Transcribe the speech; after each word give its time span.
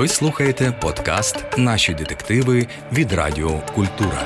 Ви 0.00 0.08
слухаєте 0.08 0.72
подкаст 0.80 1.36
Наші 1.56 1.94
детективи 1.94 2.66
від 2.92 3.12
Радіо 3.12 3.60
Культура. 3.74 4.22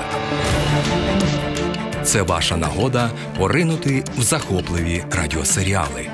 Це 2.03 2.21
ваша 2.21 2.57
нагода 2.57 3.11
поринути 3.37 4.03
в 4.17 4.21
захопливі 4.21 5.03
радіосеріали. 5.11 6.07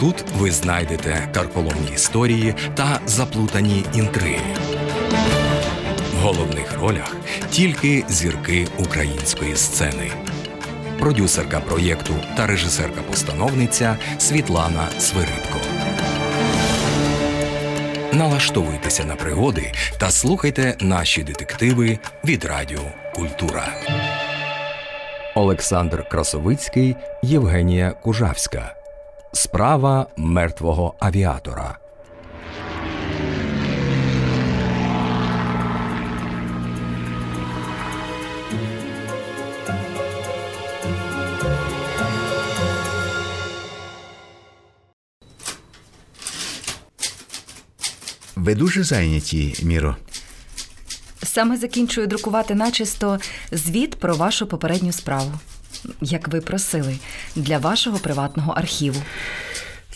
Тут 0.00 0.24
ви 0.38 0.50
знайдете 0.50 1.28
карколомні 1.34 1.90
історії 1.94 2.54
та 2.74 3.00
заплутані 3.06 3.84
інтриги. 3.94 4.56
В 6.14 6.16
головних 6.22 6.80
ролях 6.80 7.16
тільки 7.50 8.04
зірки 8.08 8.68
української 8.78 9.56
сцени. 9.56 10.10
Продюсерка 10.98 11.60
проєкту 11.60 12.14
та 12.36 12.46
режисерка-постановниця 12.46 13.96
Світлана 14.18 14.88
Свиридко. 14.98 15.60
Налаштовуйтеся 18.20 19.04
на 19.04 19.16
пригоди 19.16 19.72
та 19.98 20.10
слухайте 20.10 20.76
наші 20.80 21.22
детективи 21.22 21.98
від 22.24 22.44
Радіо 22.44 22.80
Культура. 23.14 23.68
Олександр 25.34 26.08
Красовицький, 26.08 26.96
Євгенія 27.22 27.90
Кужавська. 27.90 28.74
Справа 29.32 30.06
мертвого 30.16 30.94
авіатора. 30.98 31.79
Ви 48.40 48.54
дуже 48.54 48.84
зайняті, 48.84 49.54
Міро. 49.62 49.96
Саме 51.22 51.56
закінчую 51.56 52.06
друкувати 52.06 52.54
начисто 52.54 53.18
звіт 53.52 53.94
про 53.94 54.16
вашу 54.16 54.46
попередню 54.46 54.92
справу, 54.92 55.32
як 56.00 56.28
ви 56.28 56.40
просили, 56.40 56.98
для 57.36 57.58
вашого 57.58 57.98
приватного 57.98 58.52
архіву. 58.52 59.02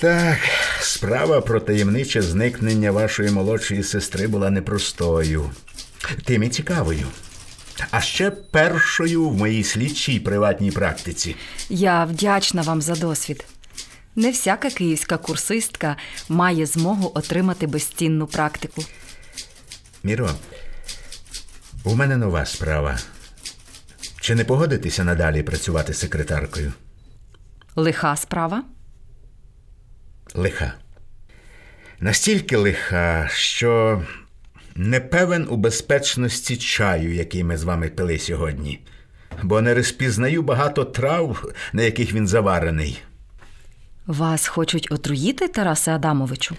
Так, 0.00 0.39
справа 0.81 1.41
про 1.41 1.61
таємниче 1.61 2.22
зникнення 2.22 2.91
вашої 2.91 3.31
молодшої 3.31 3.83
сестри 3.83 4.27
була 4.27 4.50
непростою, 4.50 5.50
тим 6.25 6.42
і 6.42 6.48
цікавою. 6.48 7.06
А 7.91 8.00
ще 8.00 8.31
першою 8.31 9.28
в 9.28 9.37
моїй 9.37 9.65
слідчій 9.65 10.20
приватній 10.20 10.70
практиці. 10.70 11.37
Я 11.69 12.05
вдячна 12.05 12.62
вам 12.62 12.83
за 12.83 12.95
досвід. 12.95 13.45
Не 14.17 14.31
всяка 14.31 14.70
київська 14.70 15.17
курсистка 15.17 15.97
має 16.29 16.67
змогу 16.67 17.12
отримати 17.15 17.67
безцінну 17.67 18.27
практику. 18.27 18.84
Міро, 20.03 20.31
у 21.84 21.95
мене 21.95 22.17
нова 22.17 22.45
справа. 22.45 22.98
Чи 24.21 24.34
не 24.34 24.45
погодитися 24.45 25.05
надалі 25.05 25.43
працювати 25.43 25.95
секретаркою? 25.95 26.73
Лиха 27.77 28.17
справа? 28.17 28.65
Лиха. 30.34 30.73
Настільки 32.01 32.56
лиха, 32.56 33.28
що 33.33 34.03
не 34.75 35.01
певен 35.01 35.47
у 35.51 35.56
безпечності 35.56 36.56
чаю, 36.56 37.15
який 37.15 37.45
ми 37.45 37.56
з 37.56 37.65
вами 37.65 37.89
пили 37.89 38.19
сьогодні, 38.19 38.81
бо 39.43 39.61
не 39.61 39.75
розпізнаю 39.75 40.43
багато 40.43 40.84
трав, 40.84 41.53
на 41.73 41.83
яких 41.83 42.12
він 42.12 42.28
заварений. 42.28 43.03
Вас 44.06 44.47
хочуть 44.47 44.88
отруїти, 44.91 45.48
Тарасе 45.48 45.94
Адамовичу? 45.94 46.56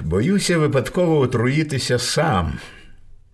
Боюся 0.00 0.58
випадково 0.58 1.18
отруїтися 1.18 1.98
сам. 1.98 2.58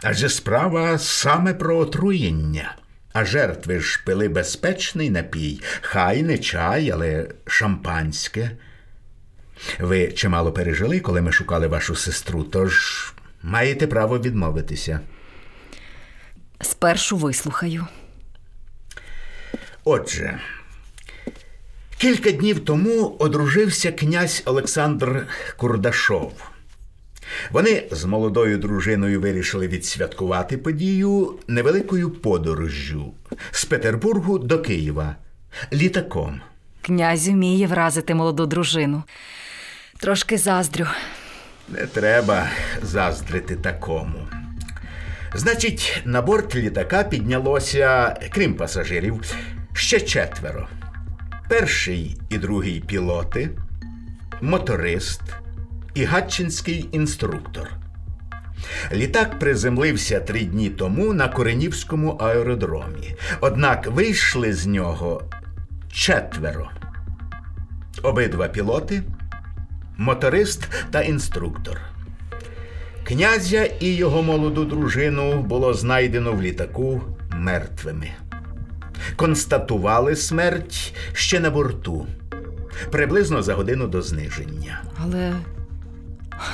Адже 0.03 0.29
справа 0.29 0.99
саме 0.99 1.55
про 1.55 1.77
отруєння. 1.79 2.77
А 3.13 3.25
жертви 3.25 3.81
ж 3.81 4.03
пили 4.05 4.29
безпечний 4.29 5.11
напій, 5.11 5.61
хай 5.81 6.23
не 6.23 6.39
чай, 6.39 6.91
але 6.91 7.29
шампанське. 7.47 8.51
Ви 9.79 10.13
чимало 10.13 10.53
пережили, 10.53 11.01
коли 11.01 11.21
ми 11.21 11.33
шукали 11.33 11.67
вашу 11.67 11.95
сестру, 11.97 12.45
тож 12.45 13.15
маєте 13.43 13.87
право 13.87 14.19
відмовитися. 14.19 15.01
Спершу 16.61 17.17
вислухаю. 17.17 17.87
Отже, 19.85 20.41
кілька 22.01 22.31
днів 22.31 22.65
тому 22.65 23.17
одружився 23.19 23.93
князь 23.93 24.43
Олександр 24.47 25.27
Курдашов. 25.57 26.33
Вони 27.51 27.85
з 27.91 28.05
молодою 28.05 28.59
дружиною 28.59 29.21
вирішили 29.21 29.69
відсвяткувати 29.69 30.59
подію 30.59 31.39
невеликою 31.49 32.11
подорожжю 32.11 33.15
з 33.51 33.65
Петербургу 33.65 34.39
до 34.39 34.59
Києва 34.59 35.17
літаком. 35.73 36.41
Князь 36.83 37.29
вміє 37.29 37.67
вразити 37.67 38.15
молоду 38.15 38.47
дружину. 38.47 39.03
Трошки 39.99 40.39
заздрю. 40.39 40.87
Не 41.69 41.87
треба 41.87 42.49
заздрити 42.83 43.57
такому. 43.57 44.29
Значить, 45.35 46.03
на 46.05 46.23
борт 46.23 46.55
літака 46.55 47.05
піднялося, 47.05 48.17
крім 48.31 48.55
пасажирів, 48.55 49.35
ще 49.75 50.01
четверо: 50.01 50.69
перший 51.51 52.17
і 52.29 52.39
другий 52.39 52.81
пілоти, 52.81 53.51
моторист 54.41 55.23
і 55.95 56.05
гатчинський 56.05 56.89
інструктор. 56.93 57.71
Літак 58.93 59.39
приземлився 59.39 60.21
три 60.21 60.45
дні 60.45 60.71
тому 60.71 61.13
на 61.13 61.29
Коренівському 61.29 62.11
аеродромі. 62.11 63.15
Однак 63.41 63.87
вийшли 63.87 64.53
з 64.53 64.67
нього 64.67 65.23
четверо: 65.93 66.71
обидва 68.03 68.49
пілоти, 68.49 69.03
моторист 69.97 70.69
та 70.91 71.03
інструктор. 71.03 71.81
Князя 73.05 73.65
і 73.81 73.95
його 73.95 74.23
молоду 74.23 74.65
дружину 74.65 75.43
було 75.43 75.75
знайдено 75.75 76.33
в 76.33 76.43
літаку 76.43 77.03
мертвими. 77.31 78.11
Констатували 79.17 80.17
смерть 80.17 80.95
ще 81.13 81.41
на 81.41 81.51
борту, 81.51 82.07
приблизно 82.91 83.43
за 83.43 83.55
годину 83.55 83.87
до 83.87 84.03
зниження. 84.03 84.83
Але 85.03 85.33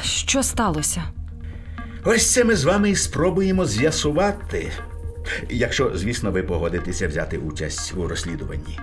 що 0.03 0.43
сталося? 0.43 1.03
Ось 2.05 2.33
це 2.33 2.45
ми 2.45 2.57
з 2.57 2.65
вами 2.65 2.91
і 2.91 2.97
спробуємо 2.97 3.67
з'ясувати, 3.67 4.73
якщо, 5.51 5.93
звісно, 5.95 6.31
ви 6.31 6.43
погодитеся 6.43 7.09
взяти 7.09 7.39
участь 7.39 7.95
у 7.97 8.09
розслідуванні. 8.09 8.79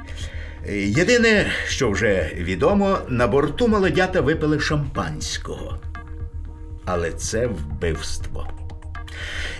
Єдине, 0.75 1.51
що 1.67 1.91
вже 1.91 2.31
відомо, 2.35 2.97
на 3.07 3.27
борту 3.27 3.67
молодята 3.67 4.21
випили 4.21 4.59
шампанського. 4.59 5.79
Але 6.85 7.11
це 7.11 7.47
вбивство. 7.47 8.47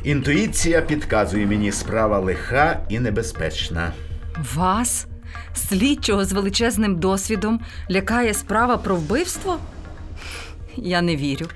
Інтуїція 0.03 0.81
підказує 0.81 1.46
мені 1.46 1.72
справа 1.72 2.19
лиха 2.19 2.80
і 2.90 3.00
небезпечна. 3.00 3.94
Вас, 4.56 5.08
слідчого 5.56 6.25
з 6.25 6.31
величезним 6.31 6.96
досвідом, 6.96 7.59
лякає 7.91 8.34
справа 8.34 8.78
про 8.78 8.96
вбивство? 8.96 9.59
Я 10.75 11.02
не 11.02 11.16
вірю. 11.16 11.47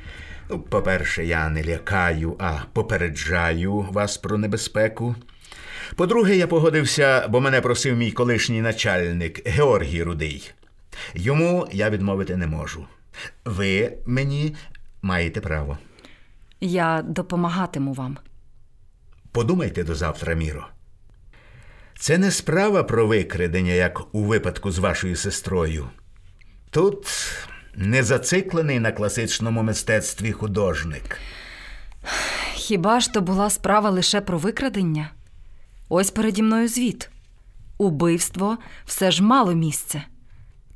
Ну, 0.49 0.59
По-перше, 0.59 1.25
я 1.25 1.49
не 1.49 1.63
лякаю, 1.63 2.35
а 2.39 2.53
попереджаю 2.73 3.73
вас 3.73 4.17
про 4.17 4.37
небезпеку. 4.37 5.15
По-друге, 5.95 6.35
я 6.35 6.47
погодився, 6.47 7.27
бо 7.29 7.41
мене 7.41 7.61
просив 7.61 7.97
мій 7.97 8.11
колишній 8.11 8.61
начальник 8.61 9.47
Георгій 9.47 10.03
Рудий. 10.03 10.51
Йому 11.13 11.67
я 11.71 11.89
відмовити 11.89 12.35
не 12.35 12.47
можу. 12.47 12.85
Ви 13.45 13.93
мені 14.05 14.55
маєте 15.01 15.41
право. 15.41 15.77
Я 16.61 17.01
допомагатиму 17.01 17.93
вам. 17.93 18.17
Подумайте 19.31 19.83
до 19.83 19.95
завтра, 19.95 20.33
Міро. 20.33 20.67
Це 21.99 22.17
не 22.17 22.31
справа 22.31 22.83
про 22.83 23.07
викрадення, 23.07 23.71
як 23.71 24.15
у 24.15 24.23
випадку 24.23 24.71
з 24.71 24.77
вашою 24.77 25.15
сестрою. 25.15 25.89
Тут 26.69 27.07
не 27.75 28.03
зациклений 28.03 28.79
на 28.79 28.91
класичному 28.91 29.63
мистецтві 29.63 30.31
художник. 30.31 31.19
Хіба 32.53 32.99
ж 32.99 33.13
то 33.13 33.21
була 33.21 33.49
справа 33.49 33.89
лише 33.89 34.21
про 34.21 34.37
викрадення? 34.37 35.11
Ось 35.89 36.11
переді 36.11 36.43
мною 36.43 36.67
звіт. 36.67 37.09
Убивство 37.77 38.57
все 38.85 39.11
ж 39.11 39.23
мало 39.23 39.53
місця. 39.53 40.03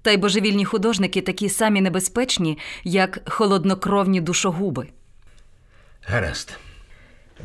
Та 0.01 0.11
й 0.11 0.17
божевільні 0.17 0.65
художники 0.65 1.21
такі 1.21 1.49
самі 1.49 1.81
небезпечні, 1.81 2.57
як 2.83 3.29
холоднокровні 3.31 4.21
душогуби. 4.21 4.87
Гаразд. 6.11 6.53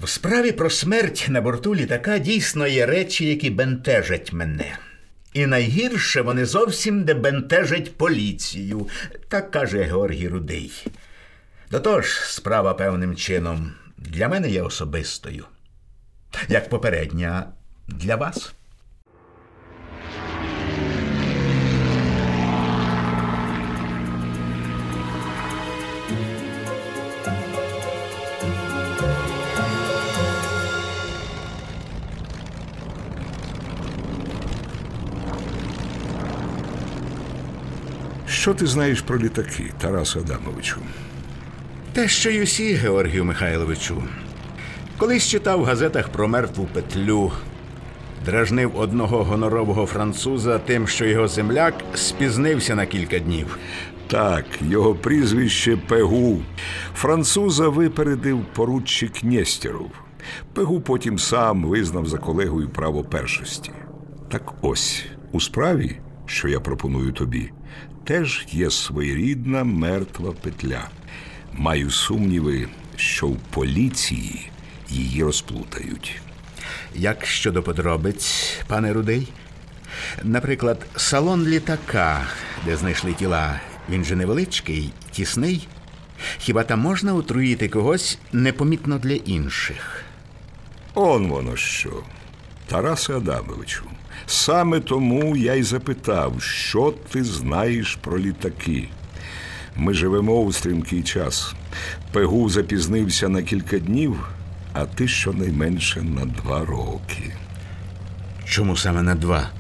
В 0.02 0.08
справі 0.08 0.52
про 0.52 0.70
смерть 0.70 1.26
на 1.28 1.40
борту 1.40 1.74
літака 1.74 2.18
дійсно 2.18 2.66
є 2.66 2.86
речі, 2.86 3.26
які 3.26 3.50
бентежать 3.50 4.32
мене. 4.32 4.78
І 5.32 5.46
найгірше 5.46 6.20
вони 6.20 6.46
зовсім 6.46 7.04
не 7.04 7.14
бентежать 7.14 7.96
поліцію, 7.96 8.88
так 9.28 9.50
каже 9.50 9.82
Георгій 9.82 10.28
Рудий. 10.28 10.86
До 11.70 11.80
того 11.80 12.00
ж, 12.00 12.34
справа 12.34 12.74
певним 12.74 13.16
чином 13.16 13.72
для 13.96 14.28
мене 14.28 14.50
є 14.50 14.62
особистою, 14.62 15.44
як 16.48 16.68
попередня 16.68 17.52
для 17.88 18.16
вас. 18.16 18.52
Що 38.46 38.54
ти 38.54 38.66
знаєш 38.66 39.00
про 39.00 39.19
літаки, 39.19 39.72
Тарас 39.78 40.16
Адамовичу? 40.16 40.76
Те, 41.93 42.08
що 42.08 42.31
й 42.31 42.43
усі, 42.43 42.75
Георгію 42.75 43.25
Михайловичу. 43.25 44.02
Колись 44.98 45.28
читав 45.28 45.60
в 45.60 45.64
газетах 45.64 46.08
про 46.08 46.28
мертву 46.28 46.69
петлю, 46.72 47.32
дражнив 48.25 48.76
одного 48.76 49.25
гонорового 49.25 49.87
француза 49.87 50.58
тим, 50.58 50.88
що 50.88 51.04
його 51.04 51.28
земляк 51.28 51.75
спізнився 51.94 52.75
на 52.75 52.87
кілька 52.87 53.19
днів. 53.19 53.58
Так, 54.06 54.44
його 54.60 54.94
прізвище 54.94 55.76
Пегу. 55.76 56.42
Француза 56.94 57.69
випередив 57.69 58.44
поручик 58.54 59.25
Нєстєров. 59.25 59.90
Пегу 60.54 60.81
потім 60.81 61.19
сам 61.19 61.64
визнав 61.64 62.06
за 62.06 62.19
колегою 62.19 62.69
право 62.69 63.04
першості. 63.04 63.70
Так 64.28 64.54
ось, 64.62 65.04
у 65.32 65.40
справі, 65.40 65.96
що 66.26 66.49
я 66.49 66.60
пропоную 66.60 67.12
тобі, 67.12 67.52
теж 68.06 68.47
є 68.50 68.70
своєрідна 68.70 69.64
мертва 69.64 70.32
петля. 70.32 70.88
Маю 71.53 71.91
сумніви, 71.91 72.69
що 72.97 73.26
в 73.26 73.37
поліції 73.37 74.50
її 74.88 75.23
розплутають. 75.23 76.20
Як 76.94 77.26
щодо 77.26 77.62
подробиць, 77.62 78.56
пане 78.67 78.93
Рудий? 78.93 79.29
Наприклад, 80.23 80.87
салон 80.97 81.47
літака, 81.47 82.26
де 82.64 82.76
знайшли 82.76 83.12
тіла, 83.12 83.61
він 83.91 84.05
же 84.05 84.17
невеличкий, 84.17 84.91
тісний. 85.11 85.69
Хіба 86.38 86.64
там 86.64 86.81
можна 86.81 87.14
отруїти 87.14 87.69
когось 87.69 88.19
непомітно 88.32 88.99
для 88.99 89.14
інших? 89.14 90.02
Он 90.94 91.26
воно 91.29 91.56
що. 91.56 92.02
Тарасе 92.67 93.17
Адамовичу, 93.17 93.85
саме 94.26 94.81
тому 94.81 95.37
я 95.37 95.55
й 95.55 95.62
запитав, 95.62 96.43
що 96.43 96.94
ти 97.11 97.25
знаєш 97.25 97.99
про 98.00 98.19
літаки. 98.19 98.88
Ми 99.76 99.94
живемо 99.94 100.40
у 100.40 100.52
стрімкий 100.52 101.02
час. 101.02 101.55
Пегу 102.12 102.49
запізнився 102.49 103.28
на 103.28 103.43
кілька 103.43 103.78
днів, 103.78 104.28
а 104.73 104.84
ти 104.84 105.08
щонайменше 105.08 106.02
на 106.02 106.25
два 106.25 106.64
роки. 106.64 107.32
Чому 108.44 108.76
саме 108.76 109.02
на 109.02 109.14
два? 109.14 109.50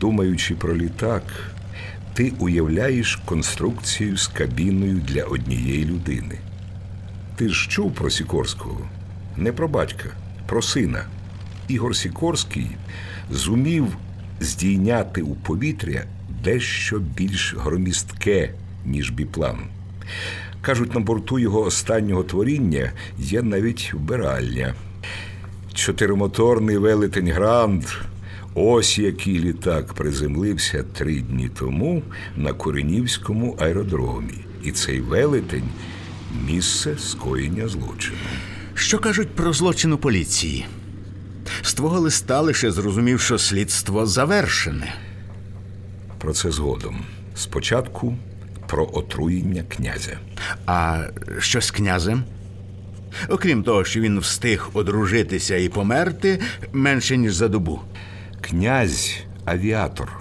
Думаючи 0.00 0.54
про 0.54 0.76
літак, 0.76 1.22
ти 2.14 2.32
уявляєш 2.38 3.16
конструкцію 3.16 4.16
з 4.16 4.26
кабіною 4.26 5.00
для 5.08 5.24
однієї 5.24 5.84
людини. 5.84 6.38
Ти 7.36 7.48
ж 7.48 7.68
чув 7.70 7.94
про 7.94 8.10
Сікорського? 8.10 8.80
Не 9.36 9.52
про 9.52 9.68
батька, 9.68 10.08
про 10.46 10.62
сина. 10.62 11.04
Ігор 11.68 11.96
Сікорський 11.96 12.70
зумів 13.30 13.96
здійняти 14.40 15.22
у 15.22 15.34
повітря 15.34 16.04
дещо 16.44 16.98
більш 16.98 17.54
громістке, 17.58 18.54
ніж 18.86 19.10
біплан. 19.10 19.58
Кажуть, 20.62 20.94
на 20.94 21.00
борту 21.00 21.38
його 21.38 21.62
останнього 21.62 22.22
творіння 22.22 22.92
є 23.18 23.42
навіть 23.42 23.92
вбиральня. 23.94 24.74
Чотиримоторний 25.74 26.76
велетень 26.78 27.30
Гранд. 27.30 27.84
Ось 28.54 28.98
який 28.98 29.38
літак 29.38 29.94
приземлився 29.94 30.82
три 30.82 31.20
дні 31.20 31.50
тому 31.58 32.02
на 32.36 32.52
Коренівському 32.52 33.56
аеродромі. 33.60 34.34
І 34.64 34.72
цей 34.72 35.00
велетень 35.00 35.68
місце 36.46 36.96
скоєння 36.98 37.68
злочину. 37.68 38.18
Що 38.74 38.98
кажуть 38.98 39.28
про 39.28 39.52
злочин 39.52 39.92
у 39.92 39.98
поліції? 39.98 40.66
З 41.62 41.74
твого 41.74 42.00
листа 42.00 42.40
лише 42.40 42.72
зрозумів, 42.72 43.20
що 43.20 43.38
слідство 43.38 44.06
завершене. 44.06 44.94
Про 46.18 46.32
це 46.32 46.50
згодом. 46.50 47.04
Спочатку 47.34 48.16
про 48.66 48.90
отруєння 48.92 49.64
князя. 49.68 50.18
А 50.66 51.04
що 51.38 51.60
з 51.60 51.70
князем? 51.70 52.24
Окрім 53.28 53.62
того, 53.62 53.84
що 53.84 54.00
він 54.00 54.18
встиг 54.18 54.70
одружитися 54.72 55.56
і 55.56 55.68
померти 55.68 56.40
менше, 56.72 57.16
ніж 57.16 57.34
за 57.34 57.48
добу. 57.48 57.80
Князь 58.40 59.16
авіатор. 59.44 60.20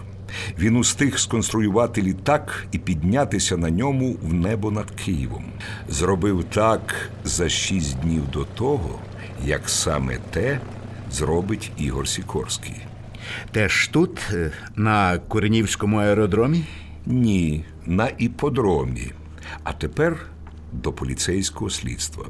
Він 0.59 0.75
устиг 0.75 1.19
сконструювати 1.19 2.01
літак 2.01 2.67
і 2.71 2.77
піднятися 2.77 3.57
на 3.57 3.69
ньому 3.69 4.17
в 4.21 4.33
небо 4.33 4.71
над 4.71 4.91
Києвом. 4.91 5.45
Зробив 5.89 6.43
так 6.43 6.95
за 7.23 7.49
шість 7.49 7.99
днів 7.99 8.23
до 8.33 8.43
того, 8.43 8.99
як 9.45 9.69
саме 9.69 10.17
те 10.31 10.59
зробить 11.11 11.71
Ігор 11.77 12.07
Сікорський. 12.07 12.75
Теж 13.51 13.87
тут, 13.87 14.19
е, 14.33 14.51
на 14.75 15.17
Куренівському 15.17 15.97
аеродромі? 15.97 16.63
Ні, 17.05 17.65
на 17.85 18.09
іподромі. 18.17 19.11
А 19.63 19.73
тепер 19.73 20.17
до 20.71 20.93
поліцейського 20.93 21.69
слідства. 21.69 22.25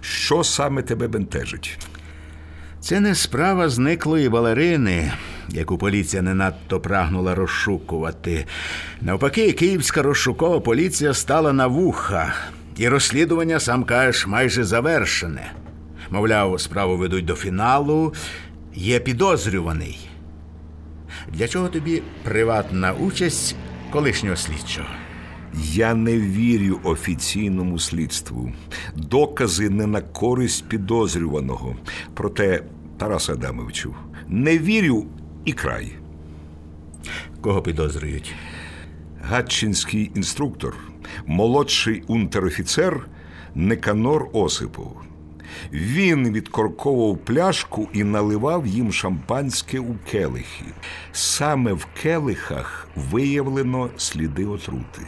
Що 0.00 0.44
саме 0.44 0.82
тебе 0.82 1.08
бентежить? 1.08 1.78
Це 2.80 3.00
не 3.00 3.14
справа 3.14 3.68
зниклої 3.68 4.28
балерини, 4.28 5.12
яку 5.48 5.78
поліція 5.78 6.22
не 6.22 6.34
надто 6.34 6.80
прагнула 6.80 7.34
розшукувати. 7.34 8.46
Навпаки, 9.00 9.52
київська 9.52 10.02
розшукова 10.02 10.60
поліція 10.60 11.14
стала 11.14 11.52
на 11.52 11.66
вуха, 11.66 12.34
і 12.76 12.88
розслідування, 12.88 13.60
сам 13.60 13.84
кажеш, 13.84 14.26
майже 14.26 14.64
завершене. 14.64 15.52
Мовляв, 16.12 16.60
справу 16.60 16.96
ведуть 16.96 17.24
до 17.24 17.34
фіналу, 17.34 18.14
є 18.74 19.00
підозрюваний. 19.00 19.98
Для 21.32 21.48
чого 21.48 21.68
тобі 21.68 22.02
приватна 22.22 22.92
участь 22.92 23.56
колишнього 23.90 24.36
слідчого? 24.36 24.88
Я 25.54 25.94
не 25.94 26.16
вірю 26.18 26.80
офіційному 26.84 27.78
слідству. 27.78 28.52
Докази 28.96 29.70
не 29.70 29.86
на 29.86 30.00
користь 30.00 30.68
підозрюваного. 30.68 31.76
Проте, 32.14 32.62
Тарас 32.98 33.30
Адамовичу, 33.30 33.94
не 34.28 34.58
вірю 34.58 35.06
і 35.44 35.52
край. 35.52 35.92
Кого 37.40 37.62
підозрюють? 37.62 38.34
Гатчинський 39.22 40.10
інструктор, 40.14 40.74
молодший 41.26 42.02
унтер-офіцер 42.08 43.06
Неканор 43.54 44.28
Осипов. 44.32 45.11
Він 45.72 46.32
відкорковував 46.32 47.18
пляшку 47.18 47.88
і 47.92 48.04
наливав 48.04 48.66
їм 48.66 48.92
шампанське 48.92 49.78
у 49.78 49.94
келихи. 50.10 50.64
Саме 51.12 51.72
в 51.72 51.86
келихах 52.02 52.88
виявлено 52.96 53.90
сліди 53.96 54.46
отрути, 54.46 55.02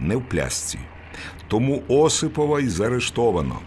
не 0.00 0.16
в 0.16 0.28
плясці. 0.28 0.78
Тому 1.48 1.82
Осипова 1.88 2.60
й 2.60 2.68
заарештовано. 2.68 3.58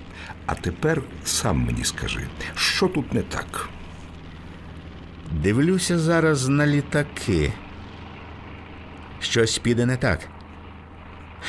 А 0.46 0.56
тепер 0.56 1.02
сам 1.24 1.58
мені 1.58 1.84
скажи, 1.84 2.28
що 2.56 2.88
тут 2.88 3.14
не 3.14 3.22
так? 3.22 3.70
Дивлюся 5.32 6.00
зараз 6.00 6.48
на 6.48 6.68
літаки. 6.68 7.54
Щось 9.20 9.58
піде 9.58 9.86
не 9.86 9.98
так. 9.98 10.20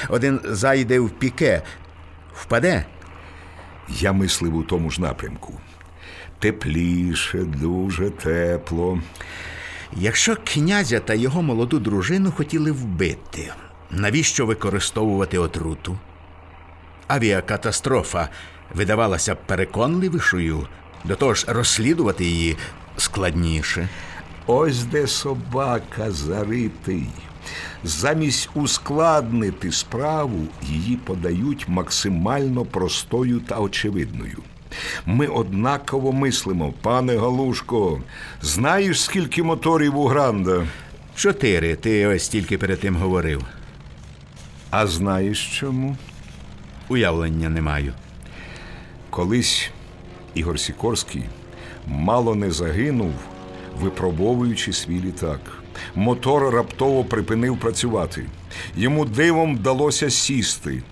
Один 0.08 0.40
зайде 0.44 1.00
в 1.00 1.10
піке, 1.10 1.62
впаде. 2.34 2.86
Я 4.00 4.12
мислив 4.12 4.56
у 4.56 4.62
тому 4.62 4.90
ж 4.90 5.00
напрямку. 5.00 5.60
Тепліше, 6.38 7.38
дуже 7.38 8.10
тепло. 8.10 9.00
Якщо 9.96 10.36
князя 10.44 11.00
та 11.00 11.14
його 11.14 11.42
молоду 11.42 11.78
дружину 11.78 12.32
хотіли 12.32 12.72
вбити, 12.72 13.52
навіщо 13.90 14.46
використовувати 14.46 15.38
отруту? 15.38 15.98
Авіакатастрофа 17.06 18.28
видавалася 18.74 19.34
переконливішою, 19.34 20.66
до 21.04 21.16
того 21.16 21.34
ж 21.34 21.44
розслідувати 21.48 22.24
її 22.24 22.56
складніше. 22.96 23.88
Ось 24.46 24.84
де 24.84 25.06
собака 25.06 26.10
заритий. 26.10 27.06
Замість 27.84 28.48
ускладнити 28.54 29.72
справу, 29.72 30.46
її 30.62 30.96
подають 30.96 31.68
максимально 31.68 32.64
простою 32.64 33.40
та 33.40 33.58
очевидною. 33.58 34.38
Ми 35.06 35.26
однаково 35.26 36.12
мислимо, 36.12 36.74
пане 36.82 37.16
Галушко. 37.16 38.00
Знаєш, 38.42 39.02
скільки 39.02 39.42
моторів 39.42 39.96
у 39.98 40.06
Гранда? 40.06 40.66
Чотири, 41.14 41.76
ти 41.76 42.06
ось 42.06 42.28
тільки 42.28 42.58
перед 42.58 42.80
тим 42.80 42.96
говорив. 42.96 43.44
А 44.70 44.86
знаєш 44.86 45.58
чому? 45.60 45.96
Уявлення 46.88 47.48
не 47.48 47.60
маю. 47.60 47.92
Колись 49.10 49.70
Ігор 50.34 50.60
Сікорський 50.60 51.22
мало 51.86 52.34
не 52.34 52.50
загинув, 52.50 53.12
випробовуючи 53.80 54.72
свій 54.72 55.00
літак. 55.00 55.61
Мотор 55.94 56.54
раптово 56.54 57.04
припинив 57.04 57.60
працювати. 57.60 58.26
Йому 58.76 59.04
дивом 59.04 59.56
вдалося 59.56 60.10
сісти. 60.10 60.82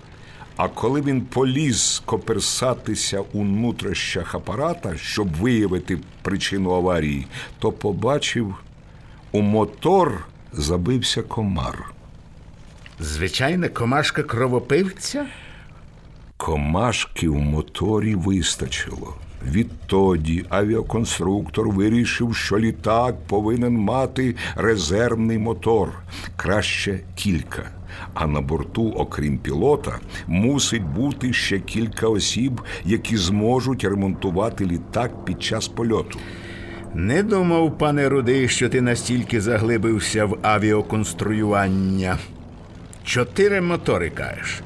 А 0.55 0.67
коли 0.67 1.01
він 1.01 1.21
поліз 1.21 2.01
коперсатися 2.05 3.23
у 3.33 3.43
нутрощах 3.43 4.35
апарата, 4.35 4.97
щоб 4.97 5.35
виявити 5.35 5.97
причину 6.21 6.71
аварії, 6.73 7.27
то 7.59 7.71
побачив, 7.71 8.55
у 9.31 9.41
мотор 9.41 10.25
забився 10.53 11.21
комар. 11.21 11.91
Звичайна 12.99 13.69
комашка 13.69 14.23
кровопивця? 14.23 15.25
Комашки 16.37 17.29
в 17.29 17.35
моторі 17.35 18.15
вистачило. 18.15 19.15
Відтоді 19.47 20.45
авіаконструктор 20.49 21.69
вирішив, 21.69 22.35
що 22.35 22.59
літак 22.59 23.15
повинен 23.27 23.73
мати 23.73 24.35
резервний 24.55 25.37
мотор, 25.37 25.89
краще 26.35 26.99
кілька. 27.15 27.63
А 28.13 28.27
на 28.27 28.41
борту, 28.41 28.89
окрім 28.89 29.37
пілота, 29.37 29.99
мусить 30.27 30.83
бути 30.83 31.33
ще 31.33 31.59
кілька 31.59 32.07
осіб, 32.07 32.61
які 32.85 33.17
зможуть 33.17 33.83
ремонтувати 33.83 34.65
літак 34.65 35.25
під 35.25 35.43
час 35.43 35.67
польоту. 35.67 36.19
Не 36.93 37.23
думав, 37.23 37.77
пане 37.77 38.09
Рудий, 38.09 38.47
що 38.47 38.69
ти 38.69 38.81
настільки 38.81 39.41
заглибився 39.41 40.25
в 40.25 40.37
авіаконструювання. 40.41 42.17
Чотири 43.03 43.61
мотори 43.61 44.09
кажеш. 44.09 44.61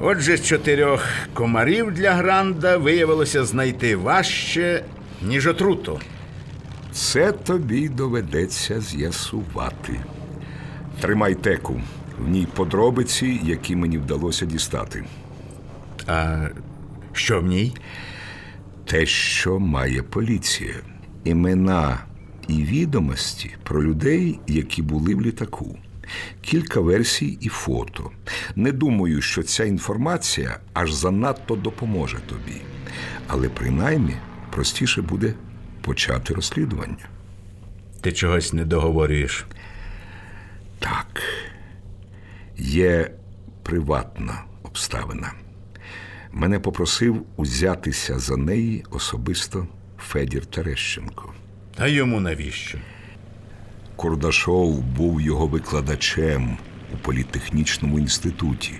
Отже, 0.00 0.36
з 0.36 0.44
чотирьох 0.44 1.04
комарів 1.34 1.92
для 1.92 2.12
гранда 2.12 2.76
виявилося 2.76 3.44
знайти 3.44 3.96
важче, 3.96 4.84
ніж 5.22 5.46
отруту. 5.46 6.00
Це 6.92 7.32
тобі 7.32 7.88
доведеться 7.88 8.80
з'ясувати. 8.80 10.00
Тримай 11.00 11.34
теку. 11.34 11.80
В 12.18 12.28
ній 12.28 12.48
подробиці, 12.54 13.40
які 13.44 13.76
мені 13.76 13.98
вдалося 13.98 14.46
дістати. 14.46 15.04
А 16.06 16.46
що 17.12 17.40
в 17.40 17.46
ній? 17.46 17.74
Те, 18.84 19.06
що 19.06 19.58
має 19.58 20.02
поліція, 20.02 20.74
імена 21.24 21.98
і 22.48 22.52
відомості 22.52 23.50
про 23.62 23.82
людей, 23.84 24.38
які 24.46 24.82
були 24.82 25.14
в 25.14 25.22
літаку, 25.22 25.78
кілька 26.40 26.80
версій 26.80 27.38
і 27.40 27.48
фото. 27.48 28.10
Не 28.56 28.72
думаю, 28.72 29.20
що 29.22 29.42
ця 29.42 29.64
інформація 29.64 30.58
аж 30.72 30.92
занадто 30.92 31.56
допоможе 31.56 32.18
тобі, 32.26 32.60
але 33.26 33.48
принаймні 33.48 34.14
простіше 34.50 35.02
буде 35.02 35.34
почати 35.80 36.34
розслідування. 36.34 37.08
Ти 38.00 38.12
чогось 38.12 38.52
не 38.52 38.64
договорюєш. 38.64 39.46
Так, 40.78 41.22
є 42.58 43.10
приватна 43.62 44.44
обставина. 44.62 45.32
Мене 46.32 46.60
попросив 46.60 47.26
узятися 47.36 48.18
за 48.18 48.36
неї 48.36 48.84
особисто 48.90 49.66
Федір 49.98 50.46
Терещенко. 50.46 51.32
А 51.76 51.86
йому 51.86 52.20
навіщо? 52.20 52.78
Кордашов 53.98 54.80
був 54.82 55.20
його 55.20 55.46
викладачем 55.46 56.58
у 56.94 56.96
політехнічному 56.96 57.98
інституті, 57.98 58.72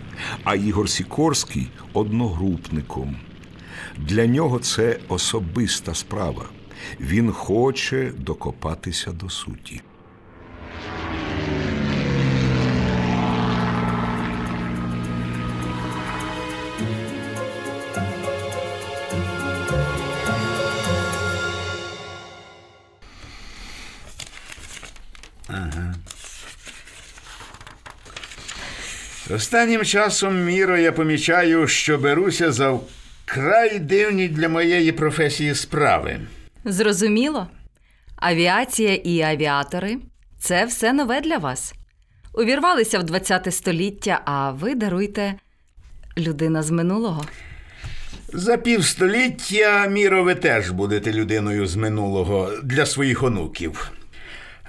а 0.44 0.54
Ігор 0.54 0.90
Сікорський 0.90 1.68
одногрупником. 1.92 3.16
Для 3.96 4.26
нього 4.26 4.58
це 4.58 4.98
особиста 5.08 5.94
справа. 5.94 6.44
Він 7.00 7.32
хоче 7.32 8.12
докопатися 8.18 9.12
до 9.12 9.30
суті. 9.30 9.80
Останнім 29.30 29.84
часом, 29.84 30.44
Міро, 30.44 30.78
я 30.78 30.92
помічаю, 30.92 31.66
що 31.66 31.98
беруся 31.98 32.52
за 32.52 32.70
вкрай 33.26 33.78
дивні 33.78 34.28
для 34.28 34.48
моєї 34.48 34.92
професії 34.92 35.54
справи. 35.54 36.20
Зрозуміло. 36.64 37.46
Авіація 38.16 38.94
і 38.94 39.20
авіатори 39.20 39.96
це 40.38 40.64
все 40.64 40.92
нове 40.92 41.20
для 41.20 41.38
вас. 41.38 41.74
Увірвалися 42.34 42.98
в 42.98 43.02
20 43.04 43.54
століття, 43.54 44.20
а 44.24 44.50
ви 44.50 44.74
даруйте 44.74 45.34
людина 46.18 46.62
з 46.62 46.70
минулого. 46.70 47.24
За 48.32 48.56
півстоліття, 48.56 49.86
Міро, 49.86 50.24
ви 50.24 50.34
теж 50.34 50.70
будете 50.70 51.12
людиною 51.12 51.66
з 51.66 51.76
минулого 51.76 52.50
для 52.62 52.86
своїх 52.86 53.22
онуків. 53.22 53.90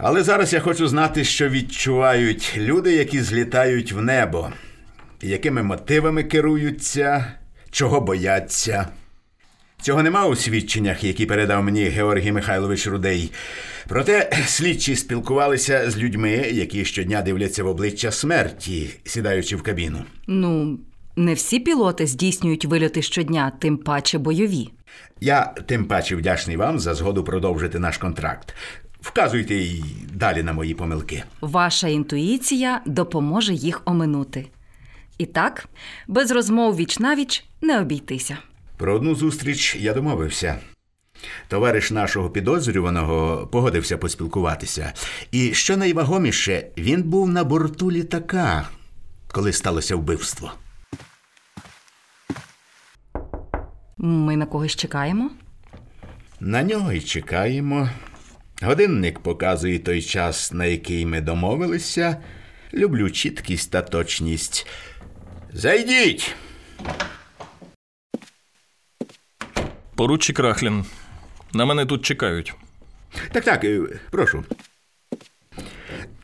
Але 0.02 0.24
зараз 0.24 0.54
я 0.54 0.60
хочу 0.60 0.88
знати, 0.88 1.24
що 1.24 1.50
відчувають 1.50 2.54
люди, 2.58 2.94
які 2.96 3.22
злітають 3.22 3.92
в 3.92 4.02
небо, 4.02 4.50
якими 5.22 5.64
мотивами 5.64 6.24
керуються, 6.24 7.34
чого 7.72 8.02
бояться. 8.02 8.88
Цього 9.82 10.04
нема 10.04 10.26
у 10.26 10.36
свідченнях, 10.36 11.04
які 11.04 11.26
передав 11.26 11.64
мені 11.64 11.84
Георгій 11.84 12.32
Михайлович 12.32 12.88
Рудей. 12.88 13.32
Проте 13.88 14.32
слідчі 14.46 14.96
спілкувалися 14.96 15.92
з 15.92 15.98
людьми, 15.98 16.32
які 16.32 16.86
щодня 16.86 17.22
дивляться 17.22 17.64
в 17.64 17.68
обличчя 17.68 18.12
смерті, 18.12 18.90
сідаючи 19.04 19.56
в 19.56 19.62
кабіну. 19.62 20.00
Ну, 20.28 20.80
не 21.16 21.34
всі 21.34 21.60
пілоти 21.60 22.08
здійснюють 22.08 22.66
вильоти 22.66 23.02
щодня, 23.02 23.52
тим 23.60 23.78
паче 23.78 24.18
бойові. 24.18 24.70
Я 25.22 25.54
тим 25.66 25.86
паче 25.86 26.16
вдячний 26.16 26.58
вам 26.58 26.80
за 26.80 26.94
згоду 26.94 27.24
продовжити 27.24 27.80
наш 27.80 27.98
контракт. 27.98 28.56
Вказуйте 29.02 29.56
й 29.56 29.84
далі 30.14 30.44
на 30.44 30.54
мої 30.54 30.74
помилки. 30.74 31.24
Ваша 31.42 31.88
інтуїція 31.88 32.82
допоможе 32.86 33.54
їх 33.54 33.82
оминути. 33.86 34.48
І 35.18 35.26
так, 35.26 35.68
без 36.08 36.32
розмов 36.32 36.76
віч 36.76 37.00
навіч 37.00 37.46
не 37.62 37.80
обійтися. 37.80 38.38
Про 38.78 38.94
одну 38.96 39.16
зустріч 39.16 39.76
я 39.76 39.94
домовився. 39.94 40.60
Товариш 41.48 41.92
нашого 41.92 42.30
підозрюваного 42.30 43.48
погодився 43.48 43.98
поспілкуватися. 43.98 44.94
І 45.32 45.54
що 45.54 45.78
найвагоміше, 45.78 46.68
він 46.78 47.04
був 47.04 47.30
на 47.30 47.44
борту 47.44 47.92
літака, 47.92 48.70
коли 49.32 49.54
сталося 49.54 49.96
вбивство. 49.96 50.52
Ми 53.98 54.38
на 54.38 54.46
когось 54.46 54.76
чекаємо. 54.76 55.30
На 56.40 56.64
нього 56.64 56.92
й 56.92 57.02
чекаємо. 57.02 57.90
Годинник 58.62 59.20
показує 59.20 59.80
той 59.80 60.02
час, 60.02 60.54
на 60.54 60.66
який 60.66 61.06
ми 61.06 61.22
домовилися. 61.22 62.18
Люблю 62.74 63.10
чіткість 63.10 63.72
та 63.72 63.82
точність. 63.82 64.68
Зайдіть! 65.54 66.36
Поручик 69.96 70.40
Рахлін. 70.40 70.86
На 71.54 71.66
мене 71.66 71.86
тут 71.86 72.06
чекають. 72.06 72.54
Так, 73.32 73.44
так, 73.44 73.64
е, 73.64 73.82
прошу. 74.12 74.44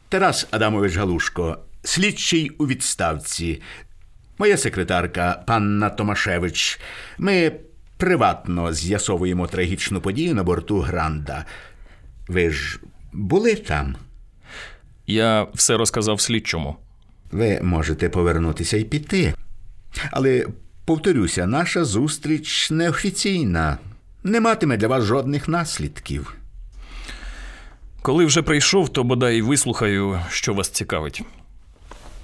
Тарас 0.10 0.48
Адамович 0.52 0.96
Галушко, 0.96 1.58
слідчий 1.84 2.50
у 2.50 2.68
відставці. 2.68 3.62
Моя 4.38 4.58
секретарка 4.58 5.44
панна 5.48 5.90
Томашевич. 5.90 6.80
Ми 7.18 7.52
приватно 7.98 8.74
з'ясовуємо 8.74 9.48
трагічну 9.48 10.02
подію 10.02 10.36
на 10.36 10.44
борту 10.44 10.80
Гранда. 10.80 11.46
Ви 12.28 12.50
ж 12.50 12.80
були 13.14 13.56
там? 13.56 13.96
Я 15.08 15.48
все 15.54 15.78
розказав 15.78 16.22
слідчому. 16.22 16.76
Ви 17.32 17.60
можете 17.62 18.10
повернутися 18.10 18.78
і 18.78 18.84
піти. 18.84 19.34
Але 20.12 20.48
повторюся, 20.86 21.48
наша 21.48 21.86
зустріч 21.86 22.72
неофіційна. 22.72 23.78
Не 24.24 24.40
матиме 24.40 24.78
для 24.78 24.88
вас 24.88 25.04
жодних 25.04 25.48
наслідків. 25.48 26.36
Коли 28.02 28.26
вже 28.26 28.42
прийшов, 28.42 28.90
то 28.90 29.04
бодай 29.04 29.42
вислухаю, 29.42 30.20
що 30.30 30.54
вас 30.54 30.70
цікавить. 30.70 31.24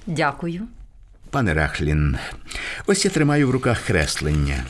Дякую. 0.07 0.61
Пане 1.29 1.53
Рахлін, 1.53 2.17
ось 2.87 3.05
я 3.05 3.11
тримаю 3.11 3.47
в 3.47 3.51
руках 3.51 3.81
креслення. 3.87 4.63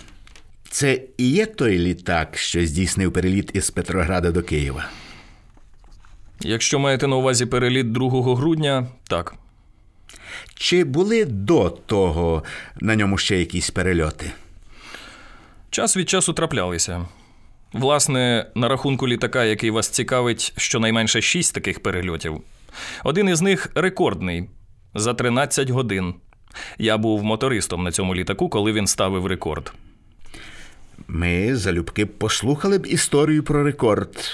Це 0.70 1.02
і 1.18 1.30
є 1.30 1.46
той 1.46 1.80
літак, 1.80 2.38
що 2.38 2.66
здійснив 2.66 3.14
переліт 3.14 3.52
із 3.54 3.70
Петрограда 3.70 4.32
до 4.32 4.44
Києва. 4.44 4.86
Якщо 6.44 6.80
маєте 6.80 7.08
на 7.08 7.16
увазі 7.16 7.46
переліт 7.46 7.92
2 7.92 8.36
грудня, 8.36 8.88
так. 9.08 9.36
Чи 10.56 10.84
були 10.84 11.26
до 11.26 11.70
того 11.70 12.44
на 12.82 12.96
ньому 12.96 13.18
ще 13.18 13.40
якісь 13.40 13.70
перельоти? 13.70 14.32
Час 15.70 15.98
від 15.98 16.10
часу 16.10 16.34
траплялися. 16.34 17.06
Власне, 17.74 18.46
на 18.56 18.68
рахунку 18.68 19.08
літака, 19.08 19.44
який 19.44 19.70
вас 19.70 19.90
цікавить, 19.90 20.54
щонайменше 20.58 21.22
шість 21.22 21.54
таких 21.54 21.84
перельотів. 21.84 22.42
Один 23.04 23.30
із 23.30 23.42
них 23.42 23.72
рекордний 23.76 24.50
за 24.96 25.14
13 25.14 25.70
годин. 25.70 26.14
Я 26.78 26.98
був 26.98 27.24
мотористом 27.24 27.84
на 27.84 27.92
цьому 27.92 28.16
літаку, 28.16 28.50
коли 28.50 28.72
він 28.72 28.88
ставив 28.88 29.26
рекорд. 29.26 29.74
Ми 31.08 31.56
залюбки 31.56 32.06
послухали 32.06 32.78
б 32.78 32.86
історію 32.86 33.44
про 33.44 33.64
рекорд, 33.64 34.32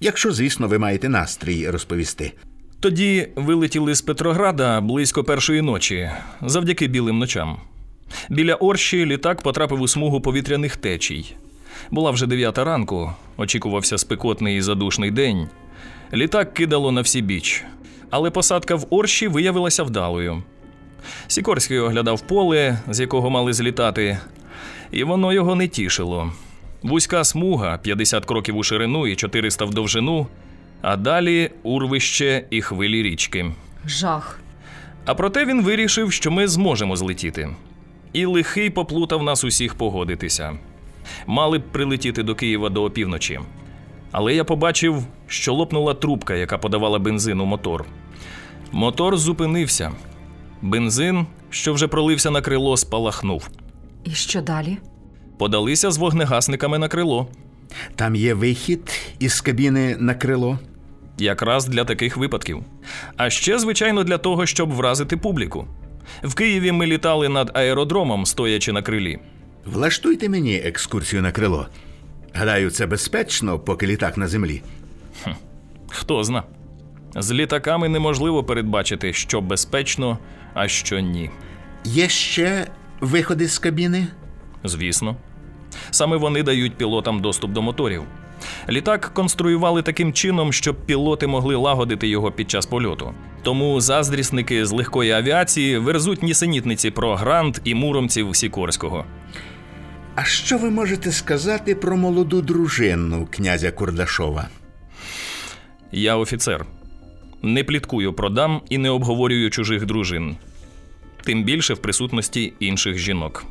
якщо, 0.00 0.32
звісно, 0.32 0.68
ви 0.68 0.78
маєте 0.78 1.08
настрій 1.08 1.70
розповісти. 1.70 2.32
Тоді 2.80 3.28
вилетіли 3.36 3.94
з 3.94 4.02
Петрограда 4.02 4.80
близько 4.80 5.24
першої 5.24 5.62
ночі, 5.62 6.10
завдяки 6.42 6.86
білим 6.86 7.18
ночам. 7.18 7.60
Біля 8.30 8.54
Орші 8.54 9.06
літак 9.06 9.42
потрапив 9.42 9.80
у 9.80 9.88
смугу 9.88 10.20
повітряних 10.20 10.76
течій. 10.76 11.34
Була 11.90 12.10
вже 12.10 12.26
дев'ята 12.26 12.64
ранку, 12.64 13.12
очікувався 13.36 13.98
спекотний 13.98 14.56
і 14.56 14.62
задушний 14.62 15.10
день. 15.10 15.48
Літак 16.12 16.54
кидало 16.54 16.92
на 16.92 17.00
всі 17.00 17.22
біч, 17.22 17.64
але 18.10 18.30
посадка 18.30 18.74
в 18.74 18.86
Орші 18.90 19.28
виявилася 19.28 19.82
вдалою. 19.82 20.42
Сікорський 21.26 21.78
оглядав 21.78 22.20
поле, 22.20 22.78
з 22.88 23.00
якого 23.00 23.30
мали 23.30 23.52
злітати, 23.52 24.18
і 24.90 25.04
воно 25.04 25.32
його 25.32 25.54
не 25.54 25.68
тішило. 25.68 26.32
Вузька 26.82 27.24
смуга 27.24 27.78
50 27.78 28.24
кроків 28.24 28.56
у 28.56 28.62
ширину 28.62 29.06
і 29.06 29.16
400 29.16 29.64
в 29.64 29.74
довжину, 29.74 30.26
а 30.82 30.96
далі 30.96 31.50
урвище 31.62 32.44
і 32.50 32.62
хвилі 32.62 33.02
річки. 33.02 33.52
Жах. 33.86 34.40
А 35.04 35.14
проте 35.14 35.44
він 35.44 35.62
вирішив, 35.62 36.12
що 36.12 36.30
ми 36.30 36.48
зможемо 36.48 36.96
злетіти. 36.96 37.48
І 38.12 38.26
лихий 38.26 38.70
поплутав 38.70 39.22
нас 39.22 39.44
усіх 39.44 39.74
погодитися. 39.74 40.58
Мали 41.26 41.58
б 41.58 41.62
прилетіти 41.62 42.22
до 42.22 42.34
Києва 42.34 42.68
до 42.68 42.84
опівночі. 42.84 43.40
Але 44.12 44.34
я 44.34 44.44
побачив, 44.44 45.04
що 45.26 45.54
лопнула 45.54 45.94
трубка, 45.94 46.34
яка 46.34 46.58
подавала 46.58 46.98
бензин 46.98 47.40
у 47.40 47.44
мотор. 47.44 47.84
Мотор 48.72 49.16
зупинився. 49.16 49.92
Бензин, 50.62 51.26
що 51.50 51.72
вже 51.72 51.88
пролився 51.88 52.30
на 52.30 52.40
крило, 52.40 52.76
спалахнув. 52.76 53.48
І 54.04 54.10
що 54.10 54.40
далі? 54.40 54.78
Подалися 55.38 55.90
з 55.90 55.98
вогнегасниками 55.98 56.78
на 56.78 56.88
крило. 56.88 57.28
Там 57.94 58.14
є 58.14 58.34
вихід 58.34 58.92
із 59.18 59.40
кабіни 59.40 59.96
на 59.98 60.14
крило. 60.14 60.58
Якраз 61.18 61.66
для 61.66 61.84
таких 61.84 62.16
випадків. 62.16 62.64
А 63.16 63.30
ще, 63.30 63.58
звичайно, 63.58 64.04
для 64.04 64.18
того, 64.18 64.46
щоб 64.46 64.72
вразити 64.72 65.16
публіку. 65.16 65.66
В 66.22 66.34
Києві 66.34 66.72
ми 66.72 66.86
літали 66.86 67.28
над 67.28 67.50
аеродромом, 67.54 68.26
стоячи 68.26 68.72
на 68.72 68.82
крилі. 68.82 69.18
Влаштуйте 69.64 70.28
мені 70.28 70.56
екскурсію 70.56 71.22
на 71.22 71.32
крило. 71.32 71.66
Гадаю, 72.34 72.70
це 72.70 72.86
безпечно, 72.86 73.58
поки 73.58 73.86
літак 73.86 74.16
на 74.16 74.28
землі. 74.28 74.62
Хто 75.88 76.24
зна. 76.24 76.42
З 77.16 77.32
літаками 77.32 77.88
неможливо 77.88 78.44
передбачити, 78.44 79.12
що 79.12 79.40
безпечно, 79.40 80.18
а 80.54 80.68
що 80.68 81.00
ні. 81.00 81.30
Є 81.84 82.08
ще 82.08 82.66
виходи 83.00 83.48
з 83.48 83.58
кабіни? 83.58 84.06
Звісно. 84.68 85.16
Саме 85.90 86.16
вони 86.16 86.42
дають 86.42 86.74
пілотам 86.74 87.20
доступ 87.20 87.52
до 87.52 87.62
моторів. 87.62 88.02
Літак 88.68 89.10
конструювали 89.14 89.82
таким 89.82 90.12
чином, 90.12 90.52
щоб 90.52 90.86
пілоти 90.86 91.26
могли 91.26 91.56
лагодити 91.56 92.08
його 92.08 92.32
під 92.32 92.50
час 92.50 92.66
польоту. 92.66 93.14
Тому 93.42 93.80
заздрісники 93.80 94.66
з 94.66 94.72
легкої 94.72 95.10
авіації 95.12 95.78
верзуть 95.78 96.22
нісенітниці 96.22 96.90
про 96.90 97.14
грант 97.14 97.60
і 97.64 97.74
муромців 97.74 98.36
Сікорського. 98.36 99.04
А 100.14 100.24
що 100.24 100.58
ви 100.58 100.70
можете 100.70 101.12
сказати 101.12 101.74
про 101.74 101.96
молоду 101.96 102.42
дружину 102.42 103.28
князя 103.30 103.70
Курдашова? 103.70 104.48
Я 105.92 106.16
офіцер. 106.16 106.66
Не 107.42 107.64
пліткую 107.64 108.12
про 108.12 108.30
дам 108.30 108.60
і 108.68 108.78
не 108.78 108.90
обговорюю 108.90 109.50
чужих 109.50 109.86
дружин. 109.86 110.36
Тим 111.24 111.44
більше 111.44 111.74
в 111.74 111.78
присутності 111.78 112.52
інших 112.60 112.98
жінок. 112.98 113.46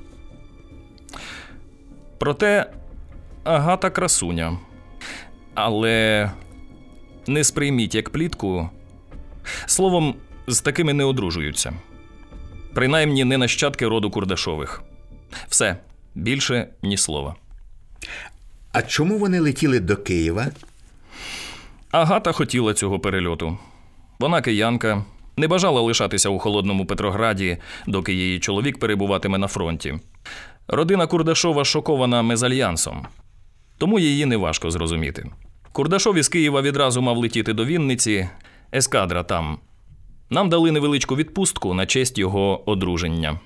Проте 2.17 2.71
Агата 3.43 3.89
красуня. 3.89 4.59
Але 5.53 6.31
не 7.27 7.43
сприйміть 7.43 7.95
як 7.95 8.09
плітку. 8.09 8.69
Словом, 9.65 10.15
з 10.47 10.61
такими 10.61 10.93
не 10.93 11.03
одружуються. 11.03 11.73
Принаймні 12.73 13.23
не 13.23 13.37
нащадки 13.37 13.87
роду 13.87 14.11
Курдашових. 14.11 14.83
Все, 15.47 15.77
більше 16.15 16.67
ні 16.83 16.97
слова. 16.97 17.35
А 18.71 18.81
чому 18.81 19.17
вони 19.17 19.39
летіли 19.39 19.79
до 19.79 19.97
Києва? 19.97 20.47
Агата 21.91 22.31
хотіла 22.31 22.73
цього 22.73 22.99
перельоту. 22.99 23.57
Вона 24.19 24.41
киянка, 24.41 25.05
не 25.37 25.47
бажала 25.47 25.81
лишатися 25.81 26.29
у 26.29 26.39
холодному 26.39 26.85
Петрограді, 26.85 27.57
доки 27.87 28.13
її 28.13 28.39
чоловік 28.39 28.79
перебуватиме 28.79 29.37
на 29.37 29.47
фронті. 29.47 29.99
Родина 30.67 31.07
Курдашова 31.07 31.65
шокована 31.65 32.21
мезальянсом, 32.21 33.07
тому 33.77 33.99
її 33.99 34.25
неважко 34.25 34.71
зрозуміти. 34.71 35.29
Курдашов 35.71 36.17
із 36.17 36.27
Києва 36.29 36.61
відразу 36.61 37.01
мав 37.01 37.17
летіти 37.17 37.53
до 37.53 37.65
Вінниці, 37.65 38.29
ескадра 38.73 39.23
там. 39.23 39.57
Нам 40.29 40.49
дали 40.49 40.71
невеличку 40.71 41.15
відпустку 41.15 41.73
на 41.73 41.85
честь 41.85 42.17
його 42.17 42.69
одруження. 42.69 43.39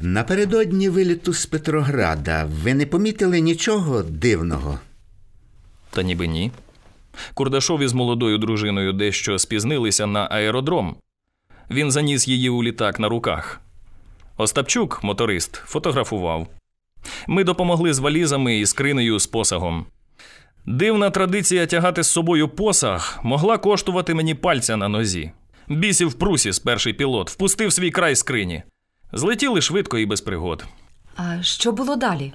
Напередодні 0.00 0.88
виліту 0.88 1.32
з 1.32 1.46
Петрограда 1.46 2.48
ви 2.62 2.74
не 2.74 2.86
помітили 2.86 3.40
нічого 3.40 4.02
дивного? 4.02 4.78
Та 5.90 6.02
ніби 6.02 6.26
ні. 6.26 6.50
Курдашов 7.34 7.82
із 7.82 7.92
молодою 7.92 8.38
дружиною 8.38 8.92
дещо 8.92 9.38
спізнилися 9.38 10.06
на 10.06 10.26
аеродром. 10.26 10.96
Він 11.70 11.90
заніс 11.90 12.28
її 12.28 12.48
у 12.48 12.62
літак 12.62 13.00
на 13.00 13.08
руках. 13.08 13.60
Остапчук, 14.40 15.04
моторист, 15.04 15.54
фотографував. 15.54 16.46
Ми 17.26 17.44
допомогли 17.44 17.94
з 17.94 17.98
валізами 17.98 18.58
і 18.58 18.66
скринею 18.66 19.18
з 19.18 19.26
посагом. 19.26 19.86
Дивна 20.66 21.10
традиція 21.10 21.66
тягати 21.66 22.02
з 22.02 22.08
собою 22.08 22.48
посаг 22.48 23.20
могла 23.22 23.58
коштувати 23.58 24.14
мені 24.14 24.34
пальця 24.34 24.76
на 24.76 24.88
нозі. 24.88 25.32
Бісів 25.68 26.14
Прусіс, 26.14 26.58
перший 26.58 26.92
пілот, 26.92 27.30
впустив 27.30 27.72
свій 27.72 27.90
край 27.90 28.16
скрині. 28.16 28.62
Злетіли 29.12 29.60
швидко 29.60 29.98
і 29.98 30.06
без 30.06 30.20
пригод. 30.20 30.64
А 31.16 31.42
що 31.42 31.72
було 31.72 31.96
далі? 31.96 32.32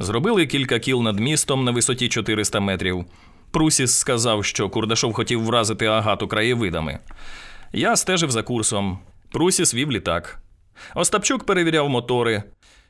Зробили 0.00 0.46
кілька 0.46 0.78
кіл 0.78 1.02
над 1.02 1.20
містом 1.20 1.64
на 1.64 1.70
висоті 1.70 2.08
400 2.08 2.60
метрів. 2.60 3.04
Прусіс 3.50 3.98
сказав, 3.98 4.44
що 4.44 4.68
Курдашов 4.68 5.12
хотів 5.12 5.44
вразити 5.44 5.86
агату 5.86 6.28
краєвидами. 6.28 6.98
Я 7.72 7.96
стежив 7.96 8.30
за 8.30 8.42
курсом. 8.42 8.98
Прусіс 9.32 9.74
вів 9.74 9.92
літак. 9.92 10.42
Остапчук 10.94 11.44
перевіряв 11.44 11.88
мотори. 11.88 12.42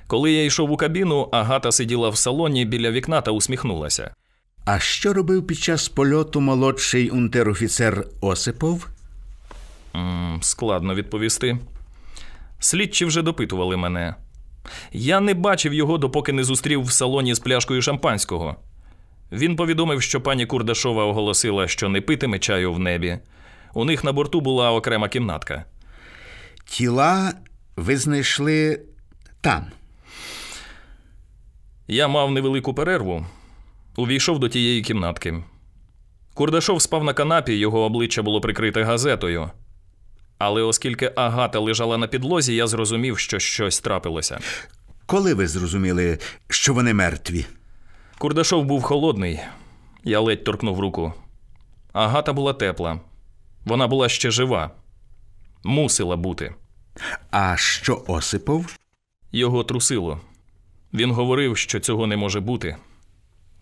Коли 0.07 0.33
я 0.33 0.45
йшов 0.45 0.71
у 0.71 0.77
кабіну, 0.77 1.29
агата 1.33 1.73
сиділа 1.73 2.09
в 2.09 2.17
салоні 2.17 2.65
біля 2.65 2.91
вікна 2.91 3.21
та 3.21 3.31
усміхнулася. 3.31 4.15
А 4.65 4.79
що 4.79 5.13
робив 5.13 5.47
під 5.47 5.59
час 5.59 5.89
польоту 5.89 6.41
молодший 6.41 7.11
унтер-офіцер 7.11 8.05
Осипов? 8.21 8.89
М, 9.97 10.39
складно 10.43 10.95
відповісти. 10.95 11.59
Слідчі 12.59 13.05
вже 13.05 13.23
допитували 13.23 13.77
мене. 13.77 14.15
Я 14.93 15.21
не 15.21 15.35
бачив 15.35 15.75
його, 15.75 15.99
допоки 15.99 16.33
не 16.33 16.45
зустрів 16.45 16.83
в 16.83 16.93
салоні 16.93 17.35
з 17.35 17.39
пляшкою 17.39 17.83
шампанського. 17.83 18.57
Він 19.33 19.57
повідомив, 19.57 20.03
що 20.03 20.21
пані 20.21 20.47
Курдашова 20.47 21.05
оголосила, 21.05 21.69
що 21.69 21.89
не 21.89 22.01
питиме 22.01 22.39
чаю 22.39 22.73
в 22.73 22.79
небі. 22.79 23.19
У 23.75 23.85
них 23.85 24.05
на 24.05 24.13
борту 24.13 24.41
була 24.41 24.73
окрема 24.73 25.09
кімнатка. 25.09 25.65
Тіла 26.65 27.33
ви 27.79 27.97
знайшли 27.97 28.81
там. 29.41 29.67
Я 31.89 32.09
мав 32.09 32.31
невелику 32.31 32.75
перерву, 32.75 33.27
увійшов 33.97 34.39
до 34.39 34.49
тієї 34.49 34.83
кімнатки. 34.83 35.43
Курдашов 36.35 36.83
спав 36.83 37.05
на 37.05 37.15
канапі, 37.15 37.53
його 37.53 37.81
обличчя 37.81 38.23
було 38.23 38.41
прикрите 38.41 38.83
газетою. 38.83 39.51
Але 40.39 40.63
оскільки 40.63 41.13
агата 41.17 41.59
лежала 41.59 41.99
на 41.99 42.07
підлозі, 42.07 42.55
я 42.55 42.67
зрозумів, 42.67 43.19
що 43.19 43.39
щось 43.39 43.81
трапилося. 43.81 44.39
Коли 45.07 45.35
ви 45.35 45.47
зрозуміли, 45.47 46.19
що 46.49 46.75
вони 46.75 46.95
мертві? 46.95 47.47
Курдашов 48.19 48.65
був 48.65 48.83
холодний. 48.83 49.41
Я 50.05 50.21
ледь 50.21 50.45
торкнув 50.45 50.81
руку. 50.81 51.13
Агата 51.93 52.33
була 52.33 52.53
тепла. 52.53 53.01
Вона 53.65 53.87
була 53.87 54.09
ще 54.09 54.31
жива. 54.31 54.71
Мусила 55.65 56.17
бути. 56.17 56.55
А 57.31 57.57
що 57.57 58.05
Осипов? 58.07 58.77
Його 59.33 59.65
трусило. 59.65 60.21
Він 60.95 61.11
говорив, 61.11 61.57
що 61.57 61.81
цього 61.81 62.07
не 62.07 62.17
може 62.17 62.41
бути. 62.41 62.77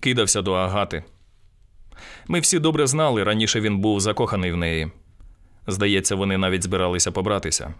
Кидався 0.00 0.42
до 0.42 0.52
агати. 0.52 1.04
Ми 2.28 2.40
всі 2.40 2.58
добре 2.58 2.86
знали, 2.86 3.24
раніше 3.24 3.60
він 3.60 3.78
був 3.78 4.00
закоханий 4.00 4.52
в 4.52 4.56
неї. 4.56 4.90
Здається, 5.66 6.14
вони 6.14 6.38
навіть 6.38 6.62
збиралися 6.62 7.12
побратися. 7.12 7.74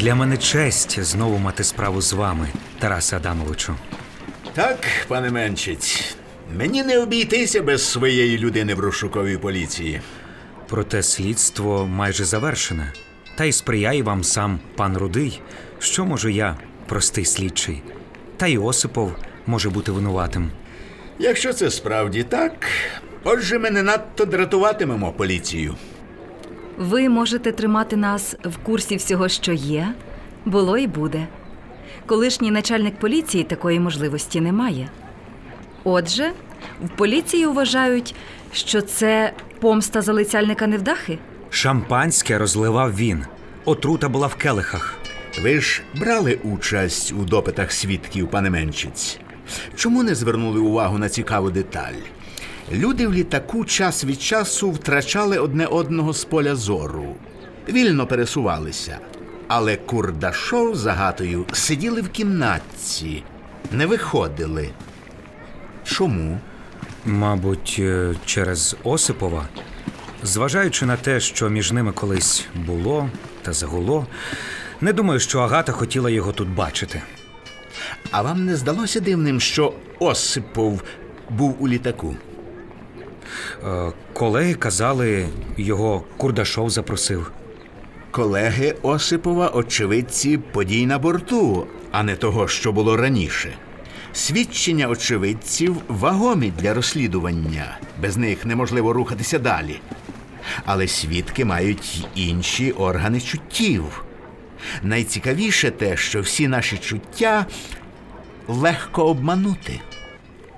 Для 0.00 0.14
мене 0.14 0.36
честь 0.36 1.00
знову 1.00 1.38
мати 1.38 1.64
справу 1.64 2.00
з 2.00 2.12
вами, 2.12 2.48
Тарасе 2.78 3.16
Адамовичу. 3.16 3.74
Так, 4.54 4.86
пане 5.08 5.30
Менчиць, 5.30 6.16
мені 6.56 6.82
не 6.82 6.98
обійтися 6.98 7.62
без 7.62 7.90
своєї 7.90 8.38
людини 8.38 8.74
в 8.74 8.80
розшуковій 8.80 9.36
поліції. 9.36 10.00
Проте 10.68 11.02
слідство 11.02 11.86
майже 11.86 12.24
завершене. 12.24 12.92
Та 13.36 13.44
й 13.44 13.52
сприяє 13.52 14.02
вам 14.02 14.24
сам 14.24 14.60
пан 14.76 14.96
Рудий. 14.96 15.42
Що 15.78 16.04
можу 16.04 16.28
я, 16.28 16.56
простий 16.86 17.24
слідчий? 17.24 17.82
Та 18.36 18.46
й 18.46 18.58
Осипов 18.58 19.12
може 19.46 19.70
бути 19.70 19.92
винуватим. 19.92 20.50
Якщо 21.18 21.52
це 21.52 21.70
справді 21.70 22.22
так, 22.22 22.52
отже, 23.24 23.58
ми 23.58 23.70
не 23.70 23.82
надто 23.82 24.24
дратуватимемо 24.24 25.12
поліцію. 25.12 25.74
Ви 26.80 27.08
можете 27.08 27.52
тримати 27.52 27.96
нас 27.96 28.36
в 28.44 28.56
курсі 28.56 28.96
всього, 28.96 29.28
що 29.28 29.52
є, 29.52 29.94
було 30.44 30.78
і 30.78 30.86
буде. 30.86 31.26
Колишній 32.06 32.50
начальник 32.50 32.98
поліції 32.98 33.44
такої 33.44 33.80
можливості 33.80 34.40
не 34.40 34.52
має. 34.52 34.88
Отже, 35.84 36.32
в 36.84 36.88
поліції 36.88 37.46
вважають, 37.46 38.14
що 38.52 38.80
це 38.80 39.32
помста 39.60 40.02
залицяльника 40.02 40.66
невдахи. 40.66 41.18
Шампанське 41.50 42.38
розливав 42.38 42.96
він. 42.96 43.24
Отрута 43.64 44.08
була 44.08 44.26
в 44.26 44.34
келихах. 44.34 44.94
Ви 45.42 45.60
ж 45.60 45.82
брали 45.94 46.38
участь 46.42 47.12
у 47.12 47.24
допитах 47.24 47.72
свідків, 47.72 48.30
пане 48.30 48.50
Менчиць. 48.50 49.18
Чому 49.76 50.02
не 50.02 50.14
звернули 50.14 50.60
увагу 50.60 50.98
на 50.98 51.08
цікаву 51.08 51.50
деталь? 51.50 51.94
Люди 52.72 53.06
в 53.06 53.14
літаку 53.14 53.64
час 53.64 54.04
від 54.04 54.22
часу 54.22 54.70
втрачали 54.70 55.38
одне 55.38 55.66
одного 55.66 56.12
з 56.12 56.24
поля 56.24 56.56
зору, 56.56 57.16
вільно 57.68 58.06
пересувалися. 58.06 58.98
Але 59.48 59.76
Курдашов 59.76 60.76
з 60.76 60.86
Агатою 60.86 61.46
сиділи 61.52 62.00
в 62.00 62.08
кімнатці, 62.08 63.22
не 63.72 63.86
виходили. 63.86 64.70
Чому? 65.84 66.38
Мабуть, 67.06 67.76
е, 67.78 68.14
через 68.26 68.76
Осипова. 68.84 69.48
Зважаючи 70.22 70.86
на 70.86 70.96
те, 70.96 71.20
що 71.20 71.48
між 71.48 71.72
ними 71.72 71.92
колись 71.92 72.46
було 72.54 73.10
та 73.42 73.52
загуло, 73.52 74.06
не 74.80 74.92
думаю, 74.92 75.20
що 75.20 75.40
Агата 75.40 75.72
хотіла 75.72 76.10
його 76.10 76.32
тут 76.32 76.48
бачити. 76.48 77.02
А 78.10 78.22
вам 78.22 78.44
не 78.44 78.56
здалося 78.56 79.00
дивним, 79.00 79.40
що 79.40 79.72
Осипов 79.98 80.82
був 81.30 81.56
у 81.58 81.68
літаку? 81.68 82.16
Е, 83.64 83.92
Колеги 84.12 84.54
казали, 84.54 85.28
його 85.56 86.04
Курдашов 86.16 86.70
запросив. 86.70 87.32
Колеги 88.10 88.74
Осипова 88.82 89.48
очевидці 89.48 90.38
подій 90.38 90.86
на 90.86 90.98
борту, 90.98 91.66
а 91.90 92.02
не 92.02 92.16
того, 92.16 92.48
що 92.48 92.72
було 92.72 92.96
раніше. 92.96 93.52
Свідчення 94.12 94.88
очевидців 94.88 95.76
вагомі 95.88 96.52
для 96.58 96.74
розслідування. 96.74 97.78
Без 98.02 98.16
них 98.16 98.46
неможливо 98.46 98.92
рухатися 98.92 99.38
далі. 99.38 99.80
Але 100.64 100.88
свідки 100.88 101.44
мають 101.44 102.08
інші 102.14 102.72
органи 102.72 103.20
чуттів. 103.20 104.04
Найцікавіше 104.82 105.70
те, 105.70 105.96
що 105.96 106.20
всі 106.20 106.48
наші 106.48 106.78
чуття 106.78 107.46
легко 108.48 109.04
обманути. 109.04 109.80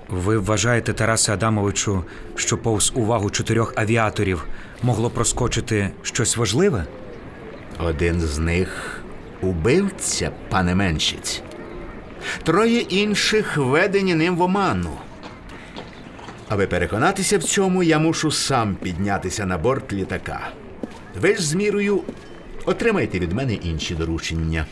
Ви 0.09 0.37
вважаєте, 0.37 0.93
Тарасе 0.93 1.33
Адамовичу, 1.33 2.03
що 2.35 2.57
повз 2.57 2.91
увагу 2.95 3.29
чотирьох 3.29 3.73
авіаторів 3.75 4.45
могло 4.83 5.09
проскочити 5.09 5.91
щось 6.01 6.37
важливе? 6.37 6.85
Один 7.79 8.21
з 8.21 8.37
них 8.37 9.01
убивця, 9.41 10.31
пане 10.49 10.75
Меншіць. 10.75 11.41
Троє 12.43 12.79
інших 12.79 13.57
введені 13.57 14.15
ним 14.15 14.37
в 14.37 14.41
оману. 14.41 14.91
Аби 16.49 16.67
переконатися 16.67 17.37
в 17.37 17.43
цьому, 17.43 17.83
я 17.83 17.99
мушу 17.99 18.31
сам 18.31 18.75
піднятися 18.75 19.45
на 19.45 19.57
борт 19.57 19.93
літака. 19.93 20.39
Ви 21.21 21.35
ж 21.35 21.41
з 21.41 21.53
мірою 21.53 22.01
отримайте 22.65 23.19
від 23.19 23.31
мене 23.31 23.53
інші 23.53 23.95
доручення. 23.95 24.65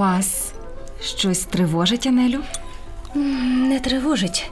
Вас 0.00 0.52
щось 1.02 1.44
тривожить, 1.44 2.06
Анелю? 2.06 2.38
Не 3.14 3.80
тривожить, 3.80 4.50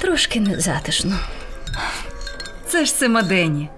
трошки 0.00 0.40
незатишно. 0.40 1.16
Це 2.68 2.84
ж 2.84 2.92
Симадені. 2.92 3.68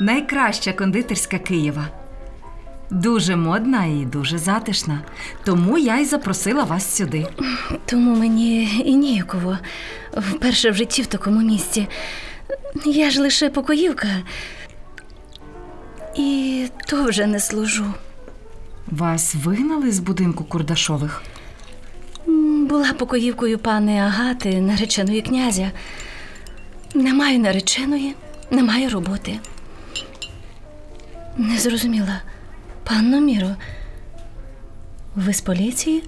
Найкраща 0.00 0.72
кондитерська 0.72 1.38
Києва. 1.38 1.88
Дуже 2.90 3.36
модна 3.36 3.84
і 3.84 4.04
дуже 4.04 4.38
затишна. 4.38 5.00
Тому 5.44 5.78
я 5.78 5.96
й 5.98 6.04
запросила 6.04 6.64
вас 6.64 6.96
сюди. 6.96 7.26
Тому 7.86 8.16
мені 8.16 8.82
і 8.84 8.94
ніяково. 8.94 9.58
Вперше 10.16 10.70
в 10.70 10.74
житті 10.74 11.02
в 11.02 11.06
такому 11.06 11.40
місці. 11.40 11.88
Я 12.84 13.10
ж 13.10 13.20
лише 13.20 13.50
покоївка. 13.50 14.08
І 16.16 16.66
то 16.86 17.04
вже 17.04 17.26
не 17.26 17.40
служу. 17.40 17.84
Вас 18.92 19.34
вигнали 19.34 19.92
з 19.92 19.98
будинку 19.98 20.44
Курдашових? 20.44 21.22
Була 22.68 22.92
покоївкою 22.92 23.58
пани 23.58 23.98
Агати, 23.98 24.60
нареченої 24.60 25.22
князя. 25.22 25.70
Немає 26.94 27.38
нареченої, 27.38 28.14
немає 28.50 28.88
роботи. 28.88 29.38
Не 31.36 31.58
зрозуміла. 31.58 32.20
Панно 32.84 33.20
Міро, 33.20 33.56
ви 35.16 35.34
з 35.34 35.40
поліції? 35.40 36.04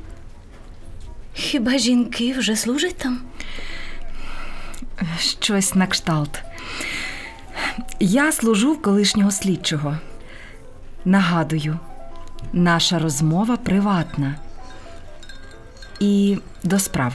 Хіба 1.35 1.79
жінки 1.79 2.33
вже 2.33 2.57
служать 2.57 2.97
там? 2.97 3.21
Щось 5.19 5.75
на 5.75 5.87
кшталт. 5.87 6.43
Я 8.01 8.33
служу 8.33 8.73
в 8.73 8.83
колишнього 8.83 9.31
слідчого. 9.31 9.99
Нагадую, 11.05 11.79
наша 12.53 12.99
розмова 12.99 13.57
приватна. 13.57 14.35
І 16.01 16.39
до 16.63 16.79
справ. 16.79 17.13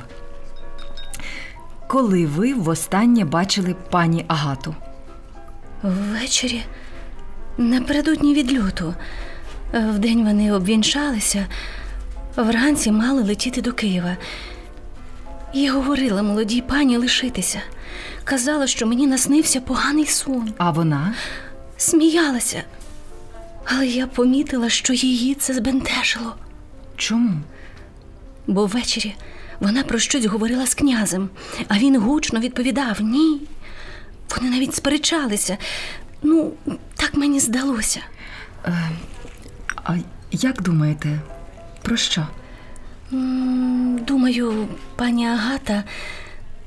Коли 1.88 2.26
ви 2.26 2.54
востаннє 2.54 3.26
бачили 3.26 3.76
пані 3.89 4.26
Агату? 4.28 4.76
Ввечері 5.84 6.63
напередодні 7.58 8.34
відльоту. 8.34 8.94
Вдень 9.74 10.26
вони 10.26 10.54
обвінчалися, 10.54 11.46
вранці 12.36 12.92
мали 12.92 13.24
летіти 13.24 13.62
до 13.62 13.74
Києва. 13.74 14.18
Я 15.54 15.74
говорила 15.74 16.22
молодій 16.24 16.62
пані 16.62 16.98
лишитися. 16.98 17.60
Казала, 18.24 18.68
що 18.68 18.88
мені 18.88 19.08
наснився 19.08 19.62
поганий 19.62 20.06
сон. 20.06 20.54
А 20.58 20.72
вона? 20.72 21.13
Сміялася. 21.78 22.63
Але 23.71 23.88
я 23.88 24.08
помітила, 24.08 24.69
що 24.69 24.93
її 24.93 25.36
це 25.36 25.53
збентежило. 25.53 26.36
Чому? 26.95 27.34
Бо 28.47 28.65
ввечері 28.65 29.15
вона 29.60 29.84
про 29.84 29.99
щось 29.99 30.25
говорила 30.25 30.67
з 30.67 30.73
князем, 30.73 31.29
а 31.67 31.77
він 31.77 31.99
гучно 32.01 32.39
відповідав 32.39 33.01
ні. 33.01 33.41
Вони 34.38 34.49
навіть 34.49 34.75
сперечалися. 34.75 35.58
Ну, 36.23 36.53
так 36.95 37.13
мені 37.13 37.39
здалося. 37.39 37.99
А 39.84 39.95
як 40.32 40.62
думаєте, 40.62 41.19
про 41.82 41.97
що? 41.97 42.27
Думаю, 44.08 44.67
пані 44.95 45.27
Агата 45.27 45.84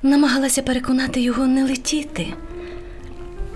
намагалася 0.02 0.62
переконати 0.62 1.20
його 1.20 1.46
не 1.46 1.64
летіти. 1.64 2.34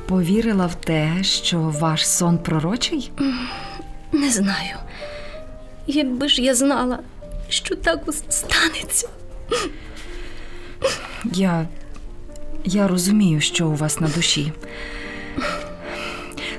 Повірила 0.08 0.66
в 0.66 0.74
те, 0.74 1.12
що 1.22 1.58
ваш 1.60 2.08
сон 2.08 2.38
пророчий? 2.38 3.10
Не 4.12 4.30
знаю. 4.30 4.76
Якби 5.86 6.28
ж 6.28 6.42
я 6.42 6.54
знала, 6.54 6.98
що 7.48 7.76
так 7.76 8.00
станеться. 8.28 9.08
Я. 11.24 11.66
Я 12.64 12.88
розумію, 12.88 13.40
що 13.40 13.68
у 13.68 13.74
вас 13.74 14.00
на 14.00 14.08
душі. 14.08 14.52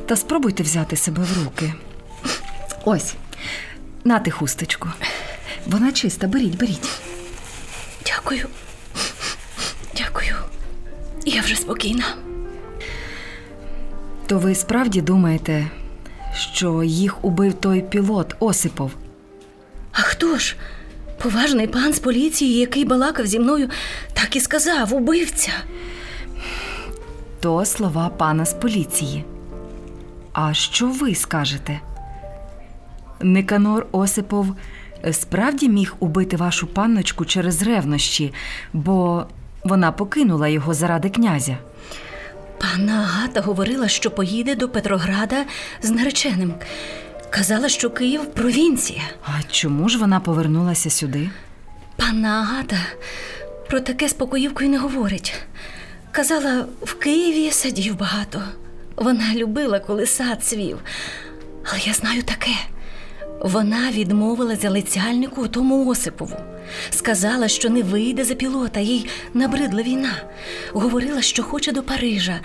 Та 0.05 0.15
спробуйте 0.15 0.63
взяти 0.63 0.95
себе 0.95 1.23
в 1.23 1.43
руки. 1.43 1.73
Ось, 2.85 3.15
нати 4.03 4.31
хусточку. 4.31 4.89
Вона 5.65 5.91
чиста, 5.91 6.27
беріть, 6.27 6.57
беріть. 6.57 6.89
Дякую. 8.05 8.47
Дякую. 9.97 10.35
Я 11.25 11.41
вже 11.41 11.55
спокійна. 11.55 12.26
То 14.27 14.39
ви 14.39 14.55
справді 14.55 15.01
думаєте, 15.01 15.67
що 16.35 16.83
їх 16.83 17.25
убив 17.25 17.53
той 17.53 17.81
пілот 17.81 18.35
Осипов? 18.39 18.91
А 19.91 20.01
хто 20.01 20.37
ж? 20.37 20.55
Поважний 21.21 21.67
пан 21.67 21.93
з 21.93 21.99
поліції, 21.99 22.59
який 22.59 22.85
балакав 22.85 23.27
зі 23.27 23.39
мною, 23.39 23.69
так 24.13 24.35
і 24.35 24.39
сказав 24.39 24.93
убивця. 24.93 25.51
То 27.39 27.65
слова 27.65 28.09
пана 28.09 28.45
з 28.45 28.53
поліції. 28.53 29.25
А 30.33 30.53
що 30.53 30.87
ви 30.87 31.15
скажете? 31.15 31.79
Никанор 33.21 33.87
Осипов 33.91 34.55
справді 35.11 35.69
міг 35.69 35.95
убити 35.99 36.37
вашу 36.37 36.67
панночку 36.67 37.25
через 37.25 37.61
ревнощі, 37.61 38.33
бо 38.73 39.25
вона 39.63 39.91
покинула 39.91 40.47
його 40.47 40.73
заради 40.73 41.09
князя. 41.09 41.57
Панна 42.59 42.93
Агата 42.93 43.41
говорила, 43.41 43.87
що 43.87 44.11
поїде 44.11 44.55
до 44.55 44.69
Петрограда 44.69 45.45
з 45.81 45.89
нареченим. 45.91 46.53
Казала, 47.29 47.69
що 47.69 47.89
Київ 47.89 48.25
провінція. 48.25 49.01
А 49.23 49.43
чому 49.51 49.89
ж 49.89 49.97
вона 49.97 50.19
повернулася 50.19 50.89
сюди? 50.89 51.29
Панна 51.95 52.29
Агата 52.29 52.77
про 53.69 53.79
таке 53.79 54.09
спокоївкою 54.09 54.69
не 54.69 54.77
говорить. 54.77 55.33
Казала, 56.11 56.65
в 56.81 56.93
Києві 56.93 57.51
садів 57.51 57.97
багато. 57.97 58.41
Вона 58.95 59.35
любила, 59.35 59.79
коли 59.79 60.05
сад 60.05 60.43
цвів. 60.43 60.79
Але 61.63 61.79
я 61.85 61.93
знаю 61.93 62.23
таке. 62.23 62.51
Вона 63.41 63.91
відмовила 63.91 64.55
залицяльнику 64.55 65.47
тому 65.47 65.87
Осипову. 65.89 66.35
Сказала, 66.89 67.47
що 67.47 67.69
не 67.69 67.83
вийде 67.83 68.23
за 68.23 68.33
пілота, 68.33 68.79
їй 68.79 69.07
набридла 69.33 69.81
війна. 69.81 70.15
Говорила, 70.73 71.21
що 71.21 71.43
хоче 71.43 71.71
до 71.71 71.83
Парижа, 71.83 72.39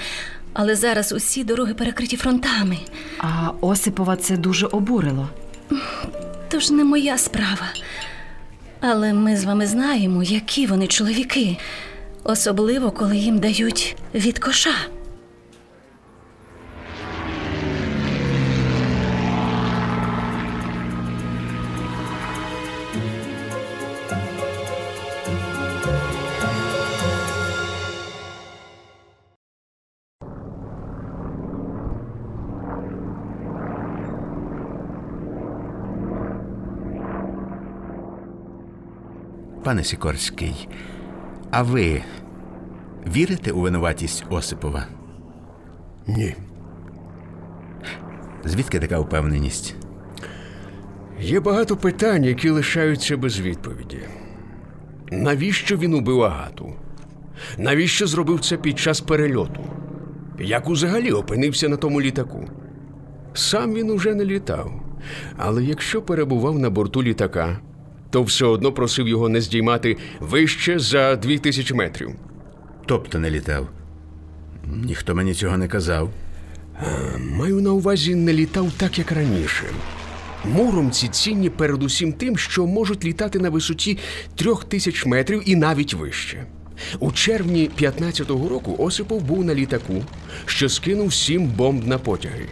але 0.52 0.76
зараз 0.76 1.12
усі 1.12 1.44
дороги 1.44 1.74
перекриті 1.74 2.16
фронтами. 2.16 2.78
А 3.18 3.50
Осипова 3.61 4.16
це 4.16 4.37
дуже 4.37 4.66
обурило. 4.66 5.28
Тож 6.48 6.70
не 6.70 6.85
моя 6.85 7.18
справа. 7.18 7.68
Але 8.80 9.12
ми 9.12 9.37
з 9.37 9.44
вами 9.44 9.66
знаємо, 9.66 10.22
які 10.22 10.66
вони 10.66 10.87
чоловіки, 10.87 11.56
особливо 12.24 12.90
коли 12.90 13.16
їм 13.16 13.38
дають 13.38 13.96
від 14.14 14.38
коша. 14.38 14.74
Пане 39.72 39.85
Сікорський, 39.85 40.68
а 41.50 41.62
ви 41.62 42.02
вірите 43.06 43.52
у 43.52 43.61
винуватість 43.61 44.24
Осипова? 44.30 44.87
Ні. 46.06 46.35
Звідки 48.44 48.80
така 48.80 48.98
впевненість? 48.98 49.74
Є 51.20 51.40
багато 51.40 51.76
питань, 51.76 52.24
які 52.24 52.50
лишаються 52.50 53.16
без 53.16 53.40
відповіді. 53.40 53.98
Навіщо 55.11 55.76
він 55.76 55.94
убив 55.94 56.22
Агату? 56.22 56.72
Навіщо 57.58 58.06
зробив 58.06 58.40
це 58.40 58.56
під 58.56 58.78
час 58.78 59.00
перельоту? 59.00 59.64
Як 60.38 60.68
взагалі 60.68 61.12
опинився 61.12 61.68
на 61.68 61.76
тому 61.76 62.00
літаку? 62.00 62.48
Сам 63.35 63.74
він 63.74 63.90
уже 63.90 64.14
не 64.14 64.24
літав. 64.24 64.72
Але 65.37 65.64
якщо 65.64 66.02
перебував 66.02 66.58
на 66.58 66.70
борту 66.70 67.02
літака, 67.02 67.61
то 68.12 68.22
все 68.22 68.44
одно 68.44 68.72
просив 68.72 69.09
його 69.09 69.29
не 69.29 69.40
здіймати 69.40 69.96
вище 70.20 70.79
за 70.79 71.16
дві 71.16 71.38
тисячі 71.38 71.75
метрів. 71.75 72.11
Тобто 72.87 73.18
не 73.18 73.31
літав. 73.31 73.68
Ніхто 74.66 75.14
мені 75.14 75.35
цього 75.35 75.57
не 75.57 75.68
казав. 75.68 76.11
Маю 77.18 77.61
на 77.61 77.72
увазі 77.72 78.14
не 78.14 78.33
літав 78.33 78.72
так, 78.77 78.98
як 78.98 79.12
раніше. 79.12 79.64
Муромці 80.44 81.09
цінні 81.09 81.51
передусім 81.51 82.12
тим, 82.12 82.38
що 82.38 82.66
можуть 82.66 83.05
літати 83.05 83.38
на 83.38 83.51
висоті 83.51 83.98
трьох 84.35 84.64
тисяч 84.64 85.07
метрів 85.07 85.42
і 85.46 85.57
навіть 85.57 85.94
вище. 85.94 86.46
У 86.98 87.12
червні 87.12 87.70
15-го 87.81 88.48
року 88.48 88.77
Осипов 88.79 89.22
був 89.22 89.44
на 89.44 89.55
літаку, 89.55 90.05
що 90.46 90.68
скинув 90.68 91.14
сім 91.14 91.46
бомб 91.46 91.87
на 91.87 91.98
потяги. 91.98 92.46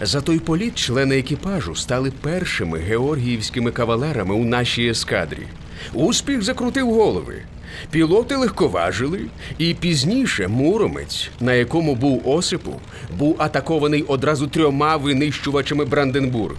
За 0.00 0.20
той 0.20 0.38
політ 0.38 0.74
члени 0.74 1.18
екіпажу 1.18 1.74
стали 1.74 2.10
першими 2.20 2.78
георгіївськими 2.78 3.70
кавалерами 3.70 4.34
у 4.34 4.44
нашій 4.44 4.88
ескадрі. 4.88 5.46
Успіх 5.92 6.42
закрутив 6.42 6.94
голови. 6.94 7.42
Пілоти 7.90 8.36
легковажили, 8.36 9.20
і 9.58 9.74
пізніше 9.74 10.48
Муромець, 10.48 11.30
на 11.40 11.54
якому 11.54 11.94
був 11.94 12.28
Осипов, 12.28 12.80
був 13.18 13.36
атакований 13.38 14.02
одразу 14.02 14.46
трьома 14.46 14.96
винищувачами 14.96 15.84
Бранденбург. 15.84 16.56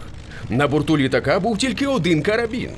На 0.50 0.68
борту 0.68 0.98
літака 0.98 1.40
був 1.40 1.58
тільки 1.58 1.88
один 1.88 2.22
карабін. 2.22 2.70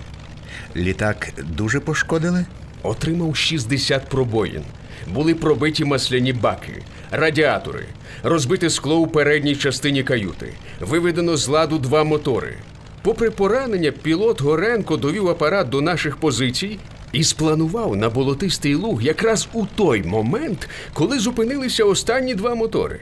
Літак 0.76 1.34
дуже 1.38 1.80
пошкодили? 1.80 2.46
Отримав 2.84 3.36
60 3.36 4.10
пробоїн. 4.10 4.63
Були 5.08 5.36
пробиті 5.36 5.86
масляні 5.86 6.34
баки, 6.34 6.84
радіатори, 7.12 7.86
розбите 8.24 8.70
скло 8.70 8.98
у 8.98 9.08
передній 9.08 9.56
частині 9.56 10.04
каюти, 10.04 10.54
виведено 10.80 11.38
з 11.38 11.48
ладу 11.48 11.78
два 11.78 12.04
мотори. 12.04 12.58
Попри 13.02 13.32
поранення, 13.32 13.91
пілот 13.91 14.41
Горенко 14.41 14.98
довів 14.98 15.30
апарат 15.30 15.70
до 15.70 15.82
наших 15.82 16.18
позицій 16.18 16.80
і 17.12 17.24
спланував 17.24 17.96
на 17.96 18.10
болотистий 18.10 18.76
луг 18.76 19.02
якраз 19.02 19.50
у 19.54 19.65
той 19.65 20.04
момент, 20.04 20.70
коли 20.94 21.20
зупинилися 21.20 21.84
останні 21.84 22.36
два 22.36 22.56
мотори. 22.56 23.00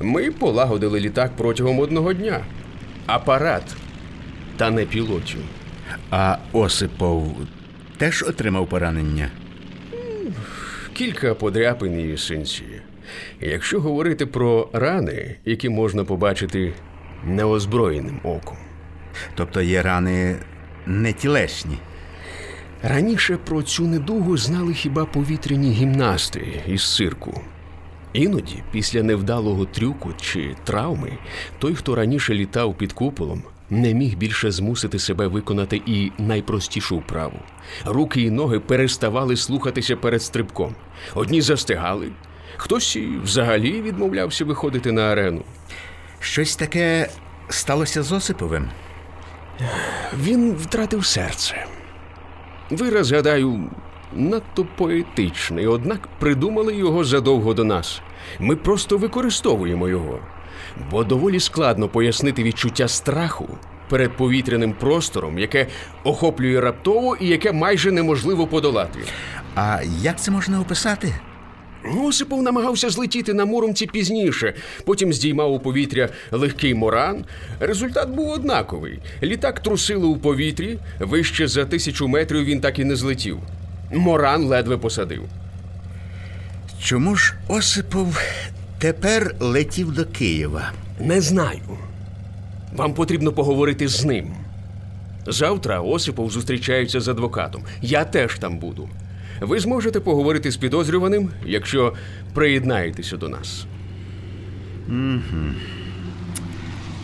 Ми 0.00 0.30
полагодили 0.30 1.00
літак 1.00 1.32
протягом 1.36 1.78
одного 1.78 2.12
дня. 2.12 2.44
Апарат 3.06 3.62
та 4.56 4.70
не 4.70 4.84
пілотів. 4.84 5.40
А 6.10 6.36
Осипов 6.52 7.36
теж 7.96 8.22
отримав 8.22 8.68
поранення. 8.68 9.30
Кілька 10.92 11.34
подряпин 11.34 12.12
і 12.14 12.16
синці. 12.16 12.64
Якщо 13.40 13.80
говорити 13.80 14.26
про 14.26 14.68
рани, 14.72 15.36
які 15.44 15.68
можна 15.68 16.04
побачити 16.04 16.72
неозброєним 17.24 18.20
оком. 18.24 18.56
Тобто 19.34 19.62
є 19.62 19.82
рани 19.82 20.36
не 20.86 21.12
тілесні. 21.12 21.78
Раніше 22.82 23.36
про 23.36 23.62
цю 23.62 23.86
недугу 23.86 24.36
знали 24.36 24.74
хіба 24.74 25.04
повітряні 25.04 25.72
гімнасти 25.72 26.62
із 26.66 26.96
цирку. 26.96 27.40
Іноді, 28.12 28.62
після 28.72 29.02
невдалого 29.02 29.64
трюку 29.64 30.10
чи 30.20 30.56
травми, 30.64 31.18
той, 31.58 31.74
хто 31.74 31.94
раніше 31.94 32.34
літав 32.34 32.78
під 32.78 32.92
куполом, 32.92 33.42
не 33.70 33.94
міг 33.94 34.16
більше 34.16 34.50
змусити 34.50 34.98
себе 34.98 35.26
виконати 35.26 35.82
і 35.86 36.12
найпростішу 36.18 36.98
вправу. 36.98 37.38
Руки 37.84 38.22
і 38.22 38.30
ноги 38.30 38.60
переставали 38.60 39.36
слухатися 39.36 39.96
перед 39.96 40.22
стрибком. 40.22 40.74
Одні 41.14 41.40
застигали, 41.40 42.08
хтось 42.56 42.96
і 42.96 43.08
взагалі 43.24 43.82
відмовлявся 43.82 44.44
виходити 44.44 44.92
на 44.92 45.02
арену. 45.12 45.42
Щось 46.20 46.56
таке 46.56 47.08
сталося 47.48 48.02
з 48.02 48.12
Осиповим. 48.12 48.68
Він 50.22 50.54
втратив 50.54 51.04
серце. 51.06 51.66
Вираз, 52.70 53.12
гадаю, 53.12 53.70
надто 54.12 54.66
поетичний, 54.76 55.66
однак 55.66 56.08
придумали 56.18 56.74
його 56.76 57.04
задовго 57.04 57.54
до 57.54 57.64
нас. 57.64 58.02
Ми 58.38 58.56
просто 58.56 58.98
використовуємо 58.98 59.88
його. 59.88 60.20
Бо 60.90 61.04
доволі 61.04 61.40
складно 61.40 61.88
пояснити 61.88 62.42
відчуття 62.42 62.88
страху 62.88 63.58
перед 63.88 64.16
повітряним 64.16 64.72
простором, 64.72 65.38
яке 65.38 65.66
охоплює 66.04 66.60
раптово 66.60 67.16
і 67.16 67.28
яке 67.28 67.52
майже 67.52 67.92
неможливо 67.92 68.46
подолати. 68.46 68.98
А 69.54 69.78
як 70.00 70.20
це 70.20 70.30
можна 70.30 70.60
описати? 70.60 71.14
Осипов 71.84 72.42
намагався 72.42 72.90
злетіти 72.90 73.34
на 73.34 73.44
муромці 73.44 73.86
пізніше, 73.86 74.54
потім 74.84 75.12
здіймав 75.12 75.52
у 75.52 75.60
повітря 75.60 76.08
легкий 76.30 76.74
моран. 76.74 77.24
Результат 77.60 78.08
був 78.08 78.30
однаковий. 78.30 78.98
Літак 79.22 79.60
трусило 79.60 80.08
у 80.08 80.16
повітрі, 80.16 80.78
вище 80.98 81.48
за 81.48 81.64
тисячу 81.64 82.08
метрів 82.08 82.44
він 82.44 82.60
так 82.60 82.78
і 82.78 82.84
не 82.84 82.96
злетів. 82.96 83.38
Моран 83.92 84.44
ледве 84.44 84.76
посадив. 84.76 85.22
Чому 86.82 87.16
ж 87.16 87.34
Осипов 87.48 88.20
тепер 88.78 89.34
летів 89.40 89.92
до 89.92 90.04
Києва? 90.04 90.72
Не 91.00 91.20
знаю. 91.20 91.78
Вам 92.72 92.94
потрібно 92.94 93.32
поговорити 93.32 93.88
з 93.88 94.04
ним. 94.04 94.34
Завтра 95.26 95.80
Осипов 95.80 96.30
зустрічається 96.30 97.00
з 97.00 97.08
адвокатом. 97.08 97.62
Я 97.82 98.04
теж 98.04 98.38
там 98.38 98.58
буду. 98.58 98.88
Ви 99.40 99.60
зможете 99.60 100.00
поговорити 100.00 100.50
з 100.50 100.56
підозрюваним, 100.56 101.30
якщо 101.46 101.94
приєднаєтеся 102.34 103.16
до 103.16 103.28
нас. 103.28 103.66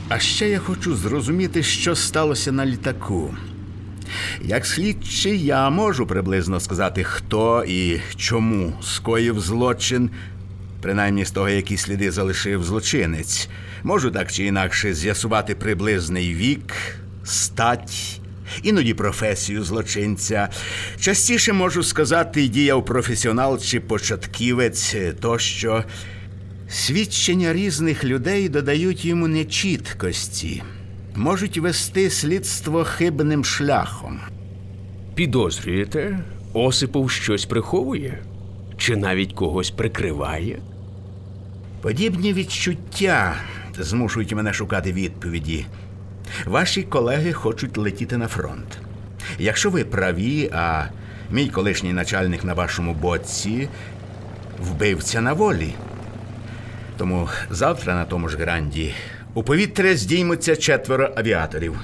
А 0.09 0.19
ще 0.19 0.49
я 0.49 0.59
хочу 0.59 0.97
зрозуміти, 0.97 1.63
що 1.63 1.95
сталося 1.95 2.53
на 2.53 2.67
літаку. 2.67 3.35
Як 4.43 4.67
слідчий, 4.67 5.45
я 5.45 5.71
можу 5.71 6.07
приблизно 6.07 6.61
сказати, 6.61 7.05
хто 7.05 7.65
і 7.69 8.01
чому 8.17 8.73
скоїв 8.83 9.41
злочин, 9.41 10.11
принаймні 10.83 11.25
з 11.25 11.31
того, 11.31 11.49
які 11.49 11.77
сліди 11.77 12.11
залишив 12.11 12.65
злочинець. 12.65 13.49
Можу 13.83 14.11
так 14.11 14.33
чи 14.33 14.45
інакше 14.45 14.95
з'ясувати 14.95 15.55
приблизний 15.55 16.35
вік, 16.35 16.75
стать, 17.25 18.21
іноді 18.63 18.95
професію 18.95 19.65
злочинця. 19.65 20.49
Частіше 21.01 21.53
можу 21.53 21.83
сказати, 21.83 22.49
діяв 22.49 22.85
професіонал 22.85 23.61
чи 23.61 23.81
початківець 23.81 24.97
тощо. 25.21 25.85
Свідчення 26.69 27.53
різних 27.53 28.05
людей 28.05 28.49
додають 28.49 29.05
йому 29.05 29.29
нечіткості, 29.29 30.63
можуть 31.15 31.59
вести 31.59 32.11
слідство 32.11 32.85
хибним 32.85 33.45
шляхом. 33.45 34.21
Підозрюєте, 35.15 36.19
Осипов 36.53 37.11
щось 37.11 37.45
приховує? 37.45 38.19
Чи 38.77 38.97
навіть 38.97 39.33
когось 39.33 39.71
прикриває? 39.71 40.59
Подібні 41.83 42.33
відчуття 42.33 43.37
змушують 43.79 44.33
мене 44.33 44.53
шукати 44.53 44.93
відповіді. 44.93 45.67
Ваші 46.45 46.83
колеги 46.83 47.33
хочуть 47.33 47.77
летіти 47.77 48.17
на 48.17 48.29
фронт. 48.29 48.79
Якщо 49.39 49.71
ви 49.71 49.85
праві, 49.85 50.51
а 50.53 50.85
мій 51.31 51.49
колишній 51.49 51.93
начальник 51.93 52.45
на 52.45 52.55
вашому 52.55 52.95
боці 52.95 53.69
вбивця 54.59 55.21
на 55.21 55.33
волі. 55.33 55.75
Тому 56.97 57.29
завтра 57.51 57.95
на 57.95 58.05
тому 58.05 58.29
ж 58.29 58.37
гранді 58.37 58.95
у 59.35 59.43
повітря 59.43 59.97
здіймуться 59.97 60.57
четверо 60.57 61.11
авіаторів. 61.17 61.79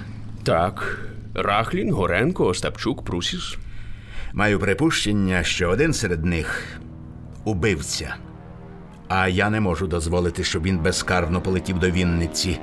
Так, 0.45 0.99
Рахлін, 1.35 1.93
Горенко, 1.93 2.47
Остапчук, 2.47 3.05
Прусіс. 3.05 3.57
Маю 4.33 4.59
припущення, 4.59 5.43
що 5.43 5.69
один 5.69 5.93
серед 5.93 6.25
них 6.25 6.65
убивця. 7.45 8.15
А 9.09 9.29
я 9.29 9.51
не 9.51 9.61
можу 9.61 9.87
дозволити, 9.87 10.45
щоб 10.45 10.63
він 10.63 10.79
безкарно 10.79 11.41
полетів 11.41 11.79
до 11.79 11.91
Вінниці. 11.91 12.59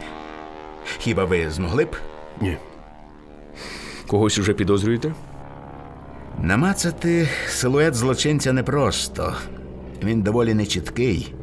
Хіба 0.97 1.25
ви 1.25 1.49
змогли 1.49 1.85
б? 1.85 1.95
Ні. 2.41 2.57
Когось 4.07 4.37
уже 4.37 4.53
підозрюєте? 4.53 5.13
Намацати 6.41 7.29
силует 7.47 7.95
злочинця 7.95 8.53
непросто. 8.53 9.35
Він 10.03 10.21
доволі 10.21 10.53
нечіткий. 10.53 11.33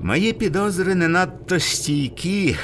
Мої 0.00 0.32
підозри 0.32 0.94
не 0.94 1.08
надто 1.08 1.58
стійкі, 1.58 2.56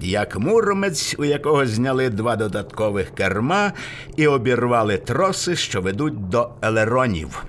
як 0.00 0.38
муромець, 0.38 1.16
у 1.18 1.24
якого 1.24 1.66
зняли 1.66 2.10
два 2.10 2.36
додаткових 2.36 3.10
керма 3.10 3.72
і 4.16 4.26
обірвали 4.26 4.98
троси, 4.98 5.56
що 5.56 5.80
ведуть 5.80 6.28
до 6.28 6.50
елеронів. 6.62 7.44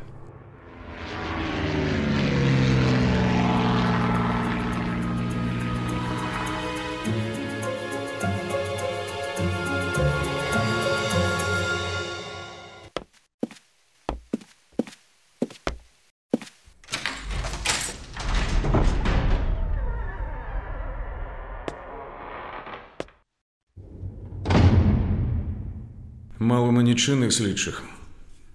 Мало 26.52 26.72
мені 26.72 26.96
чинних 26.96 27.34
слідчих. 27.34 27.84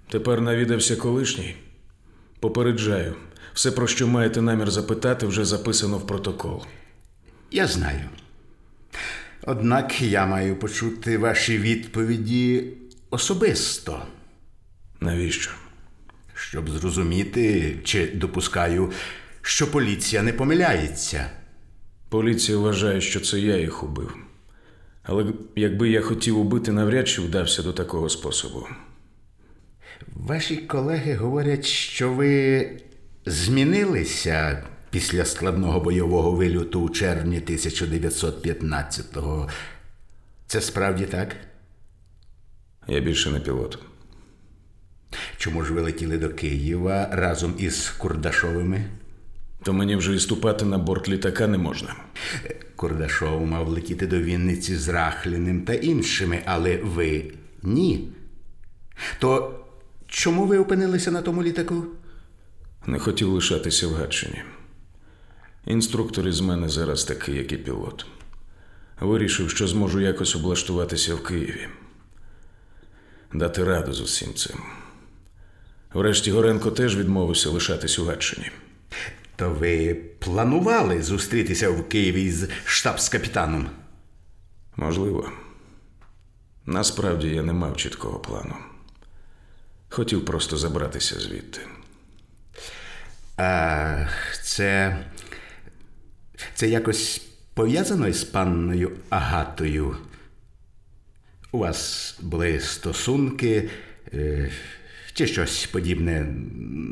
Тепер 0.08 0.40
навідався 0.40 0.96
колишній. 0.96 1.54
Попереджаю, 2.40 3.14
все, 3.54 3.70
про 3.70 3.86
що 3.86 4.08
маєте 4.08 4.42
намір 4.42 4.70
запитати, 4.70 5.26
вже 5.26 5.44
записано 5.44 5.98
в 5.98 6.06
протокол. 6.06 6.64
Я 7.50 7.66
знаю. 7.66 8.00
Однак 9.42 10.02
я 10.02 10.26
маю 10.26 10.56
почути 10.56 11.18
ваші 11.18 11.58
відповіді 11.58 12.64
особисто, 13.10 14.02
Навіщо? 15.00 15.50
щоб 16.34 16.70
зрозуміти, 16.70 17.76
чи 17.84 18.06
допускаю, 18.06 18.92
що 19.42 19.70
поліція 19.70 20.22
не 20.22 20.32
помиляється. 20.32 21.30
Поліція 22.08 22.58
вважає, 22.58 23.00
що 23.00 23.20
це 23.20 23.40
я 23.40 23.56
їх 23.56 23.84
убив. 23.84 24.16
Але 25.06 25.32
якби 25.56 25.90
я 25.90 26.00
хотів 26.00 26.38
убити, 26.38 26.72
навряд 26.72 27.08
чи 27.08 27.22
вдався 27.22 27.62
до 27.62 27.72
такого 27.72 28.08
способу. 28.08 28.66
Ваші 30.14 30.56
колеги 30.56 31.14
говорять, 31.14 31.64
що 31.64 32.12
ви 32.12 32.70
змінилися 33.26 34.64
після 34.90 35.24
складного 35.24 35.80
бойового 35.80 36.30
вильоту 36.30 36.80
у 36.80 36.90
червні 36.90 37.40
1915-го. 37.40 39.48
Це 40.46 40.60
справді 40.60 41.06
так? 41.06 41.36
Я 42.88 43.00
більше 43.00 43.30
не 43.30 43.40
пілот. 43.40 43.78
Чому 45.36 45.64
ж 45.64 45.72
ви 45.72 45.80
летіли 45.80 46.18
до 46.18 46.30
Києва 46.30 47.08
разом 47.12 47.54
із 47.58 47.88
Курдашовими? 47.88 48.84
То 49.66 49.72
мені 49.72 49.96
вже 49.96 50.14
і 50.14 50.20
ступати 50.20 50.64
на 50.64 50.78
борт 50.78 51.08
літака 51.08 51.46
не 51.46 51.58
можна. 51.58 51.94
Курдашов 52.76 53.46
мав 53.46 53.68
летіти 53.68 54.06
до 54.06 54.18
Вінниці 54.18 54.76
з 54.76 54.88
Рахліним 54.88 55.62
та 55.62 55.74
іншими, 55.74 56.42
але 56.44 56.76
ви 56.76 57.32
ні. 57.62 58.08
То 59.18 59.60
чому 60.06 60.46
ви 60.46 60.58
опинилися 60.58 61.10
на 61.10 61.22
тому 61.22 61.42
літаку? 61.42 61.84
Не 62.86 62.98
хотів 62.98 63.28
лишатися 63.28 63.88
в 63.88 63.92
Гатчині. 63.92 64.42
Інструктор 65.66 66.28
із 66.28 66.40
мене 66.40 66.68
зараз 66.68 67.04
такий, 67.04 67.36
як 67.36 67.52
і 67.52 67.56
пілот. 67.56 68.06
Вирішив, 69.00 69.50
що 69.50 69.68
зможу 69.68 70.00
якось 70.00 70.36
облаштуватися 70.36 71.14
в 71.14 71.22
Києві. 71.22 71.68
Дати 73.32 73.64
раду 73.64 73.92
з 73.92 74.00
усім 74.00 74.34
цим. 74.34 74.56
Врешті 75.94 76.30
Горенко 76.30 76.70
теж 76.70 76.96
відмовився 76.96 77.50
лишатись 77.50 77.98
у 77.98 78.04
Гатчині. 78.04 78.50
То 79.36 79.50
ви 79.50 79.94
планували 79.94 81.02
зустрітися 81.02 81.70
в 81.70 81.88
Києві 81.88 82.30
з 82.30 82.48
штабс-капітаном? 82.66 83.66
Можливо. 84.76 85.32
Насправді 86.66 87.28
я 87.28 87.42
не 87.42 87.52
мав 87.52 87.76
чіткого 87.76 88.18
плану. 88.18 88.54
Хотів 89.88 90.24
просто 90.24 90.56
забратися 90.56 91.20
звідти. 91.20 91.60
А 93.36 94.06
це. 94.42 94.98
Це 96.54 96.68
якось 96.68 97.22
пов'язано 97.54 98.08
із 98.08 98.24
панною 98.24 98.92
Агатою. 99.08 99.96
У 101.52 101.58
вас 101.58 102.14
були 102.20 102.60
стосунки 102.60 103.70
е, 104.12 104.50
чи 105.16 105.26
щось 105.26 105.66
подібне. 105.66 106.26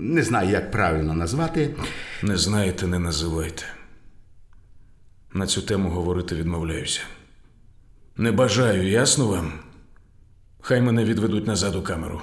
Не 0.01 0.23
знаю, 0.23 0.51
як 0.51 0.71
правильно 0.71 1.15
назвати. 1.15 1.75
Не 2.23 2.37
знаєте, 2.37 2.87
не 2.87 2.99
називайте. 2.99 3.63
На 5.33 5.47
цю 5.47 5.63
тему 5.63 5.91
говорити 5.91 6.35
відмовляюся. 6.35 7.01
Не 8.17 8.33
бажаю, 8.33 8.89
ясно 8.89 9.27
вам? 9.27 9.53
Хай 10.61 10.81
мене 10.81 11.05
відведуть 11.05 11.47
назад 11.47 11.75
у 11.75 11.83
камеру. 11.83 12.23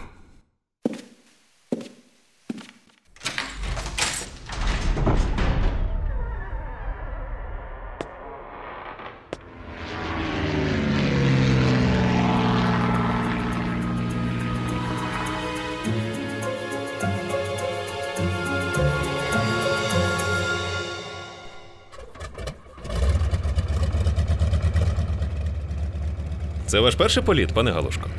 Це 26.71 26.79
ваш 26.79 26.95
перший 26.95 27.23
політ, 27.23 27.53
пане 27.53 27.71
Галушко? 27.71 28.09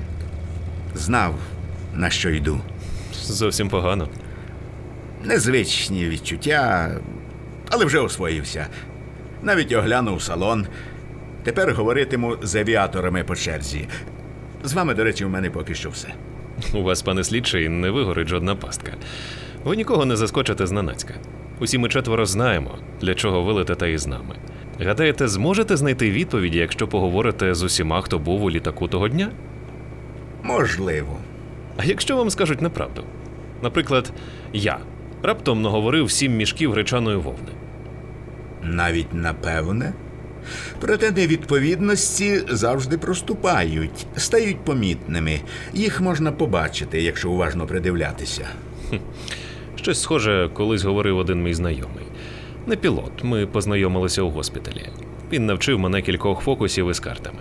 Знав, 0.95 1.35
на 1.95 2.11
що 2.11 2.31
йду. 2.31 2.61
Зовсім 3.15 3.69
погано. 3.69 4.09
Незвичні 5.25 6.09
відчуття, 6.09 6.91
але 7.71 7.85
вже 7.85 7.99
освоївся. 7.99 8.67
Навіть 9.43 9.73
оглянув 9.73 10.23
салон. 10.23 10.67
Тепер 11.43 11.75
говоритиму 11.75 12.37
з 12.43 12.55
авіаторами 12.55 13.25
по 13.25 13.37
черзі. 13.37 13.89
З 14.65 14.73
вами, 14.73 14.95
до 14.95 15.05
речі, 15.05 15.25
у 15.25 15.29
мене 15.29 15.51
поки 15.51 15.75
що 15.75 15.91
все. 15.91 16.09
У 16.75 16.83
вас, 16.83 17.03
пане 17.03 17.25
слідчий, 17.25 17.69
не 17.69 17.91
вигорить 17.91 18.29
жодна 18.29 18.57
пастка. 18.57 18.93
Ви 19.65 19.77
нікого 19.77 20.05
не 20.05 20.17
заскочите 20.17 20.67
зненацька. 20.67 21.15
Усі 21.61 21.79
ми 21.79 21.89
четверо 21.89 22.27
знаємо, 22.27 22.79
для 23.01 23.15
чого 23.15 23.43
ви 23.43 23.53
летите 23.53 23.93
із 23.93 24.07
нами. 24.07 24.37
Гадаєте, 24.85 25.28
зможете 25.28 25.76
знайти 25.76 26.11
відповіді, 26.11 26.59
якщо 26.59 26.89
поговорите 26.89 27.55
з 27.55 27.62
усіма, 27.62 28.01
хто 28.01 28.18
був 28.18 28.43
у 28.43 28.51
літаку 28.51 28.89
того 28.89 29.09
дня? 29.09 29.30
Можливо. 30.43 31.16
А 31.76 31.85
якщо 31.85 32.16
вам 32.16 32.30
скажуть 32.30 32.62
неправду? 32.62 33.05
Наприклад, 33.62 34.12
я 34.53 34.78
раптом 35.22 35.62
наговорив 35.62 36.11
сім 36.11 36.37
мішків 36.37 36.72
гречаної 36.72 37.16
вовни. 37.16 37.49
Навіть 38.62 39.14
напевне. 39.14 39.93
Проте 40.80 41.11
невідповідності 41.11 42.41
завжди 42.49 42.99
проступають, 42.99 44.07
стають 44.16 44.64
помітними. 44.64 45.41
Їх 45.72 46.01
можна 46.01 46.33
побачити, 46.33 47.03
якщо 47.03 47.30
уважно 47.30 47.66
придивлятися. 47.66 48.49
Щось 49.76 50.03
схоже, 50.03 50.51
колись 50.55 50.85
говорив 50.85 51.18
один 51.18 51.43
мій 51.43 51.55
знайомий. 51.55 52.05
Не 52.67 52.77
пілот, 52.77 53.25
ми 53.25 53.47
познайомилися 53.47 54.23
у 54.23 54.31
госпіталі. 54.31 54.89
Він 55.33 55.47
навчив 55.47 55.79
мене 55.79 56.03
кількох 56.03 56.41
фокусів 56.41 56.91
із 56.91 57.01
картами. 57.01 57.39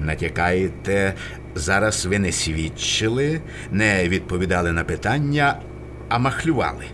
Натякаєте, 0.00 1.14
зараз 1.54 2.06
ви 2.06 2.18
не 2.18 2.32
свідчили, 2.32 3.40
не 3.70 4.08
відповідали 4.08 4.72
на 4.72 4.84
питання, 4.84 5.60
а 6.08 6.18
махлювали. 6.18 6.84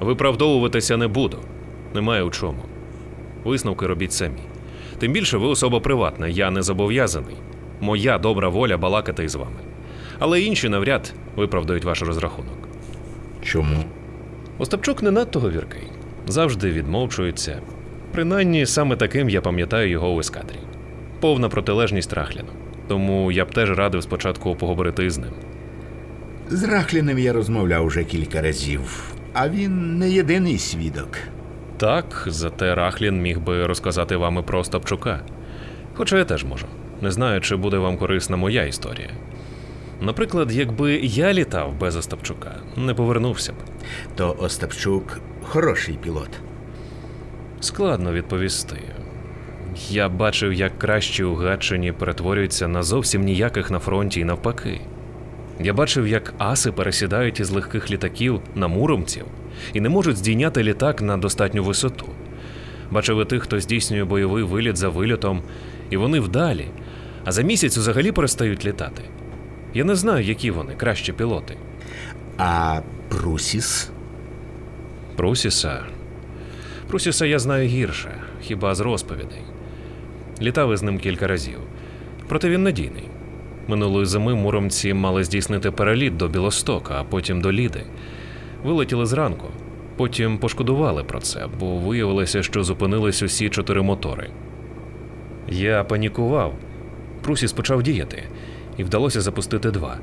Виправдовуватися 0.00 0.96
не 0.96 1.08
буду. 1.08 1.38
Немає 1.94 2.22
у 2.22 2.30
чому. 2.30 2.62
Висновки 3.44 3.86
робіть 3.86 4.12
самі. 4.12 4.40
Тим 4.98 5.12
більше 5.12 5.38
ви 5.38 5.46
особа 5.46 5.80
приватна, 5.80 6.28
я 6.28 6.50
не 6.50 6.62
зобов'язаний. 6.62 7.36
Моя 7.80 8.18
добра 8.18 8.48
воля 8.48 8.76
балакати 8.76 9.24
із 9.24 9.34
вами. 9.34 9.60
Але 10.18 10.40
інші 10.40 10.68
навряд 10.68 11.14
виправдають 11.36 11.84
ваш 11.84 12.02
розрахунок. 12.02 12.68
Чому? 13.42 13.84
Остапчук 14.58 15.02
не 15.02 15.10
надто 15.10 15.40
говіркий, 15.40 15.82
завжди 16.26 16.70
відмовчується. 16.70 17.60
Принаймні, 18.12 18.66
саме 18.66 18.96
таким 18.96 19.28
я 19.28 19.40
пам'ятаю 19.40 19.90
його 19.90 20.10
у 20.10 20.20
ескадрі. 20.20 20.56
Повна 21.20 21.48
протилежність 21.48 22.12
Рахліну. 22.12 22.48
Тому 22.88 23.32
я 23.32 23.44
б 23.44 23.50
теж 23.50 23.70
радив 23.70 24.02
спочатку 24.02 24.56
поговорити 24.56 25.04
із 25.04 25.18
ним. 25.18 25.32
З 26.48 26.64
Рахліним 26.64 27.18
я 27.18 27.32
розмовляв 27.32 27.86
уже 27.86 28.04
кілька 28.04 28.42
разів, 28.42 29.14
а 29.32 29.48
він 29.48 29.98
не 29.98 30.10
єдиний 30.10 30.58
свідок. 30.58 31.08
Так, 31.76 32.24
зате 32.26 32.74
Рахлін 32.74 33.22
міг 33.22 33.40
би 33.40 33.66
розказати 33.66 34.16
вам 34.16 34.38
і 34.38 34.42
про 34.42 34.58
Остапчука. 34.58 35.20
Хоча 35.94 36.18
я 36.18 36.24
теж 36.24 36.44
можу. 36.44 36.66
Не 37.00 37.10
знаю, 37.10 37.40
чи 37.40 37.56
буде 37.56 37.78
вам 37.78 37.96
корисна 37.96 38.36
моя 38.36 38.64
історія. 38.64 39.10
Наприклад, 40.00 40.52
якби 40.52 40.94
я 40.96 41.32
літав 41.32 41.78
без 41.80 41.96
Остапчука, 41.96 42.54
не 42.76 42.94
повернувся 42.94 43.52
б. 43.52 43.56
То 44.14 44.36
Остапчук 44.38 45.20
хороший 45.44 45.98
пілот. 46.02 46.30
Складно 47.60 48.12
відповісти. 48.12 48.80
Я 49.88 50.08
бачив, 50.08 50.52
як 50.52 50.78
кращі 50.78 51.24
у 51.24 51.34
Гатчині 51.34 51.92
перетворюються 51.92 52.68
на 52.68 52.82
зовсім 52.82 53.22
ніяких 53.22 53.70
на 53.70 53.78
фронті 53.78 54.20
і 54.20 54.24
навпаки. 54.24 54.80
Я 55.60 55.72
бачив, 55.72 56.08
як 56.08 56.34
аси 56.38 56.72
пересідають 56.72 57.40
із 57.40 57.50
легких 57.50 57.90
літаків 57.90 58.40
на 58.54 58.68
муромців 58.68 59.24
і 59.72 59.80
не 59.80 59.88
можуть 59.88 60.16
здійняти 60.16 60.62
літак 60.62 61.02
на 61.02 61.16
достатню 61.16 61.64
висоту. 61.64 62.06
Бачив 62.90 63.22
і 63.22 63.24
тих, 63.24 63.42
хто 63.42 63.60
здійснює 63.60 64.04
бойовий 64.04 64.44
виліт 64.44 64.76
за 64.76 64.88
вильотом, 64.88 65.42
і 65.90 65.96
вони 65.96 66.20
вдалі, 66.20 66.66
а 67.24 67.32
за 67.32 67.42
місяць 67.42 67.76
взагалі 67.76 68.12
перестають 68.12 68.64
літати. 68.64 69.02
Я 69.74 69.84
не 69.84 69.94
знаю, 69.94 70.24
які 70.24 70.50
вони 70.50 70.74
кращі 70.74 71.12
пілоти. 71.12 71.56
А 72.38 72.80
Прусіс? 73.08 73.90
Прусіса. 75.16 75.80
Прусіса 76.88 77.26
я 77.26 77.38
знаю 77.38 77.68
гірше, 77.68 78.10
хіба 78.42 78.74
з 78.74 78.80
розповідей. 78.80 79.42
Літав 80.42 80.72
із 80.72 80.82
ним 80.82 80.98
кілька 80.98 81.26
разів. 81.26 81.58
Проте 82.28 82.50
він 82.50 82.62
надійний. 82.62 83.04
Минулої 83.68 84.06
зими 84.06 84.34
муромці 84.34 84.94
мали 84.94 85.24
здійснити 85.24 85.70
переліт 85.70 86.16
до 86.16 86.28
Білостока, 86.28 86.94
а 86.98 87.04
потім 87.04 87.40
до 87.40 87.52
Ліди. 87.52 87.82
Вилетіли 88.64 89.06
зранку. 89.06 89.46
Потім 89.96 90.38
пошкодували 90.38 91.04
про 91.04 91.20
це, 91.20 91.46
бо 91.60 91.76
виявилося, 91.76 92.42
що 92.42 92.64
зупинились 92.64 93.22
усі 93.22 93.48
чотири 93.48 93.82
мотори. 93.82 94.30
Я 95.48 95.84
панікував. 95.84 96.54
Прусіс 97.22 97.52
почав 97.52 97.82
діяти, 97.82 98.22
і 98.76 98.84
вдалося 98.84 99.20
запустити 99.20 99.70
два. 99.70 99.98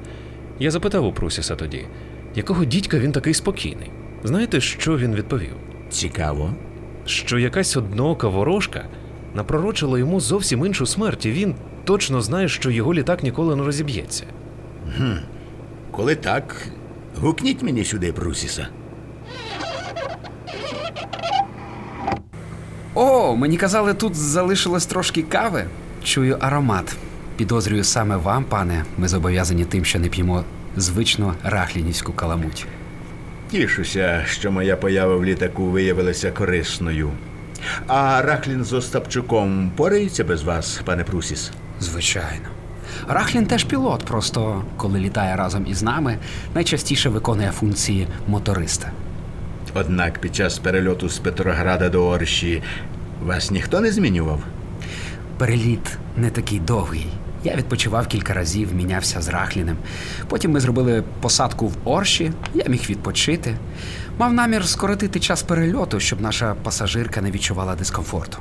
Я 0.59 0.71
запитав 0.71 1.05
у 1.05 1.13
Прусіса 1.13 1.55
тоді, 1.55 1.85
якого 2.35 2.65
дідька 2.65 2.99
він 2.99 3.11
такий 3.11 3.33
спокійний. 3.33 3.91
Знаєте, 4.23 4.61
що 4.61 4.97
він 4.97 5.15
відповів? 5.15 5.53
Цікаво. 5.89 6.53
Що 7.05 7.39
якась 7.39 7.77
одноока 7.77 8.27
ворожка 8.27 8.85
напророчила 9.33 9.99
йому 9.99 10.19
зовсім 10.19 10.65
іншу 10.65 10.85
смерть, 10.85 11.25
і 11.25 11.31
він 11.31 11.55
точно 11.83 12.21
знає, 12.21 12.47
що 12.47 12.71
його 12.71 12.93
літак 12.93 13.23
ніколи 13.23 13.55
не 13.55 13.63
розіб'ється. 13.63 14.23
Коли 15.91 16.15
так, 16.15 16.55
гукніть 17.21 17.63
мені 17.63 17.83
сюди 17.83 18.13
Прусіса. 18.13 18.67
О, 22.93 23.35
мені 23.35 23.57
казали, 23.57 23.93
тут 23.93 24.15
залишилось 24.15 24.85
трошки 24.85 25.21
кави. 25.21 25.65
Чую 26.03 26.37
аромат. 26.39 26.95
Підозрюю 27.37 27.83
саме 27.83 28.17
вам, 28.17 28.43
пане. 28.43 28.85
Ми 28.97 29.07
зобов'язані 29.07 29.65
тим, 29.65 29.85
що 29.85 29.99
не 29.99 30.07
п'ємо 30.07 30.43
звичну 30.77 31.33
рахлінівську 31.43 32.13
каламуть. 32.13 32.65
Тішуся, 33.51 34.23
що 34.27 34.51
моя 34.51 34.75
поява 34.77 35.15
в 35.15 35.25
літаку 35.25 35.65
виявилася 35.65 36.31
корисною. 36.31 37.11
А 37.87 38.21
Рахлін 38.21 38.63
з 38.63 38.73
Остапчуком 38.73 39.71
порається 39.75 40.23
без 40.23 40.43
вас, 40.43 40.81
пане 40.85 41.03
Прусіс? 41.03 41.51
Звичайно. 41.79 42.45
Рахлін 43.07 43.45
теж 43.45 43.63
пілот, 43.63 44.05
просто 44.05 44.63
коли 44.77 44.99
літає 44.99 45.35
разом 45.35 45.65
із 45.67 45.83
нами, 45.83 46.17
найчастіше 46.55 47.09
виконує 47.09 47.51
функції 47.51 48.07
моториста. 48.27 48.91
Однак 49.73 50.19
під 50.19 50.35
час 50.35 50.59
перельоту 50.59 51.09
з 51.09 51.19
Петрограда 51.19 51.89
до 51.89 52.07
Орші 52.07 52.63
вас 53.23 53.51
ніхто 53.51 53.79
не 53.81 53.91
змінював? 53.91 54.43
Переліт 55.37 55.97
не 56.17 56.29
такий 56.29 56.59
довгий. 56.59 57.07
Я 57.43 57.55
відпочивав 57.55 58.07
кілька 58.07 58.33
разів, 58.33 58.75
мінявся 58.75 59.21
з 59.21 59.27
Рахліним. 59.27 59.77
Потім 60.27 60.51
ми 60.51 60.59
зробили 60.59 61.03
посадку 61.21 61.67
в 61.67 61.75
Орші, 61.83 62.31
я 62.53 62.65
міг 62.67 62.85
відпочити. 62.89 63.55
Мав 64.17 64.33
намір 64.33 64.67
скоротити 64.67 65.19
час 65.19 65.43
перельоту, 65.43 65.99
щоб 65.99 66.21
наша 66.21 66.55
пасажирка 66.63 67.21
не 67.21 67.31
відчувала 67.31 67.75
дискомфорту. 67.75 68.37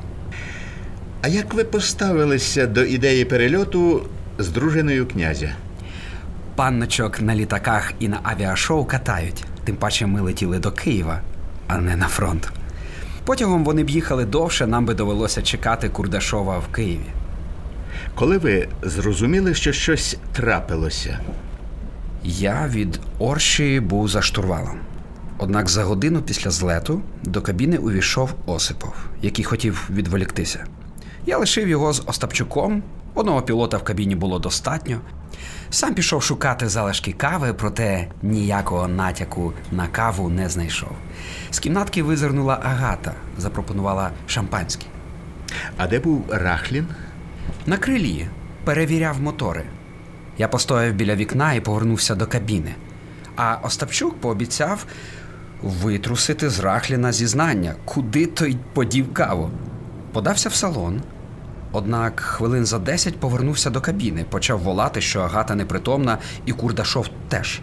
А 1.23 1.29
як 1.29 1.55
ви 1.55 1.65
поставилися 1.65 2.67
до 2.67 2.85
ідеї 2.85 3.25
перельоту 3.25 4.07
з 4.39 4.49
дружиною 4.49 5.07
князя? 5.07 5.51
Панночок 6.55 7.21
на 7.21 7.35
літаках 7.35 7.93
і 7.99 8.09
на 8.09 8.21
авіашоу 8.23 8.85
катають. 8.85 9.45
Тим 9.65 9.77
паче 9.77 10.07
ми 10.07 10.21
летіли 10.21 10.59
до 10.59 10.73
Києва, 10.73 11.21
а 11.67 11.79
не 11.79 11.97
на 11.97 12.07
фронт. 12.07 12.51
Потягом 13.25 13.65
вони 13.65 13.85
б 13.85 13.91
їхали 13.91 14.25
довше, 14.25 14.67
нам 14.67 14.87
би 14.87 14.95
довелося 14.95 15.43
чекати 15.43 15.89
Курдашова 15.89 16.59
в 16.59 16.69
Києві. 16.73 17.07
Коли 18.15 18.39
ви 18.39 18.69
зрозуміли, 18.83 19.55
що 19.55 19.73
щось 19.73 20.17
трапилося? 20.33 21.21
Я 22.25 22.69
від 22.69 23.01
Орші 23.19 23.81
був 23.81 24.09
за 24.09 24.23
штурвалом. 24.23 24.79
Однак 25.39 25.69
за 25.69 25.85
годину 25.85 26.23
після 26.23 26.51
злету 26.51 27.03
до 27.23 27.43
кабіни 27.43 27.79
увійшов 27.79 28.35
Осипов, 28.47 28.95
який 29.23 29.45
хотів 29.45 29.91
відволіктися. 29.91 30.65
Я 31.27 31.39
лишив 31.39 31.69
його 31.69 31.93
з 31.93 32.03
Остапчуком. 32.07 32.83
Одного 33.15 33.43
пілота 33.43 33.77
в 33.77 33.85
кабіні 33.85 34.15
було 34.15 34.39
достатньо. 34.39 35.01
Сам 35.71 35.95
пішов 35.95 36.23
шукати 36.23 36.69
залишки 36.69 37.13
кави, 37.13 37.55
проте 37.55 38.09
ніякого 38.23 38.89
натяку 38.89 39.53
на 39.73 39.87
каву 39.87 40.29
не 40.29 40.49
знайшов. 40.49 40.93
З 41.51 41.59
кімнатки 41.59 42.03
визирнула 42.03 42.61
Агата, 42.63 43.13
запропонувала 43.39 44.11
шампанське. 44.27 44.87
А 45.77 45.87
де 45.87 45.99
був 45.99 46.25
Рахлін? 46.29 46.87
На 47.67 47.77
крилі 47.77 48.27
перевіряв 48.65 49.21
мотори. 49.21 49.65
Я 50.39 50.49
постояв 50.49 50.95
біля 50.95 51.15
вікна 51.15 51.53
і 51.53 51.61
повернувся 51.61 52.15
до 52.15 52.27
кабіни. 52.27 52.75
А 53.37 53.57
Остапчук 53.63 54.21
пообіцяв 54.21 54.87
витрусити 55.63 56.51
з 56.51 56.61
Рахліна 56.61 57.13
зізнання, 57.13 57.75
куди 57.85 58.27
той 58.27 58.57
подів 58.73 59.15
каву. 59.15 59.51
Подався 60.13 60.49
в 60.49 60.55
салон. 60.55 61.03
Однак 61.73 62.21
хвилин 62.21 62.67
за 62.67 62.79
десять 62.79 63.21
повернувся 63.21 63.71
до 63.71 63.81
кабіни, 63.81 64.25
почав 64.31 64.59
волати, 64.59 65.01
що 65.01 65.21
Агата 65.21 65.55
непритомна, 65.55 66.19
і 66.47 66.53
Курдашов 66.53 67.09
теж. 67.29 67.61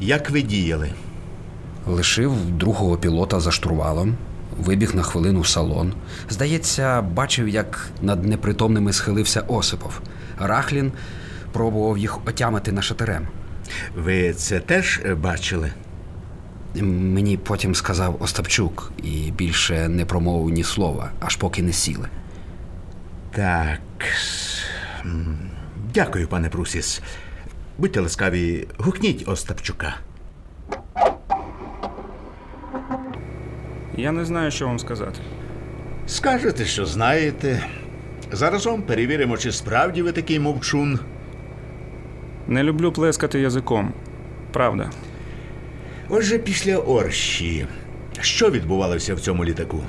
Як 0.00 0.30
ви 0.30 0.42
діяли? 0.42 0.90
Лишив 1.86 2.50
другого 2.50 2.96
пілота 2.96 3.40
за 3.40 3.50
штурвалом, 3.50 4.14
вибіг 4.58 4.94
на 4.94 5.02
хвилину 5.02 5.40
в 5.40 5.46
салон. 5.46 5.92
Здається, 6.28 7.02
бачив, 7.02 7.48
як 7.48 7.88
над 8.02 8.24
непритомними 8.24 8.92
схилився 8.92 9.40
Осипов. 9.40 10.00
Рахлін 10.38 10.92
пробував 11.52 11.98
їх 11.98 12.26
отямити 12.26 12.72
на 12.72 12.82
шатерем. 12.82 13.28
Ви 13.96 14.32
це 14.32 14.60
теж 14.60 15.00
е, 15.04 15.14
бачили? 15.14 15.72
Мені 16.80 17.36
потім 17.36 17.74
сказав 17.74 18.16
Остапчук 18.22 18.92
і 19.02 19.30
більше 19.30 19.88
не 19.88 20.04
промовив 20.04 20.54
ні 20.54 20.64
слова, 20.64 21.10
аж 21.20 21.36
поки 21.36 21.62
не 21.62 21.72
сіли. 21.72 22.08
Так. 23.34 23.80
Дякую, 25.94 26.28
пане 26.28 26.48
Прусіс. 26.48 27.02
Будьте 27.78 28.00
ласкаві, 28.00 28.68
гукніть 28.78 29.28
Остапчука. 29.28 29.94
Я 33.96 34.12
не 34.12 34.24
знаю, 34.24 34.50
що 34.50 34.66
вам 34.66 34.78
сказати. 34.78 35.20
Скажете, 36.06 36.64
що 36.64 36.86
знаєте. 36.86 37.66
Заразом 38.32 38.82
перевіримо, 38.82 39.38
чи 39.38 39.52
справді 39.52 40.02
ви 40.02 40.12
такий 40.12 40.38
мовчун. 40.40 40.98
Не 42.48 42.62
люблю 42.62 42.92
плескати 42.92 43.40
язиком. 43.40 43.92
Правда. 44.52 44.90
Отже, 46.08 46.38
після 46.38 46.76
Орші. 46.76 47.66
Що 48.20 48.50
відбувалося 48.50 49.14
в 49.14 49.20
цьому 49.20 49.44
літаку? 49.44 49.80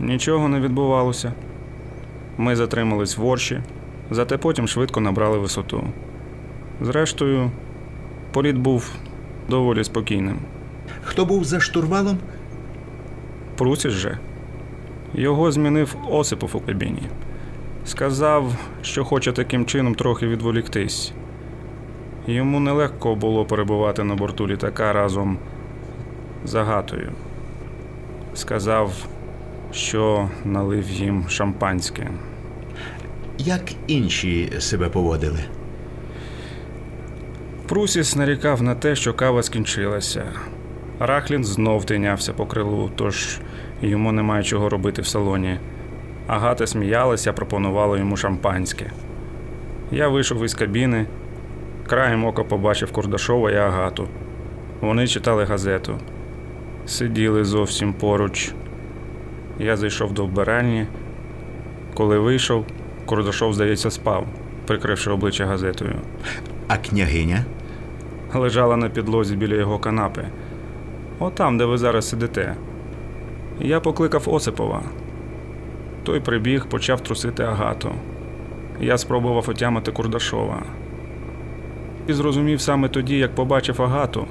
Нічого 0.00 0.48
не 0.48 0.60
відбувалося. 0.60 1.32
Ми 2.38 2.56
затримались 2.56 3.16
в 3.16 3.24
Орші, 3.24 3.60
зате 4.10 4.36
потім 4.36 4.68
швидко 4.68 5.00
набрали 5.00 5.38
висоту. 5.38 5.84
Зрештою, 6.80 7.50
політ 8.32 8.56
був 8.56 8.92
доволі 9.48 9.84
спокійним. 9.84 10.38
Хто 11.08 11.24
був 11.24 11.44
за 11.44 11.60
штурвалом? 11.60 12.18
Прусіс 13.56 13.92
же. 13.92 14.18
Його 15.14 15.52
змінив 15.52 15.96
Осипов 16.10 16.50
у 16.54 16.60
кабіні. 16.60 17.02
Сказав, 17.84 18.52
що 18.82 19.04
хоче 19.04 19.32
таким 19.32 19.66
чином 19.66 19.94
трохи 19.94 20.26
відволіктись. 20.26 21.12
Йому 22.26 22.60
нелегко 22.60 23.14
було 23.14 23.44
перебувати 23.44 24.04
на 24.04 24.14
борту 24.14 24.48
літака 24.48 24.92
разом 24.92 25.38
з 26.44 26.54
Агатою. 26.54 27.12
Сказав, 28.34 28.92
що 29.72 30.28
налив 30.44 30.90
їм 30.90 31.24
шампанське. 31.28 32.10
Як 33.38 33.62
інші 33.86 34.52
себе 34.58 34.88
поводили? 34.88 35.40
Прусіс 37.68 38.16
нарікав 38.16 38.62
на 38.62 38.74
те, 38.74 38.96
що 38.96 39.14
кава 39.14 39.42
скінчилася. 39.42 40.24
Рахлін 41.00 41.44
знов 41.44 41.84
тинявся 41.84 42.32
по 42.32 42.46
крилу, 42.46 42.90
тож 42.96 43.38
йому 43.82 44.12
немає 44.12 44.42
чого 44.42 44.68
робити 44.68 45.02
в 45.02 45.06
салоні. 45.06 45.58
Агата 46.26 46.66
сміялася, 46.66 47.32
пропонувала 47.32 47.98
йому 47.98 48.16
шампанське. 48.16 48.90
Я 49.90 50.08
вийшов 50.08 50.44
із 50.44 50.54
кабіни, 50.54 51.06
краєм 51.86 52.24
ока 52.24 52.44
побачив 52.44 52.92
Курдашова 52.92 53.50
і 53.50 53.56
Агату. 53.56 54.08
Вони 54.80 55.06
читали 55.06 55.44
газету, 55.44 55.98
сиділи 56.86 57.44
зовсім 57.44 57.92
поруч. 57.92 58.52
Я 59.58 59.76
зайшов 59.76 60.12
до 60.12 60.24
вбиральні. 60.24 60.86
Коли 61.94 62.18
вийшов, 62.18 62.66
Курдашов, 63.06 63.54
здається, 63.54 63.90
спав, 63.90 64.26
прикривши 64.66 65.10
обличчя 65.10 65.46
газетою. 65.46 65.94
А 66.68 66.76
княгиня? 66.76 67.44
лежала 68.34 68.76
на 68.76 68.88
підлозі 68.88 69.36
біля 69.36 69.54
його 69.54 69.78
канапи. 69.78 70.24
Отам, 71.18 71.58
де 71.58 71.64
ви 71.64 71.78
зараз 71.78 72.08
сидите. 72.08 72.56
Я 73.60 73.80
покликав 73.80 74.28
Осипова. 74.28 74.82
Той 76.02 76.20
прибіг, 76.20 76.66
почав 76.66 77.00
трусити 77.00 77.42
агату. 77.42 77.90
Я 78.80 78.98
спробував 78.98 79.50
отямити 79.50 79.92
Курдашова. 79.92 80.62
І 82.06 82.12
зрозумів 82.12 82.60
саме 82.60 82.88
тоді, 82.88 83.18
як 83.18 83.34
побачив 83.34 83.82
агату. 83.82 84.26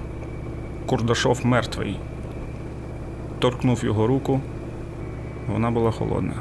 Курдашов 0.86 1.46
мертвий. 1.46 2.00
Торкнув 3.40 3.86
його 3.86 4.08
руку. 4.08 4.42
Вона 5.48 5.72
була 5.72 5.92
холодна. 5.92 6.34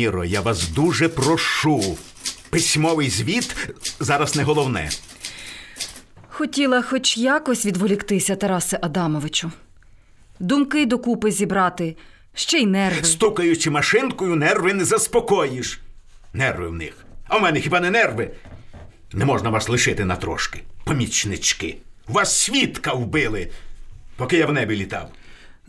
Міро, 0.00 0.24
я 0.24 0.40
вас 0.40 0.68
дуже 0.68 1.08
прошу. 1.08 1.98
Письмовий 2.50 3.10
звіт 3.10 3.56
зараз 4.00 4.36
не 4.36 4.42
головне. 4.42 4.90
Хотіла 6.28 6.82
хоч 6.82 7.18
якось 7.18 7.66
відволіктися, 7.66 8.36
Тарасе 8.36 8.78
Адамовичу. 8.82 9.52
Думки 10.38 10.86
докупи 10.86 11.30
зібрати, 11.30 11.96
ще 12.34 12.58
й 12.58 12.66
нерви. 12.66 13.04
Стукаючи 13.04 13.70
машинкою, 13.70 14.36
нерви 14.36 14.74
не 14.74 14.84
заспокоїш. 14.84 15.80
Нерви 16.32 16.68
в 16.68 16.72
них. 16.74 16.94
А 17.28 17.38
в 17.38 17.42
мене 17.42 17.60
хіба 17.60 17.80
не 17.80 17.90
нерви? 17.90 18.30
Не 19.12 19.24
можна 19.24 19.50
вас 19.50 19.68
лишити 19.68 20.04
на 20.04 20.16
трошки. 20.16 20.62
Помічнички. 20.84 21.76
Вас 22.08 22.38
свідка 22.38 22.94
вбили, 22.94 23.50
поки 24.16 24.36
я 24.36 24.46
в 24.46 24.52
небі 24.52 24.76
літав. 24.76 25.10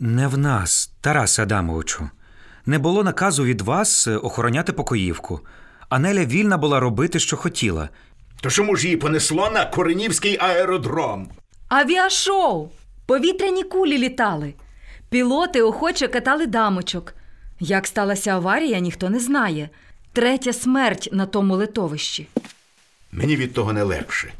Не 0.00 0.26
в 0.26 0.38
нас, 0.38 0.92
Тарасе 1.00 1.42
Адамовичу. 1.42 2.10
Не 2.66 2.78
було 2.78 3.04
наказу 3.04 3.44
від 3.44 3.60
вас 3.60 4.06
е, 4.06 4.16
охороняти 4.16 4.72
покоївку. 4.72 5.40
А 5.88 5.98
Неля 5.98 6.24
вільна 6.24 6.58
була 6.58 6.80
робити, 6.80 7.18
що 7.18 7.36
хотіла. 7.36 7.88
То 8.40 8.50
чому 8.50 8.76
ж 8.76 8.84
її 8.84 8.96
понесло 8.96 9.50
на 9.50 9.64
Коренівський 9.64 10.38
аеродром? 10.40 11.28
Авіашоу! 11.68 12.68
Повітряні 13.06 13.62
кулі 13.64 13.98
літали. 13.98 14.54
Пілоти 15.10 15.62
охоче 15.62 16.08
катали 16.08 16.46
дамочок. 16.46 17.14
Як 17.60 17.86
сталася 17.86 18.30
аварія, 18.30 18.78
ніхто 18.78 19.10
не 19.10 19.20
знає. 19.20 19.68
Третя 20.12 20.52
смерть 20.52 21.08
на 21.12 21.26
тому 21.26 21.56
литовищі. 21.56 22.28
Мені 23.12 23.36
від 23.36 23.54
того 23.54 23.72
не 23.72 23.82
легше. 23.82 24.32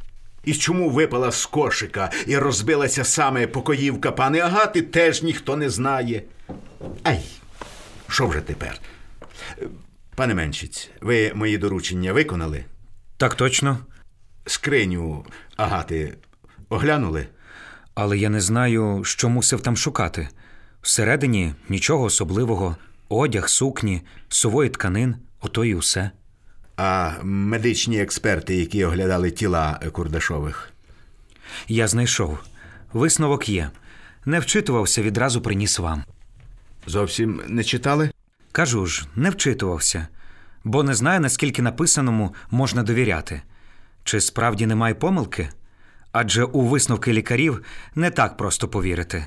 І 0.44 0.54
чому 0.54 0.90
випала 0.90 1.30
з 1.32 1.46
кошика 1.46 2.10
і 2.26 2.38
розбилася 2.38 3.04
саме 3.04 3.46
покоївка 3.46 4.12
пани 4.12 4.40
Агати, 4.40 4.82
теж 4.82 5.22
ніхто 5.22 5.56
не 5.56 5.70
знає. 5.70 6.22
Ай, 7.02 7.20
що 8.12 8.26
вже 8.26 8.40
тепер? 8.40 8.80
Пане 10.14 10.34
Меншіць, 10.34 10.90
ви 11.00 11.32
мої 11.34 11.58
доручення 11.58 12.12
виконали? 12.12 12.64
Так 13.16 13.34
точно. 13.34 13.78
Скриню 14.46 15.26
Агати 15.56 16.14
оглянули? 16.68 17.26
Але 17.94 18.18
я 18.18 18.28
не 18.28 18.40
знаю, 18.40 19.04
що 19.04 19.28
мусив 19.28 19.60
там 19.60 19.76
шукати. 19.76 20.28
Всередині 20.82 21.54
нічого 21.68 22.04
особливого. 22.04 22.76
Одяг, 23.08 23.48
сукні, 23.48 24.02
сувої 24.28 24.70
тканин, 24.70 25.16
ото 25.40 25.64
і 25.64 25.74
усе. 25.74 26.10
А 26.76 27.12
медичні 27.22 28.00
експерти, 28.00 28.54
які 28.54 28.84
оглядали 28.84 29.30
тіла 29.30 29.80
Курдашових? 29.92 30.72
Я 31.68 31.88
знайшов. 31.88 32.38
Висновок 32.92 33.48
є. 33.48 33.70
Не 34.24 34.40
вчитувався, 34.40 35.02
відразу 35.02 35.40
приніс 35.40 35.78
вам. 35.78 36.04
Зовсім 36.86 37.42
не 37.48 37.64
читали? 37.64 38.10
Кажу 38.52 38.86
ж, 38.86 39.06
не 39.16 39.30
вчитувався, 39.30 40.08
бо 40.64 40.82
не 40.82 40.94
знаю, 40.94 41.20
наскільки 41.20 41.62
написаному 41.62 42.34
можна 42.50 42.82
довіряти. 42.82 43.42
Чи 44.04 44.20
справді 44.20 44.66
немає 44.66 44.94
помилки? 44.94 45.48
Адже 46.12 46.44
у 46.44 46.60
висновки 46.60 47.12
лікарів 47.12 47.62
не 47.94 48.10
так 48.10 48.36
просто 48.36 48.68
повірити. 48.68 49.26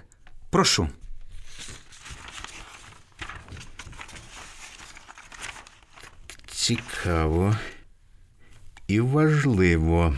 Прошу. 0.50 0.90
Цікаво 6.48 7.56
і 8.88 9.00
важливо. 9.00 10.16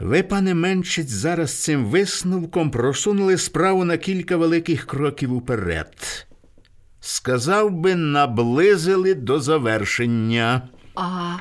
Ви, 0.00 0.22
пане 0.22 0.54
Меншиць, 0.54 1.10
зараз 1.10 1.62
цим 1.62 1.84
висновком 1.84 2.70
просунули 2.70 3.38
справу 3.38 3.84
на 3.84 3.96
кілька 3.96 4.36
великих 4.36 4.86
кроків 4.86 5.32
уперед. 5.32 6.26
Сказав 7.00 7.70
би, 7.70 7.94
наблизили 7.94 9.14
до 9.14 9.40
завершення. 9.40 10.68
А, 10.94 11.36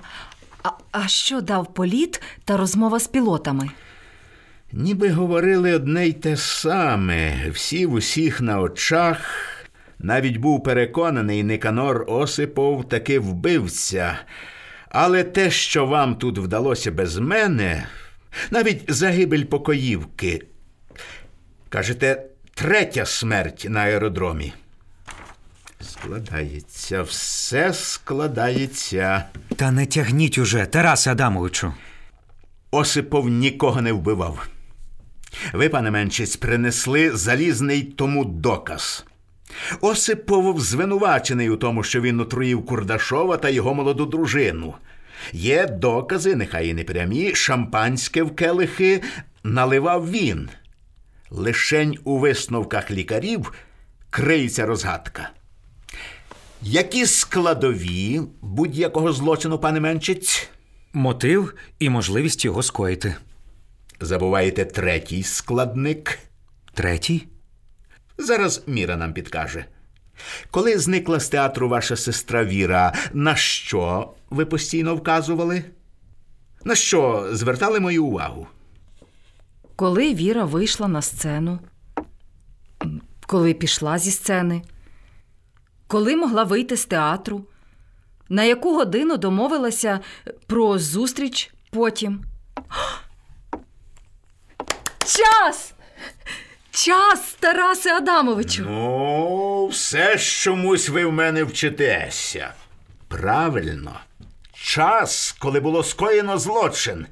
а, 0.64 0.70
а 0.92 1.08
що 1.08 1.42
дав 1.42 1.74
політ 1.74 2.22
та 2.46 2.58
розмова 2.58 3.00
з 3.00 3.08
пілотами? 3.08 3.70
Ніби 4.72 5.10
говорили 5.10 5.74
одне 5.74 6.08
й 6.08 6.14
те 6.14 6.38
саме, 6.38 7.50
всі 7.50 7.86
в 7.86 7.94
усіх 7.94 8.42
на 8.42 8.60
очах. 8.60 9.20
Навіть 10.00 10.38
був 10.38 10.64
переконаний 10.64 11.44
Никанор 11.44 12.06
Осипов 12.08 12.90
таки 12.90 13.20
вбивця. 13.20 14.20
Але 14.90 15.24
те, 15.24 15.52
що 15.52 15.86
вам 15.86 16.16
тут 16.16 16.38
вдалося 16.38 16.92
без 16.92 17.18
мене, 17.18 17.88
навіть 18.52 18.84
загибель 18.88 19.44
покоївки. 19.44 20.42
Кажете, 21.70 22.24
третя 22.54 23.06
смерть 23.06 23.66
на 23.70 23.80
аеродромі. 23.80 24.54
Складається, 25.82 27.02
все 27.02 27.74
складається. 27.74 29.24
Та 29.56 29.72
не 29.72 29.86
тягніть 29.86 30.38
уже, 30.38 30.66
Тарасе 30.66 31.12
Адамовичу. 31.12 31.74
Осипов 32.72 33.30
нікого 33.30 33.82
не 33.82 33.92
вбивав. 33.92 34.48
Ви, 35.54 35.70
пане 35.70 35.92
Менчиць, 35.92 36.36
принесли 36.36 37.12
залізний 37.12 37.84
тому 37.84 38.26
доказ. 38.26 39.06
Осипов 39.82 40.62
звинувачений 40.62 41.50
у 41.50 41.58
тому, 41.58 41.84
що 41.84 42.02
він 42.02 42.20
отруїв 42.20 42.66
Курдашова 42.66 43.38
та 43.38 43.50
його 43.50 43.74
молоду 43.74 44.06
дружину. 44.06 44.74
Є 45.34 45.68
докази, 45.68 46.36
нехай 46.36 46.70
і 46.70 46.74
не 46.74 46.84
прямі, 46.84 47.36
шампанське 47.36 48.24
в 48.24 48.36
келихи 48.36 49.02
наливав 49.44 50.12
він. 50.12 50.50
Лишень 51.30 51.98
у 52.04 52.18
висновках 52.20 52.92
лікарів 52.92 53.54
криється 54.10 54.66
розгадка. 54.66 55.30
Які 56.62 57.06
складові 57.06 58.22
будь-якого 58.42 59.14
злочину, 59.14 59.60
пане 59.60 59.80
Менчиць? 59.80 60.50
Мотив 60.94 61.54
і 61.80 61.90
можливість 61.90 62.46
його 62.46 62.64
скоїти. 62.64 63.16
Забуваєте 64.00 64.66
третій 64.66 65.24
складник. 65.24 66.20
Третій? 66.74 67.28
Зараз 68.18 68.64
Міра 68.68 68.98
нам 68.98 69.14
підкаже. 69.14 69.66
Коли 70.52 70.80
зникла 70.80 71.20
з 71.20 71.30
театру 71.30 71.70
ваша 71.70 71.96
сестра 71.96 72.46
Віра, 72.46 72.94
на 73.14 73.36
що 73.36 74.14
ви 74.30 74.46
постійно 74.46 74.96
вказували? 74.96 75.64
На 76.64 76.76
що 76.76 77.28
звертали 77.32 77.80
мою 77.80 78.06
увагу? 78.06 78.48
Коли 79.76 80.14
Віра 80.14 80.46
вийшла 80.46 80.88
на 80.88 81.02
сцену, 81.02 81.60
коли 83.28 83.54
пішла 83.54 83.98
зі 83.98 84.12
сцени, 84.12 84.62
коли 85.88 86.16
могла 86.16 86.44
вийти 86.44 86.78
з 86.78 86.86
театру, 86.86 87.46
на 88.30 88.44
яку 88.44 88.76
годину 88.76 89.18
домовилася 89.18 90.00
про 90.48 90.78
зустріч 90.80 91.54
потім. 91.70 92.24
Час! 95.00 95.74
Час, 96.72 97.38
Тарасе 97.40 97.98
Адамовичу! 97.98 98.64
Ну, 98.64 99.68
все 99.68 100.18
ж 100.18 100.42
чомусь 100.44 100.90
ви 100.90 101.06
в 101.06 101.12
мене 101.12 101.44
вчитеся. 101.44 102.54
Правильно. 103.08 104.00
Час, 104.68 105.36
коли 105.40 105.60
було 105.60 105.84
скоєно 105.84 106.38
злочин. 106.38 107.06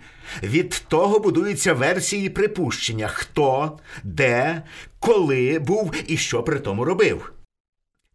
Від 0.44 0.84
того 0.88 1.20
будуються 1.20 1.74
версії 1.74 2.30
припущення, 2.30 3.08
хто, 3.08 3.80
де, 4.04 4.62
коли 5.00 5.60
був 5.60 5.94
і 6.08 6.18
що 6.18 6.44
при 6.44 6.60
тому 6.60 6.86
робив. 6.86 7.34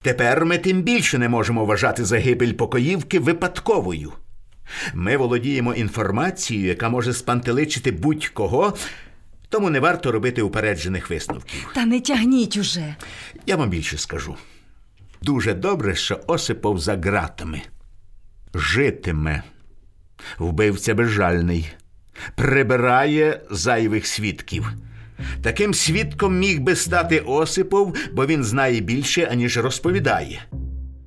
Тепер 0.02 0.44
ми 0.44 0.58
тим 0.58 0.82
більше 0.82 1.18
не 1.18 1.28
можемо 1.28 1.64
вважати 1.64 2.04
загибель 2.04 2.52
покоївки 2.52 3.18
випадковою. 3.18 4.12
Ми 4.94 5.16
володіємо 5.16 5.74
інформацією, 5.74 6.66
яка 6.66 6.88
може 6.88 7.12
спантеличити 7.12 7.92
будь-кого, 7.92 8.76
тому 9.48 9.70
не 9.70 9.80
варто 9.80 10.12
робити 10.12 10.42
упереджених 10.42 11.10
висновків. 11.10 11.70
Та 11.74 11.86
не 11.86 12.00
тягніть 12.00 12.56
уже. 12.56 12.94
Я 13.46 13.56
вам 13.56 13.70
більше 13.70 13.98
скажу. 13.98 14.36
Дуже 15.22 15.54
добре, 15.54 15.94
що 15.94 16.20
Осипов 16.26 16.78
за 16.78 16.96
ґратами. 16.96 17.62
Житиме. 18.54 19.42
Вбивця 20.38 20.94
безжальний. 20.94 21.68
Прибирає 22.34 23.40
зайвих 23.50 24.06
свідків. 24.06 24.72
Таким 25.42 25.74
свідком 25.74 26.38
міг 26.38 26.60
би 26.60 26.76
стати 26.76 27.18
Осипов, 27.18 27.96
бо 28.12 28.26
він 28.26 28.44
знає 28.44 28.80
більше, 28.80 29.28
аніж 29.32 29.58
розповідає. 29.58 30.42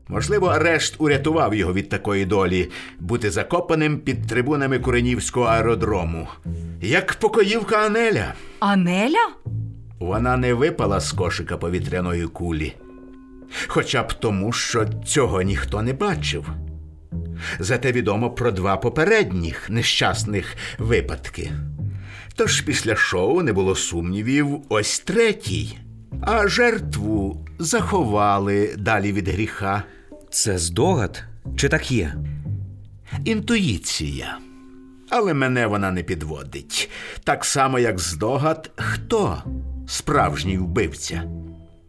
Можливо, 0.08 0.48
арешт 0.48 0.96
урятував 0.98 1.56
його 1.56 1.74
від 1.74 1.90
такої 1.90 2.26
долі 2.26 2.70
бути 3.00 3.32
закопаним 3.32 3.98
під 3.98 4.28
трибунами 4.28 4.80
Куренівського 4.80 5.46
аеродрому. 5.46 6.28
Як 6.82 7.14
покоївка 7.14 7.86
Анеля. 7.86 8.34
Анеля? 8.60 9.30
Вона 10.00 10.38
не 10.38 10.54
випала 10.54 11.00
з 11.00 11.12
кошика 11.12 11.58
повітряної 11.58 12.28
кулі. 12.28 12.74
Хоча 13.68 14.04
б 14.04 14.14
тому, 14.14 14.52
що 14.52 14.86
цього 15.06 15.42
ніхто 15.42 15.82
не 15.82 15.94
бачив. 15.94 16.46
Зате 17.60 17.92
відомо 17.92 18.32
про 18.32 18.52
два 18.52 18.78
попередніх 18.78 19.70
нещасних 19.70 20.56
випадки. 20.78 21.52
Тож 22.36 22.62
після 22.62 22.96
шоу 22.96 23.42
не 23.42 23.54
було 23.54 23.76
сумнівів 23.76 24.62
ось 24.70 25.00
третій. 25.00 25.78
А 26.22 26.48
жертву 26.48 27.46
заховали 27.60 28.76
далі 28.78 29.12
від 29.12 29.28
гріха. 29.28 29.84
Це 30.30 30.58
здогад? 30.58 31.24
Чи 31.58 31.70
так 31.70 31.92
є? 31.92 32.16
Інтуїція. 33.26 34.38
Але 35.10 35.34
мене 35.34 35.68
вона 35.68 35.92
не 35.92 36.04
підводить. 36.04 36.90
Так 37.24 37.46
само, 37.46 37.80
як 37.80 38.00
здогад, 38.00 38.72
хто 38.76 39.44
справжній 39.88 40.58
вбивця. 40.58 41.24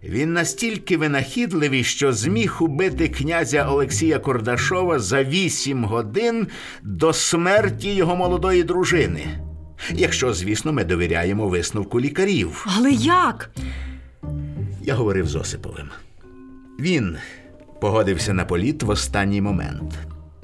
Він 0.08 0.32
настільки 0.32 0.96
винахідливий, 0.96 1.84
що 1.84 2.12
зміг 2.12 2.56
убити 2.60 3.08
князя 3.08 3.66
Олексія 3.68 4.18
Кордашова 4.18 4.98
за 4.98 5.24
вісім 5.24 5.84
годин 5.84 6.46
до 6.82 7.12
смерті 7.12 7.94
його 7.94 8.16
молодої 8.16 8.62
дружини. 8.62 9.26
Якщо, 9.94 10.34
звісно, 10.34 10.72
ми 10.72 10.84
довіряємо 10.84 11.48
висновку 11.48 12.00
лікарів. 12.00 12.66
Але 12.76 12.90
як? 12.90 13.50
Я 14.82 14.94
говорив 14.94 15.28
з 15.28 15.36
Осиповим. 15.36 15.88
Він 16.80 17.16
погодився 17.80 18.34
на 18.34 18.44
політ 18.44 18.82
в 18.82 18.88
останній 18.88 19.40
момент 19.40 19.94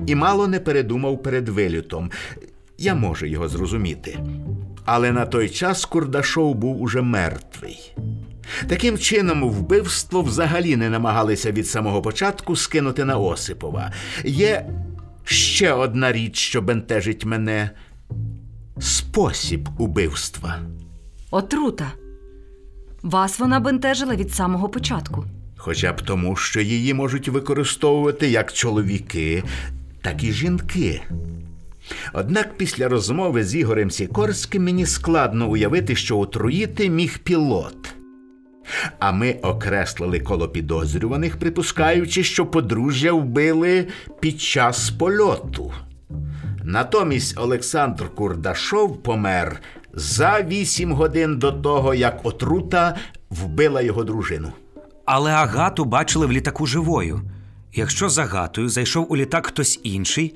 і 0.06 0.14
мало 0.14 0.48
не 0.48 0.60
передумав 0.60 1.22
перед 1.22 1.48
вилітом. 1.48 2.10
Я 2.78 2.94
можу 2.94 3.26
його 3.26 3.48
зрозуміти. 3.48 4.18
Але 4.84 5.12
на 5.12 5.26
той 5.26 5.48
час 5.48 5.84
Курдашов 5.84 6.54
був 6.54 6.82
уже 6.82 7.02
мертвий. 7.02 7.94
Таким 8.66 8.98
чином, 8.98 9.50
вбивство 9.50 10.22
взагалі 10.22 10.76
не 10.76 10.90
намагалися 10.90 11.52
від 11.52 11.68
самого 11.68 12.02
початку 12.02 12.56
скинути 12.56 13.04
на 13.04 13.16
Осипова. 13.16 13.92
Є 14.24 14.66
ще 15.24 15.72
одна 15.72 16.12
річ, 16.12 16.38
що 16.38 16.62
бентежить 16.62 17.24
мене 17.24 17.70
спосіб 18.80 19.68
убивства. 19.78 20.58
Отрута. 21.30 21.92
Вас 23.02 23.38
вона 23.38 23.60
бентежила 23.60 24.16
від 24.16 24.34
самого 24.34 24.68
початку. 24.68 25.24
Хоча 25.56 25.92
б 25.92 26.02
тому, 26.02 26.36
що 26.36 26.60
її 26.60 26.94
можуть 26.94 27.28
використовувати 27.28 28.28
як 28.28 28.52
чоловіки, 28.52 29.42
так 30.02 30.24
і 30.24 30.32
жінки. 30.32 31.02
Однак 32.12 32.56
після 32.56 32.88
розмови 32.88 33.44
з 33.44 33.54
Ігорем 33.54 33.90
Сікорським 33.90 34.64
мені 34.64 34.86
складно 34.86 35.48
уявити, 35.48 35.96
що 35.96 36.18
отруїти 36.18 36.90
міг 36.90 37.18
пілот. 37.18 37.94
А 38.98 39.12
ми 39.12 39.32
окреслили 39.32 40.20
коло 40.20 40.48
підозрюваних, 40.48 41.36
припускаючи, 41.36 42.24
що 42.24 42.46
подружжя 42.46 43.12
вбили 43.12 43.86
під 44.20 44.40
час 44.40 44.90
польоту. 44.90 45.72
Натомість 46.64 47.38
Олександр 47.38 48.14
Курдашов 48.14 49.02
помер 49.02 49.60
за 49.94 50.42
вісім 50.48 50.92
годин 50.92 51.38
до 51.38 51.52
того, 51.52 51.94
як 51.94 52.20
отрута 52.26 52.96
вбила 53.30 53.82
його 53.82 54.04
дружину. 54.04 54.52
Але 55.04 55.30
Агату 55.32 55.84
бачили 55.84 56.26
в 56.26 56.32
літаку 56.32 56.66
живою. 56.66 57.20
Якщо 57.74 58.08
з 58.08 58.18
Агатою 58.18 58.68
зайшов 58.68 59.12
у 59.12 59.16
літак 59.16 59.46
хтось 59.46 59.80
інший, 59.82 60.34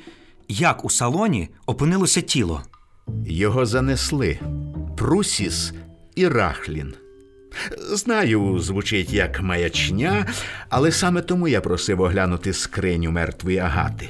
як 0.48 0.84
у 0.84 0.90
салоні 0.90 1.48
опинилося 1.66 2.20
тіло? 2.20 2.62
Його 3.26 3.66
занесли 3.66 4.40
Прусіс 4.96 5.72
і 6.14 6.28
Рахлін. 6.28 6.94
Знаю, 7.92 8.58
звучить 8.58 9.12
як 9.12 9.40
маячня, 9.40 10.26
але 10.68 10.92
саме 10.92 11.20
тому 11.20 11.48
я 11.48 11.60
просив 11.60 12.00
оглянути 12.00 12.52
скриню 12.52 13.10
мертвої 13.10 13.58
агати. 13.58 14.08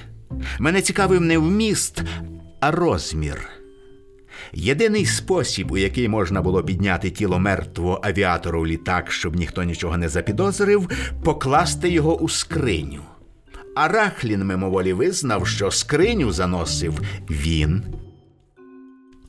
Мене 0.58 0.82
цікавив 0.82 1.20
не 1.20 1.38
вміст, 1.38 2.02
а 2.60 2.70
розмір. 2.70 3.48
Єдиний 4.52 5.06
спосіб, 5.06 5.72
у 5.72 5.76
який 5.76 6.08
можна 6.08 6.42
було 6.42 6.62
підняти 6.64 7.10
тіло 7.10 7.38
мертвого 7.38 8.00
авіатора 8.02 8.58
у 8.58 8.66
літак, 8.66 9.12
щоб 9.12 9.36
ніхто 9.36 9.62
нічого 9.62 9.96
не 9.96 10.08
запідозрив, 10.08 10.88
покласти 11.24 11.90
його 11.90 12.16
у 12.20 12.28
скриню. 12.28 13.02
А 13.76 13.88
Рахлін 13.88 14.44
мимоволі 14.44 14.92
визнав, 14.92 15.46
що 15.46 15.70
скриню 15.70 16.32
заносив 16.32 17.00
він. 17.30 17.84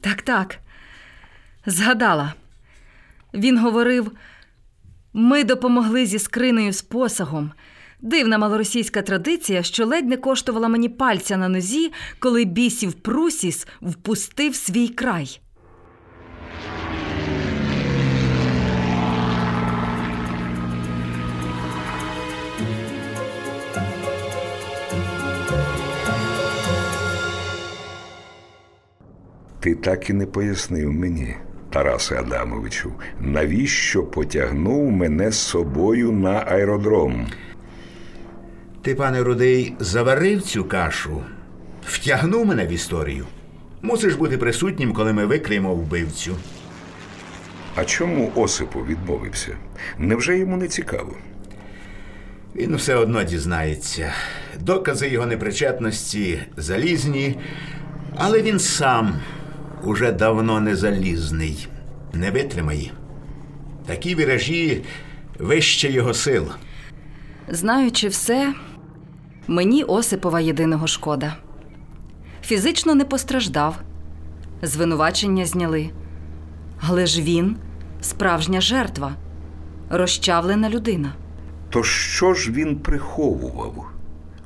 Так, 0.02 0.22
так. 0.22 0.58
Згадала. 1.66 2.34
Він 3.36 3.60
говорив: 3.60 4.12
ми 5.14 5.44
допомогли 5.44 6.06
зі 6.06 6.20
скринею 6.20 6.74
з 6.74 6.82
посагом. 6.82 7.52
Дивна 8.02 8.38
малоросійська 8.38 9.02
традиція, 9.02 9.64
що 9.64 9.86
ледь 9.86 10.08
не 10.08 10.18
коштувала 10.18 10.68
мені 10.68 10.90
пальця 10.90 11.38
на 11.38 11.50
нозі, 11.50 11.92
коли 12.20 12.46
бісів 12.46 12.94
Прусіс 12.94 13.68
впустив 13.82 14.56
свій 14.56 14.88
край. 14.88 15.40
Ти 29.60 29.76
так 29.76 30.10
і 30.10 30.14
не 30.14 30.26
пояснив 30.26 30.92
мені, 30.92 31.36
Тарасе 31.76 32.20
Адамовичу, 32.20 32.94
навіщо 33.20 34.04
потягнув 34.04 34.92
мене 34.92 35.32
з 35.32 35.38
собою 35.38 36.12
на 36.12 36.32
аеродром? 36.32 37.28
Ти, 38.82 38.96
пане 38.96 39.24
Рудий, 39.24 39.76
заварив 39.80 40.42
цю 40.42 40.66
кашу, 40.66 41.24
втягнув 41.86 42.46
мене 42.46 42.66
в 42.66 42.72
історію. 42.72 43.26
Мусиш 43.82 44.14
бути 44.14 44.38
присутнім, 44.38 44.94
коли 44.94 45.14
ми 45.14 45.26
викриємо 45.26 45.76
вбивцю. 45.76 46.36
А 47.76 47.86
чому 47.86 48.32
Осипов 48.36 48.88
відмовився? 48.88 49.58
Невже 49.98 50.38
йому 50.38 50.58
не 50.58 50.68
цікаво? 50.68 51.14
Він 52.56 52.76
все 52.76 52.96
одно 52.96 53.24
дізнається. 53.24 54.14
Докази 54.60 55.10
його 55.10 55.26
непричетності 55.26 56.40
залізні, 56.58 57.38
але 58.16 58.42
він 58.42 58.60
сам 58.60 59.20
уже 59.88 60.12
давно 60.12 60.60
не 60.60 60.76
залізний, 60.76 61.68
не 62.14 62.32
витримає. 62.32 62.92
Такі 63.86 64.16
віражі 64.16 64.84
вище 65.40 65.92
його 65.92 66.14
сил. 66.14 66.46
Знаючи 67.50 68.08
все, 68.08 68.54
мені 69.48 69.84
Осипова 69.84 70.40
єдиного 70.40 70.88
шкода. 70.88 71.36
Фізично 72.44 72.96
не 72.96 73.06
постраждав, 73.06 73.76
звинувачення 74.62 75.46
зняли. 75.46 75.90
Але 76.90 77.06
ж 77.06 77.22
він 77.22 77.58
справжня 78.02 78.62
жертва, 78.62 79.16
розчавлена 79.90 80.70
людина. 80.70 81.14
То 81.70 81.84
що 81.84 82.34
ж 82.34 82.52
він 82.52 82.76
приховував? 82.76 83.86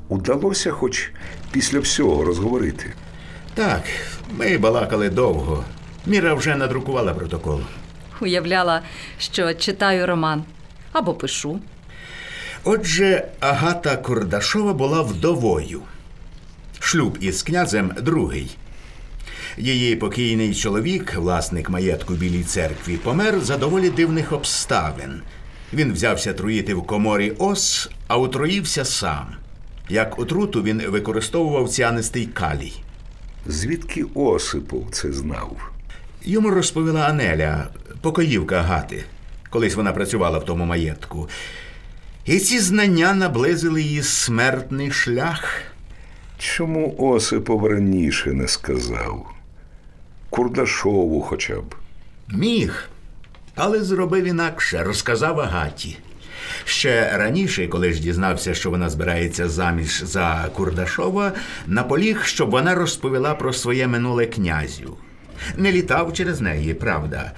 Удалося 0.09 0.71
хоч 0.71 1.11
після 1.51 1.79
всього 1.79 2.23
розговорити. 2.25 2.93
Так, 3.60 3.84
ми 4.32 4.57
балакали 4.57 5.10
довго. 5.10 5.64
Міра 6.05 6.34
вже 6.34 6.55
надрукувала 6.55 7.14
протокол. 7.14 7.62
Уявляла, 8.22 8.82
що 9.18 9.53
читаю 9.53 10.07
роман 10.07 10.43
або 10.91 11.14
пишу. 11.14 11.60
Отже, 12.64 13.28
Агата 13.39 13.97
Кордашова 13.97 14.74
була 14.74 15.01
вдовою. 15.01 15.82
Шлюб 16.80 17.18
із 17.22 17.43
князем 17.43 17.91
другий. 18.01 18.57
Її 19.57 19.95
покійний 19.95 20.55
чоловік, 20.55 21.16
власник 21.16 21.70
маєтку 21.70 22.14
Білій 22.14 22.43
церкві, 22.43 22.97
помер 22.97 23.39
за 23.39 23.57
доволі 23.57 23.89
дивних 23.89 24.32
обставин. 24.32 25.22
Він 25.74 25.93
взявся 25.93 26.34
труїти 26.34 26.74
в 26.74 26.86
коморі 26.86 27.32
ос, 27.38 27.89
а 28.07 28.18
отруївся 28.18 28.86
сам. 28.86 29.28
Як 29.89 30.20
отруту 30.20 30.64
він 30.64 30.82
використовував 30.88 31.70
ціанистий 31.70 32.26
калій. 32.26 32.74
Звідки 33.50 34.06
Осипов 34.14 34.88
це 34.91 35.12
знав? 35.12 35.72
Йому 36.24 36.50
розповіла 36.50 37.02
Анеля, 37.02 37.68
покоївка 38.02 38.56
Агати. 38.56 39.04
Колись 39.50 39.76
вона 39.76 39.91
працювала 39.91 40.38
в 40.38 40.45
тому 40.45 40.66
маєтку. 40.66 41.30
І 42.26 42.39
ці 42.39 42.60
знання 42.60 43.14
наблизили 43.14 43.82
її 43.82 44.04
смертний 44.04 44.91
шлях. 44.91 45.62
Чому 46.38 46.95
Осипов 46.97 47.66
раніше 47.66 48.34
не 48.34 48.47
сказав? 48.47 49.34
Курдашову 50.30 51.22
хоча 51.22 51.56
б. 51.56 51.76
Міг, 52.28 52.89
але 53.56 53.84
зробив 53.84 54.24
інакше, 54.26 54.84
розказав 54.84 55.39
Агаті. 55.39 55.97
Ще 56.66 57.18
раніше, 57.18 57.68
коли 57.68 57.93
ж 57.93 58.02
дізнався, 58.02 58.54
що 58.54 58.70
вона 58.70 58.89
збирається 58.89 59.50
заміж 59.50 60.04
за 60.04 60.50
Курдашова, 60.56 61.32
наполіг, 61.68 62.24
щоб 62.26 62.50
вона 62.50 62.76
розповіла 62.76 63.36
про 63.36 63.54
своє 63.54 63.88
минуле 63.88 64.26
князю. 64.26 64.97
Не 65.58 65.72
літав 65.72 66.14
через 66.14 66.41
неї, 66.41 66.74
правда. 66.74 67.32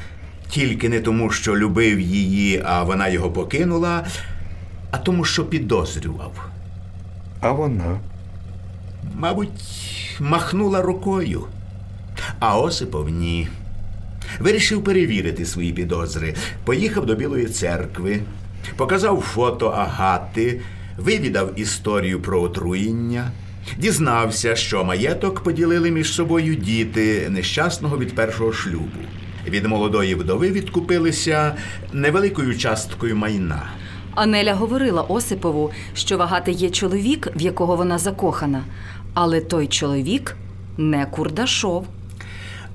Тільки 0.49 0.89
не 0.89 0.99
тому, 0.99 1.32
що 1.32 1.57
любив 1.57 1.99
її, 1.99 2.62
а 2.66 2.84
вона 2.84 3.07
його 3.07 3.32
покинула, 3.32 4.05
а 4.91 4.97
тому, 4.97 5.26
що 5.26 5.45
підозрював. 5.45 6.49
А 7.39 7.51
вона? 7.51 7.99
Мабуть, 9.16 9.49
махнула 10.20 10.82
рукою. 10.82 11.43
А 12.39 12.57
Осипов 12.57 13.09
ні. 13.09 13.47
Вирішив 14.39 14.84
перевірити 14.84 15.45
свої 15.45 15.74
підозри. 15.74 16.36
Поїхав 16.64 17.05
до 17.05 17.16
Білої 17.16 17.45
церкви, 17.45 18.20
показав 18.76 19.22
фото 19.22 19.68
Агати, 19.68 20.62
вивідав 20.97 21.59
історію 21.59 22.22
про 22.22 22.41
отруєння, 22.41 23.32
дізнався, 23.78 24.55
що 24.55 24.84
маєток 24.84 25.39
поділили 25.39 25.91
між 25.91 26.14
собою 26.14 26.55
діти 26.55 27.30
нещасного 27.30 27.97
від 27.97 28.16
першого 28.16 28.53
шлюбу. 28.53 29.01
Від 29.47 29.66
молодої 29.66 30.16
вдови 30.16 30.51
відкупилися 30.51 31.55
невеликою 31.93 32.57
часткою 32.57 33.16
майна. 33.16 33.64
Анеля 34.16 34.53
говорила 34.53 35.01
Осипову, 35.01 35.72
що 35.93 36.18
вагати 36.18 36.51
є 36.51 36.70
чоловік, 36.70 37.28
в 37.36 37.41
якого 37.41 37.76
вона 37.76 37.97
закохана, 37.97 38.64
але 39.14 39.41
той 39.41 39.68
чоловік 39.68 40.36
не 40.78 41.05
Курдашов. 41.05 41.88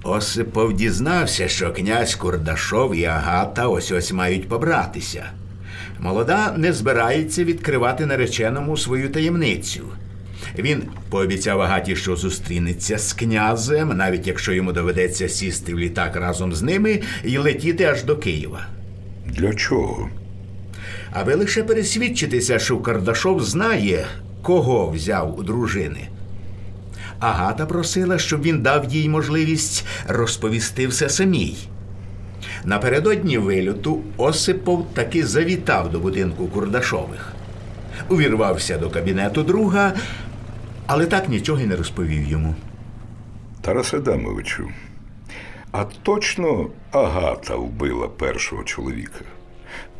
Осипов 0.03 0.72
дізнався, 0.72 1.49
що 1.49 1.72
князь 1.72 2.14
Курдашов 2.14 2.95
і 2.95 3.05
Агата 3.05 3.66
ось 3.66 3.93
ось 3.93 4.12
мають 4.12 4.49
побратися. 4.49 5.30
Молода 6.01 6.55
не 6.57 6.72
збирається 6.72 7.44
відкривати 7.44 8.07
нареченому 8.07 8.76
свою 8.76 9.09
таємницю. 9.11 9.82
Він 10.59 10.82
пообіцяв 11.11 11.61
Агаті, 11.61 11.97
що 11.97 12.16
зустрінеться 12.16 12.99
з 12.99 13.12
князем, 13.12 13.97
навіть 13.97 14.26
якщо 14.26 14.53
йому 14.53 14.72
доведеться 14.72 15.28
сісти 15.28 15.74
в 15.74 15.78
літак 15.78 16.16
разом 16.16 16.55
з 16.55 16.62
ними 16.62 17.01
і 17.24 17.38
летіти 17.38 17.84
аж 17.84 18.05
до 18.05 18.16
Києва. 18.16 18.66
Для 19.26 19.55
чого? 19.55 20.11
Аби 21.12 21.34
лише 21.34 21.62
пересвідчитися, 21.62 22.59
що 22.59 22.78
Кардашов 22.78 23.44
знає, 23.44 24.07
кого 24.42 24.90
взяв 24.90 25.38
у 25.38 25.42
дружини. 25.42 26.09
Агата 27.18 27.66
просила, 27.66 28.18
щоб 28.18 28.42
він 28.42 28.62
дав 28.62 28.84
їй 28.92 29.09
можливість 29.09 29.86
розповісти 30.09 30.86
все 30.86 31.09
самій. 31.09 31.57
Напередодні 32.64 33.38
вильоту 33.38 34.03
Осипов 34.16 34.86
таки 34.94 35.26
завітав 35.26 35.90
до 35.90 36.01
будинку 36.01 36.47
Курдашових. 36.47 37.32
Увірвався 38.09 38.78
до 38.78 38.90
кабінету 38.90 39.42
друга, 39.42 39.92
але 40.86 41.07
так 41.07 41.28
нічого 41.28 41.61
й 41.61 41.66
не 41.66 41.76
розповів 41.76 42.28
йому. 42.28 42.55
Тарас 43.61 43.94
Адамовичу, 43.94 44.68
а 45.72 45.84
точно 45.84 46.66
Агата 46.90 47.57
вбила 47.57 48.09
першого 48.09 48.64
чоловіка? 48.64 49.20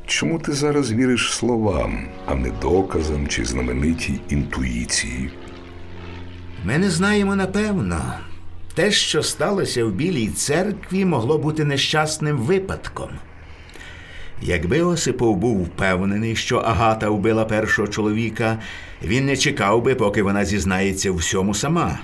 Чому 0.07 0.39
ти 0.39 0.53
зараз 0.53 0.93
віриш 0.93 1.33
словам, 1.33 2.09
а 2.27 2.35
не 2.35 2.51
доказам 2.51 3.29
чи 3.29 3.45
знаменитій 3.45 4.21
інтуїції? 4.29 5.31
Ми 6.65 6.79
не 6.79 6.91
знаємо 6.91 7.37
напевно. 7.37 8.15
Те, 8.77 8.91
що 8.91 9.23
сталося 9.23 9.85
в 9.85 9.91
Білій 9.91 10.29
церкві, 10.29 11.05
могло 11.05 11.39
бути 11.39 11.65
нещасним 11.65 12.39
випадком. 12.39 13.11
Якби 14.43 14.83
Осипов 14.83 15.37
був 15.37 15.65
впевнений, 15.65 16.37
що 16.37 16.59
Агата 16.59 17.11
вбила 17.11 17.45
першого 17.45 17.89
чоловіка, 17.89 18.59
він 19.03 19.27
не 19.27 19.37
чекав 19.37 19.83
би, 19.83 19.95
поки 19.95 20.23
вона 20.23 20.45
зізнається 20.45 21.13
всьому 21.13 21.55
сама. 21.55 21.99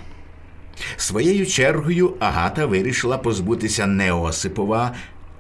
Своєю 0.96 1.46
чергою 1.46 2.14
Агата 2.20 2.66
вирішила 2.66 3.18
позбутися 3.18 3.86
не 3.86 4.12
Осипова, 4.12 4.92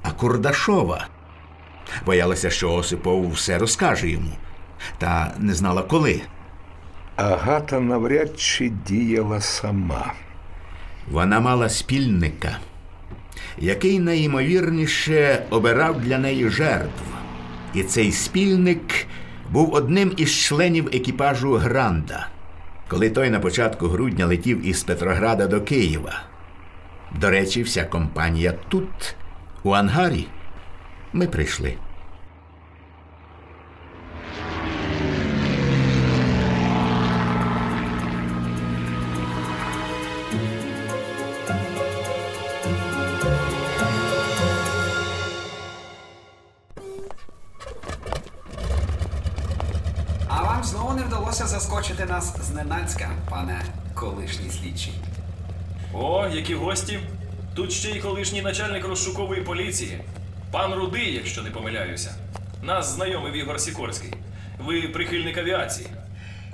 а 0.02 0.10
Курдашова. 0.10 1.08
Боялася, 2.06 2.50
що 2.50 2.72
Осипов 2.72 3.32
все 3.32 3.58
розкаже 3.58 4.08
йому, 4.08 4.32
та 4.98 5.34
не 5.38 5.54
знала 5.54 5.82
коли. 5.82 6.20
Агата 7.16 7.80
навряд 7.80 8.40
чи 8.40 8.72
діяла 8.86 9.40
сама. 9.40 10.12
Вона 11.10 11.40
мала 11.40 11.68
спільника, 11.68 12.58
який 13.58 13.98
найімовірніше 13.98 15.42
обирав 15.50 16.00
для 16.00 16.18
неї 16.18 16.50
жертв. 16.50 17.02
І 17.74 17.82
цей 17.82 18.12
спільник 18.12 19.06
був 19.50 19.74
одним 19.74 20.12
із 20.16 20.30
членів 20.30 20.86
екіпажу 20.92 21.52
Гранда, 21.52 22.28
коли 22.88 23.10
той 23.10 23.30
на 23.30 23.40
початку 23.40 23.88
грудня 23.88 24.26
летів 24.26 24.66
із 24.66 24.82
Петрограда 24.82 25.46
до 25.46 25.60
Києва. 25.60 26.22
До 27.20 27.30
речі, 27.30 27.62
вся 27.62 27.84
компанія 27.84 28.54
тут, 28.68 29.14
у 29.62 29.70
ангарі. 29.70 30.26
Ми 31.12 31.26
прийшли. 31.26 31.74
Вдалося 51.42 51.60
заскочити 51.60 52.04
нас 52.04 52.36
зненацька, 52.40 53.10
пане 53.30 53.64
колишній 53.94 54.50
слідчий. 54.50 54.92
О, 55.94 56.28
які 56.28 56.54
гості. 56.54 57.00
Тут 57.54 57.72
ще 57.72 57.90
й 57.90 58.00
колишній 58.00 58.42
начальник 58.42 58.84
розшукової 58.84 59.42
поліції. 59.42 60.00
Пан 60.50 60.74
Рудий, 60.74 61.14
якщо 61.14 61.42
не 61.42 61.50
помиляюся. 61.50 62.14
Нас 62.62 62.94
знайомив 62.94 63.32
Ігор 63.36 63.60
Сікорський. 63.60 64.14
Ви 64.58 64.82
прихильник 64.82 65.38
авіації. 65.38 65.88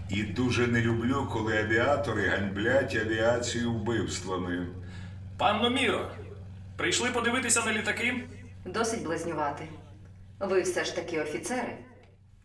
І 0.08 0.22
дуже 0.22 0.66
не 0.66 0.80
люблю, 0.80 1.28
коли 1.32 1.58
авіатори 1.58 2.28
ганьблять 2.28 2.96
авіацію 2.96 3.72
вбивствами. 3.72 4.66
Панно 5.38 5.70
Міро, 5.70 6.10
прийшли 6.76 7.10
подивитися 7.10 7.62
на 7.64 7.72
літаки? 7.72 8.24
Досить 8.64 9.04
близнювати. 9.04 9.68
Ви 10.40 10.62
все 10.62 10.84
ж 10.84 10.96
таки 10.96 11.20
офіцери. 11.20 11.78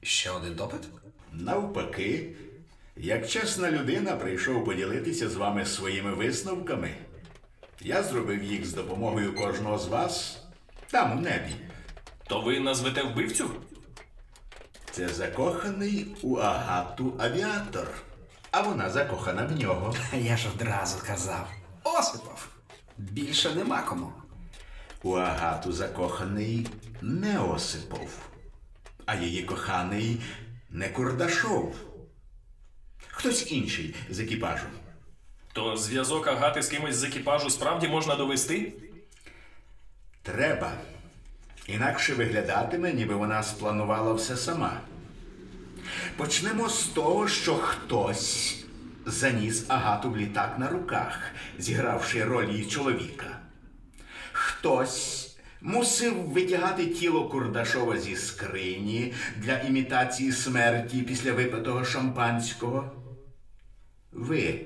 Ще 0.02 0.32
один 0.32 0.56
допит? 0.56 0.82
Навпаки, 1.34 2.36
як 2.96 3.28
чесна 3.30 3.72
людина 3.72 4.16
прийшов 4.16 4.66
поділитися 4.66 5.30
з 5.30 5.36
вами 5.36 5.66
своїми 5.66 6.14
висновками. 6.14 6.96
Я 7.82 8.04
зробив 8.04 8.44
їх 8.44 8.66
з 8.66 8.74
допомогою 8.74 9.36
кожного 9.36 9.78
з 9.78 9.88
вас 9.88 10.44
там, 10.92 11.18
у 11.18 11.22
небі. 11.22 11.56
То 12.28 12.42
ви 12.42 12.60
назвете 12.60 13.04
вбивцю? 13.04 13.50
Це 14.92 15.10
закоханий 15.10 16.16
у 16.22 16.36
агату 16.36 17.14
авіатор, 17.20 17.88
а 18.52 18.62
вона 18.62 18.90
закохана 18.90 19.46
в 19.46 19.52
нього. 19.60 19.96
Я 20.14 20.38
ж 20.38 20.48
одразу 20.56 20.98
казав. 21.08 21.48
Осипов! 21.84 22.48
Більше 22.98 23.56
нема 23.56 23.82
кому. 23.82 24.14
У 25.04 25.14
агату 25.14 25.72
закоханий 25.72 26.68
не 27.02 27.40
Осипов, 27.40 28.18
а 29.06 29.16
її 29.16 29.44
коханий 29.44 30.22
не 30.74 30.90
Курдашов. 30.90 31.76
Хтось 33.08 33.52
інший 33.52 33.96
з 34.10 34.20
екіпажу. 34.20 34.66
То 35.54 35.78
зв'язок 35.78 36.28
Агати 36.28 36.62
з 36.62 36.68
кимось 36.68 36.96
з 36.96 37.04
екіпажу 37.04 37.50
справді 37.50 37.88
можна 37.88 38.16
довести? 38.16 38.74
Треба. 40.24 40.72
Інакше 41.68 42.14
виглядатиме, 42.14 42.94
ніби 42.94 43.16
вона 43.16 43.44
спланувала 43.44 44.14
все 44.14 44.38
сама. 44.38 44.82
Почнемо 46.18 46.70
з 46.70 46.86
того, 46.86 47.28
що 47.28 47.56
хтось 47.56 48.64
заніс 49.06 49.66
агату 49.68 50.10
в 50.10 50.18
літак 50.18 50.60
на 50.60 50.70
руках, 50.70 51.20
зігравши 51.60 52.24
роль 52.24 52.50
її 52.50 52.66
чоловіка. 52.66 53.40
Хтось 54.32 55.23
мусив 55.64 56.16
витягати 56.16 56.88
тіло 56.88 57.30
Курдашова 57.30 58.00
зі 58.00 58.16
скрині 58.16 59.14
для 59.38 59.60
імітації 59.60 60.32
смерті 60.32 61.02
після 61.02 61.34
випитого 61.34 61.86
шампанського. 61.86 62.92
Ви, 64.12 64.66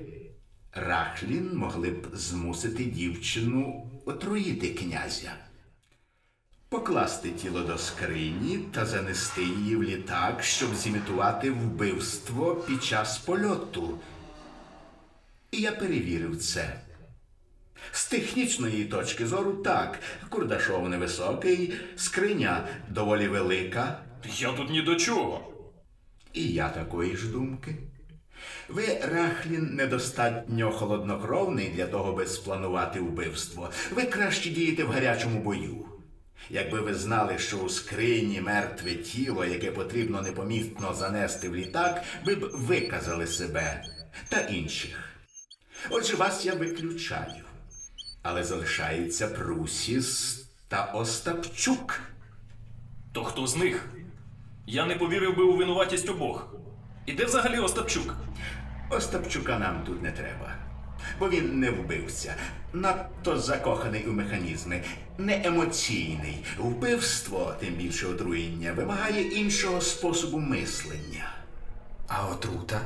Рахлін, 0.72 1.50
могли 1.54 1.90
б 1.90 2.08
змусити 2.14 2.84
дівчину 2.84 3.90
отруїти 4.06 4.68
князя, 4.68 5.32
покласти 6.68 7.30
тіло 7.30 7.60
до 7.60 7.78
скрині 7.78 8.58
та 8.72 8.86
занести 8.86 9.42
її 9.42 9.76
в 9.76 9.82
літак, 9.82 10.42
щоб 10.42 10.74
зімітувати 10.74 11.50
вбивство 11.50 12.54
під 12.54 12.84
час 12.84 13.18
польоту. 13.18 13.98
І 15.50 15.60
я 15.60 15.72
перевірив 15.72 16.36
це. 16.36 16.87
З 17.92 18.06
технічної 18.06 18.84
точки 18.84 19.26
зору 19.26 19.52
так, 19.52 19.98
Курдашов 20.28 20.88
невисокий, 20.88 21.74
скриня 21.96 22.68
доволі 22.88 23.28
велика. 23.28 24.00
Я 24.38 24.52
тут 24.52 24.70
ні 24.70 24.82
до 24.82 24.96
чого. 24.96 25.52
І 26.32 26.48
я 26.48 26.68
такої 26.68 27.16
ж 27.16 27.28
думки. 27.28 27.76
Ви, 28.68 29.00
Рахлін, 29.02 29.74
недостатньо 29.74 30.70
холоднокровний 30.70 31.68
для 31.68 31.86
того, 31.86 32.12
би 32.12 32.26
спланувати 32.26 33.00
вбивство. 33.00 33.70
Ви 33.90 34.02
краще 34.02 34.50
дієте 34.50 34.84
в 34.84 34.90
гарячому 34.90 35.40
бою. 35.40 35.84
Якби 36.50 36.80
ви 36.80 36.94
знали, 36.94 37.38
що 37.38 37.56
у 37.56 37.68
скрині 37.68 38.40
мертве 38.40 38.94
тіло, 38.94 39.44
яке 39.44 39.70
потрібно 39.70 40.22
непомітно 40.22 40.94
занести 40.94 41.48
в 41.48 41.56
літак, 41.56 42.04
ви 42.24 42.34
б 42.34 42.50
виказали 42.54 43.26
себе 43.26 43.84
та 44.28 44.40
інших. 44.40 45.04
Отже, 45.90 46.16
вас 46.16 46.46
я 46.46 46.54
виключаю. 46.54 47.44
Але 48.22 48.44
залишається 48.44 49.28
Прусіс 49.28 50.44
та 50.68 50.84
Остапчук. 50.84 52.00
То 53.12 53.24
хто 53.24 53.46
з 53.46 53.56
них? 53.56 53.88
Я 54.66 54.86
не 54.86 54.94
повірив 54.94 55.36
би 55.36 55.42
у 55.42 55.56
винуватість 55.56 56.08
обох. 56.08 56.54
І 57.06 57.12
де 57.12 57.24
взагалі 57.24 57.58
Остапчук? 57.58 58.14
Остапчука 58.90 59.58
нам 59.58 59.84
тут 59.84 60.02
не 60.02 60.12
треба. 60.12 60.54
Бо 61.18 61.28
він 61.28 61.60
не 61.60 61.70
вбивця, 61.70 62.34
надто 62.72 63.38
закоханий 63.38 64.06
у 64.06 64.12
механізми, 64.12 64.82
не 65.18 65.42
емоційний. 65.44 66.44
Вбивство, 66.58 67.54
тим 67.60 67.74
більше 67.74 68.06
отруєння, 68.06 68.72
вимагає 68.72 69.22
іншого 69.22 69.80
способу 69.80 70.38
мислення. 70.38 71.32
А 72.08 72.26
отрута 72.26 72.80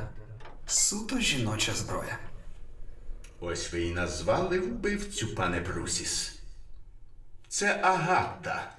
суто 0.65 1.19
жіноча 1.19 1.73
зброя. 1.73 2.17
Ось 3.45 3.73
ви 3.73 3.81
і 3.81 3.91
назвали 3.91 4.59
вбивцю, 4.59 5.35
пане 5.35 5.61
Прусіс. 5.61 6.39
Це 7.47 7.79
Агата. 7.81 8.71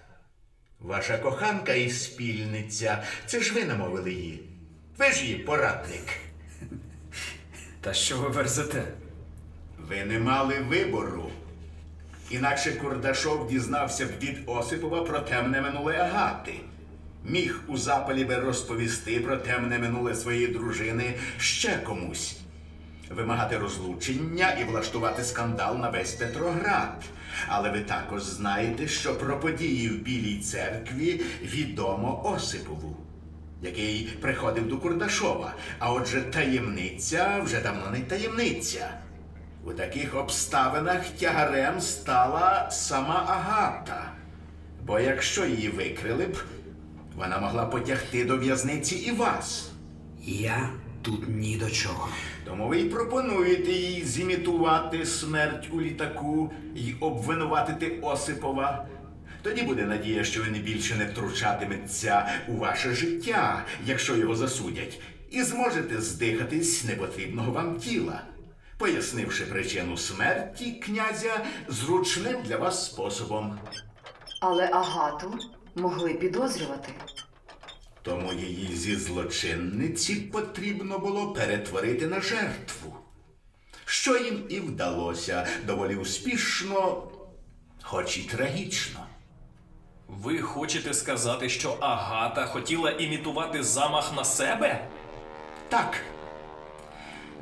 Ваша 0.81 1.19
коханка 1.19 1.75
і 1.75 1.91
спільниця. 1.91 3.03
Це 3.27 3.41
ж 3.41 3.55
ви 3.55 3.65
намовили 3.65 4.13
її. 4.13 4.49
Ви 4.99 5.11
ж 5.11 5.25
її 5.25 5.39
порадник. 5.39 6.07
Та 7.81 7.95
що 7.95 8.19
ви 8.19 8.29
верзете? 8.29 8.85
Ви 9.79 10.05
не 10.05 10.19
мали 10.19 10.61
вибору. 10.61 11.31
Інакше 12.31 12.73
Курдашов 12.73 13.49
дізнався 13.49 14.07
б 14.07 14.11
від 14.23 14.39
Осипова 14.47 15.03
про 15.03 15.21
темне 15.21 15.61
минуле 15.61 15.97
Агати. 15.97 16.55
Міг 17.25 17.61
у 17.69 17.77
запалі 17.77 18.25
би 18.25 18.37
розповісти 18.37 19.21
про 19.21 19.37
темне 19.37 19.79
минуле 19.79 20.15
своєї 20.15 20.47
дружини 20.47 21.15
ще 21.39 21.79
комусь, 21.79 22.37
вимагати 23.11 23.59
розлучення 23.59 24.51
і 24.61 24.65
влаштувати 24.65 25.25
скандал 25.25 25.79
на 25.79 25.91
весь 25.91 26.15
Петроград. 26.15 27.05
Але 27.49 27.71
ви 27.71 27.81
також 27.81 28.23
знаєте, 28.23 28.89
що 28.89 29.19
про 29.19 29.41
події 29.41 29.89
в 29.89 30.03
Білій 30.03 30.39
церкві 30.39 31.21
відомо 31.43 32.23
Осипову, 32.25 32.97
який 33.63 34.05
приходив 34.21 34.69
до 34.69 34.79
Курдашова. 34.79 35.55
А 35.79 35.93
отже, 35.93 36.23
таємниця 36.23 37.41
вже 37.45 37.61
давно 37.61 37.91
не 37.91 38.01
таємниця. 38.01 38.89
У 39.65 39.73
таких 39.73 40.15
обставинах 40.15 41.09
тягарем 41.19 41.81
стала 41.81 42.71
сама 42.71 43.25
Агата. 43.29 44.13
Бо 44.87 45.01
якщо 45.01 45.47
її 45.47 45.69
викрили 45.69 46.27
б, 46.27 46.37
вона 47.17 47.39
могла 47.39 47.67
потягти 47.67 48.25
до 48.25 48.37
в'язниці 48.37 48.95
і 48.95 49.11
вас. 49.11 49.71
Я 50.23 50.71
тут 51.05 51.29
ні 51.29 51.57
до 51.57 51.71
чого. 51.71 52.09
Тому 52.45 52.69
ви 52.69 52.81
й 52.81 52.85
пропонуєте 52.85 53.73
їй 53.73 54.05
зімітувати 54.05 55.07
смерть 55.07 55.69
у 55.73 55.81
літаку 55.81 56.53
і 56.75 56.95
обвинуватити 57.01 57.99
Осипова. 58.03 58.87
Тоді 59.43 59.63
буде 59.63 59.83
надія, 59.83 60.25
що 60.25 60.43
він 60.43 60.63
більше 60.63 60.95
не 60.97 61.07
втручатиметься 61.07 62.29
у 62.49 62.57
ваше 62.57 62.95
життя, 62.95 63.65
якщо 63.87 64.17
його 64.17 64.37
засудять, 64.37 65.01
і 65.31 65.43
зможете 65.43 66.01
здихатись 66.01 66.85
непотрібного 66.85 67.53
вам 67.53 67.77
тіла, 67.77 68.23
пояснивши 68.79 69.45
причину 69.45 69.97
смерті 69.97 70.73
князя 70.73 71.45
зручним 71.69 72.37
для 72.45 72.57
вас 72.57 72.87
способом. 72.87 73.59
Але 74.41 74.67
Агату 74.73 75.39
могли 75.75 76.15
підозрювати. 76.15 76.89
Тому 78.05 78.33
її 78.33 78.77
зі 78.77 78.97
злочинниці 78.97 80.15
потрібно 80.15 80.99
було 80.99 81.33
перетворити 81.33 82.07
на 82.07 82.21
жертву. 82.21 82.97
Що 83.85 84.19
їм 84.19 84.45
і 84.49 84.61
вдалося 84.61 85.47
доволі 85.67 85.97
успішно, 85.97 87.03
хоч 87.83 88.19
і 88.19 88.23
трагічно. 88.23 89.07
Ви 90.09 90.39
хочете 90.39 90.95
сказати, 90.95 91.49
що 91.49 91.77
Агата 91.81 92.47
хотіла 92.47 92.91
імітувати 92.91 93.63
замах 93.63 94.17
на 94.17 94.25
себе? 94.25 94.89
Так. 95.69 96.01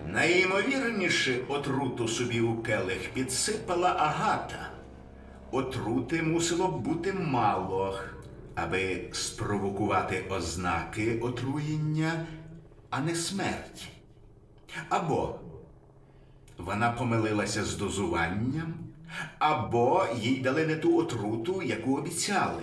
Найімовірніше 0.07 1.39
отруту 1.49 2.09
собі 2.09 2.41
у 2.41 2.63
келих 2.63 3.11
підсипала 3.15 3.89
Агата. 3.99 4.71
Отрути 5.51 6.23
мусило 6.23 6.69
б 6.69 6.81
бути 6.81 7.13
мало, 7.13 7.99
аби 8.55 9.09
спровокувати 9.13 10.25
ознаки 10.31 11.19
отруєння, 11.23 12.27
а 12.91 13.01
не 13.01 13.15
смерть. 13.15 13.89
Або 14.89 15.39
вона 16.59 16.93
помилилася 16.93 17.65
з 17.65 17.77
дозуванням, 17.77 18.75
або 19.39 20.07
їй 20.17 20.41
дали 20.41 20.67
не 20.67 20.77
ту 20.77 20.97
отруту, 20.99 21.63
яку 21.63 21.97
обіцяли. 21.97 22.63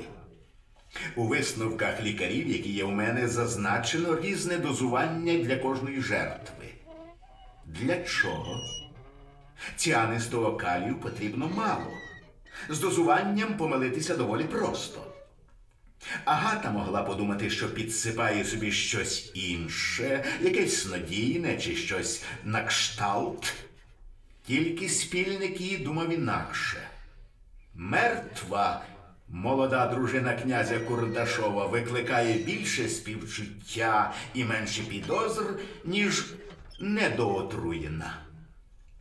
У 1.16 1.28
висновках 1.28 2.04
лікарів, 2.04 2.50
які 2.50 2.72
є 2.72 2.84
у 2.84 2.92
мене, 2.92 3.28
зазначено 3.28 4.20
різне 4.20 4.58
дозування 4.58 5.34
для 5.34 5.56
кожної 5.56 6.02
жертви. 6.02 6.66
Для 7.66 8.04
чого? 8.04 8.56
Ціанистого 9.76 10.58
калію 10.58 10.96
потрібно 10.96 11.50
мало. 11.56 11.92
З 12.70 12.80
дозуванням 12.80 13.58
помилитися 13.58 14.18
доволі 14.18 14.44
просто. 14.44 15.09
Агата 16.26 16.72
могла 16.72 17.04
подумати, 17.04 17.50
що 17.50 17.74
підсипає 17.74 18.46
собі 18.46 18.72
щось 18.72 19.32
інше, 19.34 20.26
якесь 20.42 20.82
снодійне 20.82 21.58
чи 21.58 21.76
щось 21.76 22.24
на 22.44 22.64
кшталт. 22.64 23.54
Тільки 24.48 24.90
спільник 24.90 25.62
її 25.62 25.78
думав 25.78 26.14
інакше. 26.14 26.90
Мертва 27.76 28.86
молода 29.30 29.88
дружина 29.88 30.34
князя 30.34 30.80
Курдашова 30.80 31.66
викликає 31.66 32.34
більше 32.34 32.90
співчуття 32.90 34.14
і 34.34 34.44
менше 34.44 34.82
підозр, 34.82 35.60
ніж 35.86 36.34
недоотруєна. 36.80 38.18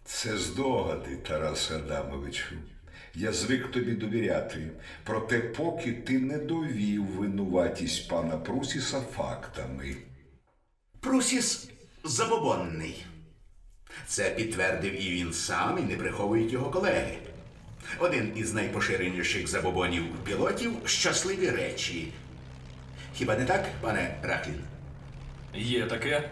Це 0.05 0.39
здогади, 0.39 1.17
Тарасе 1.17 1.77
Адамовичу. 1.77 2.55
Я 3.21 3.33
звик 3.33 3.71
тобі 3.71 3.93
довіряти, 3.93 4.71
проте 5.05 5.39
поки 5.39 5.93
ти 5.93 6.19
не 6.19 6.39
довів 6.39 7.05
винуватість 7.05 8.09
пана 8.09 8.37
Прусіса 8.37 9.01
фактами. 9.01 9.97
Прусіс 11.01 11.71
забобонний. 12.05 13.05
Це 14.07 14.31
підтвердив 14.31 15.03
і 15.03 15.11
він 15.11 15.33
сам, 15.33 15.79
і 15.79 15.83
не 15.83 15.97
приховують 15.97 16.53
його 16.53 16.71
колеги. 16.71 17.19
Один 17.99 18.33
із 18.37 18.55
найпоширеніших 18.55 19.49
забобонів 19.49 20.05
пілотів 20.25 20.73
щасливі 20.85 21.51
речі. 21.51 22.13
Хіба 23.15 23.37
не 23.37 23.45
так, 23.45 23.69
пане 23.81 24.19
Рахлін? 24.23 24.61
Є 25.55 25.87
таке. 25.87 26.31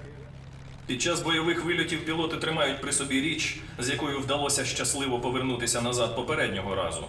Під 0.86 1.02
час 1.02 1.22
бойових 1.22 1.64
вильотів 1.64 2.04
пілоти 2.04 2.36
тримають 2.36 2.80
при 2.80 2.92
собі 2.92 3.20
річ, 3.20 3.58
з 3.78 3.90
якою 3.90 4.20
вдалося 4.20 4.64
щасливо 4.64 5.20
повернутися 5.20 5.80
назад 5.82 6.16
попереднього 6.16 6.74
разу, 6.74 7.04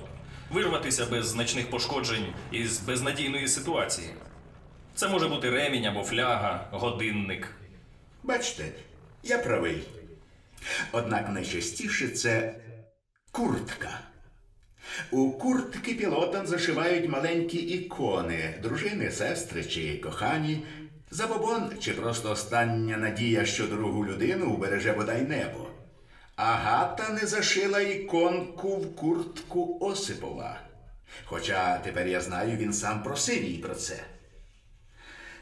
вирватися 0.51 1.05
без 1.05 1.27
значних 1.27 1.69
пошкоджень 1.69 2.25
із 2.51 2.79
безнадійної 2.79 3.47
ситуації. 3.47 4.09
Це 4.95 5.07
може 5.07 5.27
бути 5.27 5.49
ремінь 5.49 5.85
або 5.85 6.03
фляга, 6.03 6.67
годинник. 6.71 7.47
Бачите, 8.23 8.71
я 9.23 9.37
правий. 9.37 9.83
Однак 10.91 11.29
найчастіше 11.29 12.07
це 12.07 12.55
куртка. 13.31 13.99
У 15.11 15.31
куртки 15.31 15.93
пілотам 15.93 16.47
зашивають 16.47 17.09
маленькі 17.09 17.57
ікони, 17.57 18.59
дружини, 18.63 19.11
сестри 19.11 19.63
чи 19.63 19.97
кохані, 19.97 20.63
забобон 21.11 21.71
чи 21.79 21.93
просто 21.93 22.31
остання 22.31 22.97
надія, 22.97 23.45
що 23.45 23.67
другу 23.67 24.05
людину 24.05 24.51
убереже 24.51 24.93
бодай 24.93 25.21
небо. 25.21 25.67
Агата 26.35 27.09
не 27.09 27.27
зашила 27.27 27.81
іконку 27.81 28.77
в 28.77 28.95
куртку 28.95 29.77
Осипова. 29.81 30.59
Хоча 31.25 31.77
тепер 31.77 32.07
я 32.07 32.21
знаю, 32.21 32.57
він 32.57 32.73
сам 32.73 33.03
просив 33.03 33.43
її 33.43 33.57
про 33.57 33.75
це. 33.75 34.03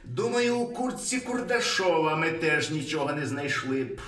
Думаю, 0.04 0.58
у 0.58 0.74
куртці 0.74 1.20
Курдашова 1.20 2.16
ми 2.16 2.32
теж 2.32 2.72
нічого 2.72 3.14
не 3.14 3.26
знайшли 3.26 3.84
б. 3.84 4.02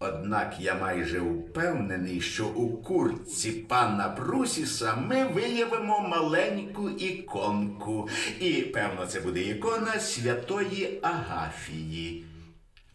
Однак 0.00 0.56
я 0.60 0.74
майже 0.74 1.20
впевнений, 1.20 2.20
що 2.20 2.46
у 2.46 2.82
куртці 2.82 3.52
пана 3.52 4.08
Брусіса 4.08 4.94
ми 4.94 5.24
виявимо 5.24 6.00
маленьку 6.00 6.90
іконку. 6.90 8.08
І, 8.40 8.52
певно, 8.52 9.06
це 9.06 9.20
буде 9.20 9.40
ікона 9.40 10.00
святої 10.00 11.00
Агафії. 11.02 12.24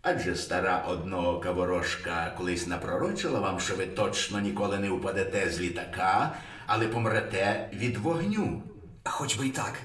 Адже 0.01 0.35
стара 0.35 0.85
одноока 0.87 1.51
ворожка 1.51 2.33
колись 2.37 2.67
напророчила 2.67 3.39
вам, 3.39 3.59
що 3.59 3.75
ви 3.75 3.85
точно 3.85 4.39
ніколи 4.39 4.79
не 4.79 4.89
впадете 4.89 5.49
з 5.49 5.59
літака, 5.59 6.35
але 6.65 6.87
помрете 6.87 7.69
від 7.73 7.97
вогню. 7.97 8.63
Хоч 9.03 9.35
би 9.35 9.47
й 9.47 9.49
так. 9.49 9.81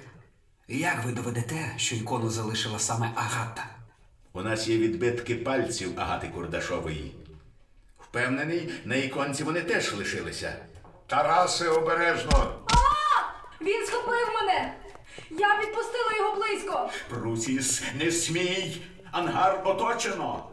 Як 0.68 1.04
ви 1.04 1.12
доведете, 1.12 1.72
що 1.76 1.96
ікону 1.96 2.30
залишила 2.30 2.78
саме 2.78 3.10
Агата? 3.14 3.77
У 4.38 4.42
нас 4.42 4.68
є 4.68 4.76
відбитки 4.78 5.34
пальців 5.34 6.00
Агати 6.00 6.28
Курдашової. 6.28 7.14
Впевнений, 8.00 8.72
на 8.84 8.96
іконці 8.96 9.44
вони 9.44 9.60
теж 9.60 9.92
лишилися. 9.92 10.56
Тарасе, 11.06 11.68
обережно! 11.68 12.60
Він 13.60 13.86
схопив 13.86 14.28
мене! 14.34 14.74
Я 15.30 15.60
підпустила 15.60 16.16
його 16.18 16.36
близько. 16.36 16.90
Прусіс, 17.08 17.82
не 17.94 18.10
смій! 18.10 18.82
Ангар 19.10 19.62
оточено! 19.64 20.50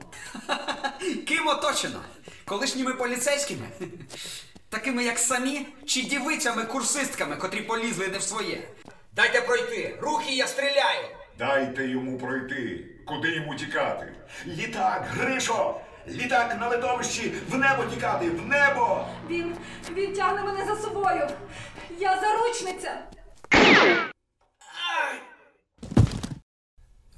Ким 1.28 1.48
оточено? 1.48 2.02
Колишніми 2.46 2.94
поліцейськими? 2.94 3.68
Такими, 4.70 5.04
як 5.04 5.20
самі, 5.20 5.68
чи 5.86 6.02
дівицями-курсистками, 6.02 7.36
котрі 7.36 7.62
полізли 7.62 8.08
не 8.08 8.18
в 8.18 8.24
своє? 8.24 8.68
Дайте 9.16 9.42
пройти! 9.42 10.00
Рухи, 10.02 10.36
я 10.36 10.48
стріляю! 10.48 11.08
Дайте 11.38 11.88
йому 11.88 12.18
пройти. 12.18 12.95
Куди 13.06 13.32
йому 13.36 13.56
тікати? 13.56 14.14
Літак, 14.47 15.06
Гришо! 15.10 15.82
Літак 16.08 16.58
на 16.60 16.68
литовищі! 16.68 17.34
В 17.49 17.58
небо 17.58 17.86
тікати! 17.86 18.30
В 18.30 18.45
небо! 18.45 19.08
Він 19.30 19.56
він 19.93 20.14
тягне 20.14 20.43
мене 20.43 20.66
за 20.66 20.76
собою. 20.76 21.28
Я 21.99 22.22
заручниця. 22.22 22.99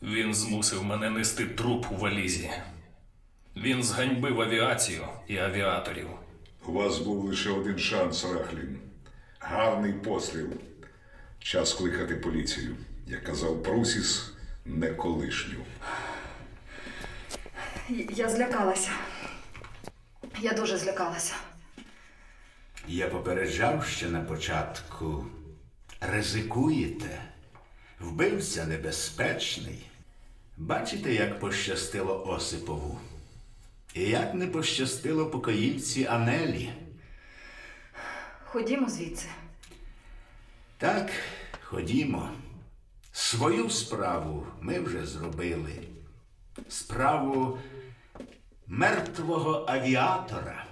Він 0.01 0.33
змусив 0.33 0.83
мене 0.83 1.09
нести 1.09 1.45
труп 1.45 1.85
у 1.91 1.95
валізі. 1.95 2.51
Він 3.55 3.83
зганьбив 3.83 4.41
авіацію 4.41 5.07
і 5.27 5.37
авіаторів. 5.37 6.07
У 6.65 6.71
вас 6.71 6.97
був 6.97 7.25
лише 7.25 7.49
один 7.49 7.79
шанс, 7.79 8.25
Рахлін. 8.25 8.79
Гарний 9.39 9.93
постріл. 9.93 10.47
Час 11.39 11.73
кликати 11.73 12.15
поліцію. 12.15 12.75
Як 13.07 13.23
казав 13.23 13.63
Прусіс, 13.63 14.33
не 14.67 14.93
колишню. 14.93 15.65
Я 18.09 18.29
злякалася. 18.29 18.91
Я 20.39 20.53
дуже 20.53 20.77
злякалася. 20.77 21.33
Я 22.87 23.07
попереджав 23.07 23.85
ще 23.85 24.09
на 24.09 24.21
початку. 24.21 25.25
Ризикуєте. 26.01 27.21
Вбивця 27.99 28.65
небезпечний. 28.65 29.85
Бачите, 30.57 31.13
як 31.13 31.39
пощастило 31.39 32.27
Осипову. 32.27 32.99
І 33.93 34.01
як 34.01 34.33
не 34.33 34.47
пощастило 34.47 35.25
покоївці 35.25 36.05
Анелі. 36.05 36.69
Ходімо 38.45 38.89
звідси. 38.89 39.27
Так, 40.77 41.09
ходімо. 41.63 42.31
Свою 43.19 43.69
справу 43.69 44.43
ми 44.61 44.79
вже 44.79 45.05
зробили. 45.05 45.71
Справу 46.69 47.57
мертвого 48.67 49.65
авіатора. 49.67 50.65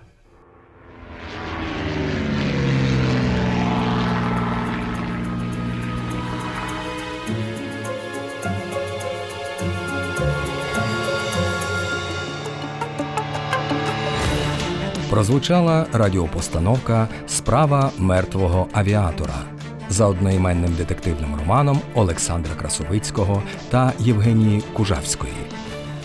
Прозвучала 15.10 15.88
радіопостановка 15.94 17.08
Справа 17.28 17.92
мертвого 17.98 18.68
авіатора 18.74 19.55
за 19.90 20.06
одноіменним 20.06 20.74
детективним 20.74 21.36
романом 21.40 21.80
Олександра 21.94 22.56
Красовицького 22.56 23.44
та 23.70 23.94
Євгенії 24.00 24.64
Кужавської. 24.74 25.34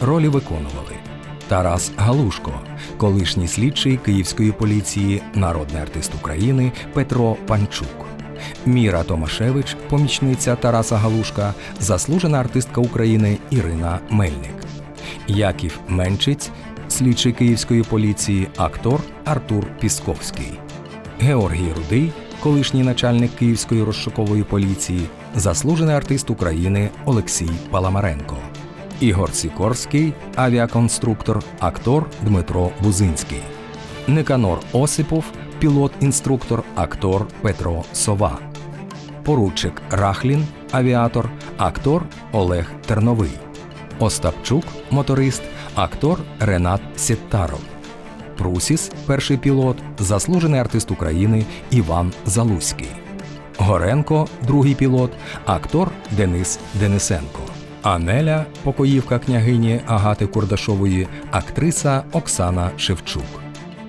Ролі 0.00 0.28
виконували 0.28 0.96
Тарас 1.48 1.92
Галушко, 1.96 2.52
колишній 2.96 3.48
слідчий 3.48 3.96
Київської 3.96 4.52
поліції, 4.52 5.22
народний 5.34 5.82
артист 5.82 6.14
України 6.14 6.72
Петро 6.92 7.36
Панчук. 7.46 8.06
Міра 8.66 9.02
Томашевич, 9.02 9.76
помічниця 9.88 10.56
Тараса 10.56 10.96
Галушка, 10.96 11.54
заслужена 11.80 12.40
артистка 12.40 12.80
України 12.80 13.38
Ірина 13.50 13.98
Мельник. 14.10 14.54
Яків 15.26 15.80
Менчиць, 15.88 16.50
слідчий 16.88 17.32
Київської 17.32 17.82
поліції, 17.82 18.48
актор 18.56 19.00
Артур 19.24 19.66
Пісковський, 19.80 20.52
Георгій 21.20 21.72
Рудий, 21.76 22.12
колишній 22.43 22.82
начальник 22.82 23.30
Київської 23.34 23.82
розшукової 23.82 24.43
поліції, 24.43 25.07
заслужений 25.36 25.97
артист 25.97 26.30
України 26.30 26.91
Олексій 27.05 27.51
Паламаренко, 27.70 28.36
Ігор 29.01 29.34
Сікорський, 29.34 30.12
авіаконструктор, 30.36 31.43
актор 31.59 32.07
Дмитро 32.22 32.70
Бузинський, 32.82 33.41
Никанор 34.09 34.59
Осипов, 34.72 35.24
пілот-інструктор, 35.61 36.62
актор 36.74 37.26
Петро 37.43 37.84
Сова, 37.93 38.38
поручик 39.24 39.82
Рахлін, 39.91 40.47
авіатор, 40.70 41.30
актор 41.57 42.05
Олег 42.32 42.72
Терновий. 42.86 43.30
Остапчук, 43.99 44.64
моторист, 44.91 45.43
актор 45.74 46.20
Ренат 46.41 46.80
Сєттаров, 46.97 47.61
Прусіс, 48.41 48.91
перший 49.07 49.36
пілот, 49.36 49.76
заслужений 49.99 50.61
артист 50.61 50.91
України 50.91 51.45
Іван 51.70 52.12
Залузький. 52.26 52.88
Горенко, 53.59 54.28
другий 54.47 54.74
пілот, 54.74 55.12
актор 55.47 55.91
Денис 56.11 56.59
Денисенко. 56.74 57.41
Анеля, 57.82 58.47
покоївка 58.62 59.18
княгині 59.18 59.80
Агати 59.86 60.26
Курдашової, 60.26 61.09
актриса 61.30 62.03
Оксана 62.12 62.70
Шевчук. 62.76 63.24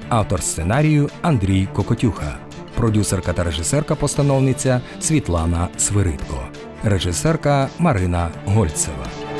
Автор 0.09 0.43
сценарію 0.43 1.09
Андрій 1.21 1.67
Кокотюха, 1.73 2.37
продюсерка 2.75 3.33
та 3.33 3.43
режисерка-постановниця 3.43 4.81
Світлана 4.99 5.67
Свиридко, 5.77 6.47
режисерка 6.83 7.69
Марина 7.79 8.29
Гольцева. 8.45 9.30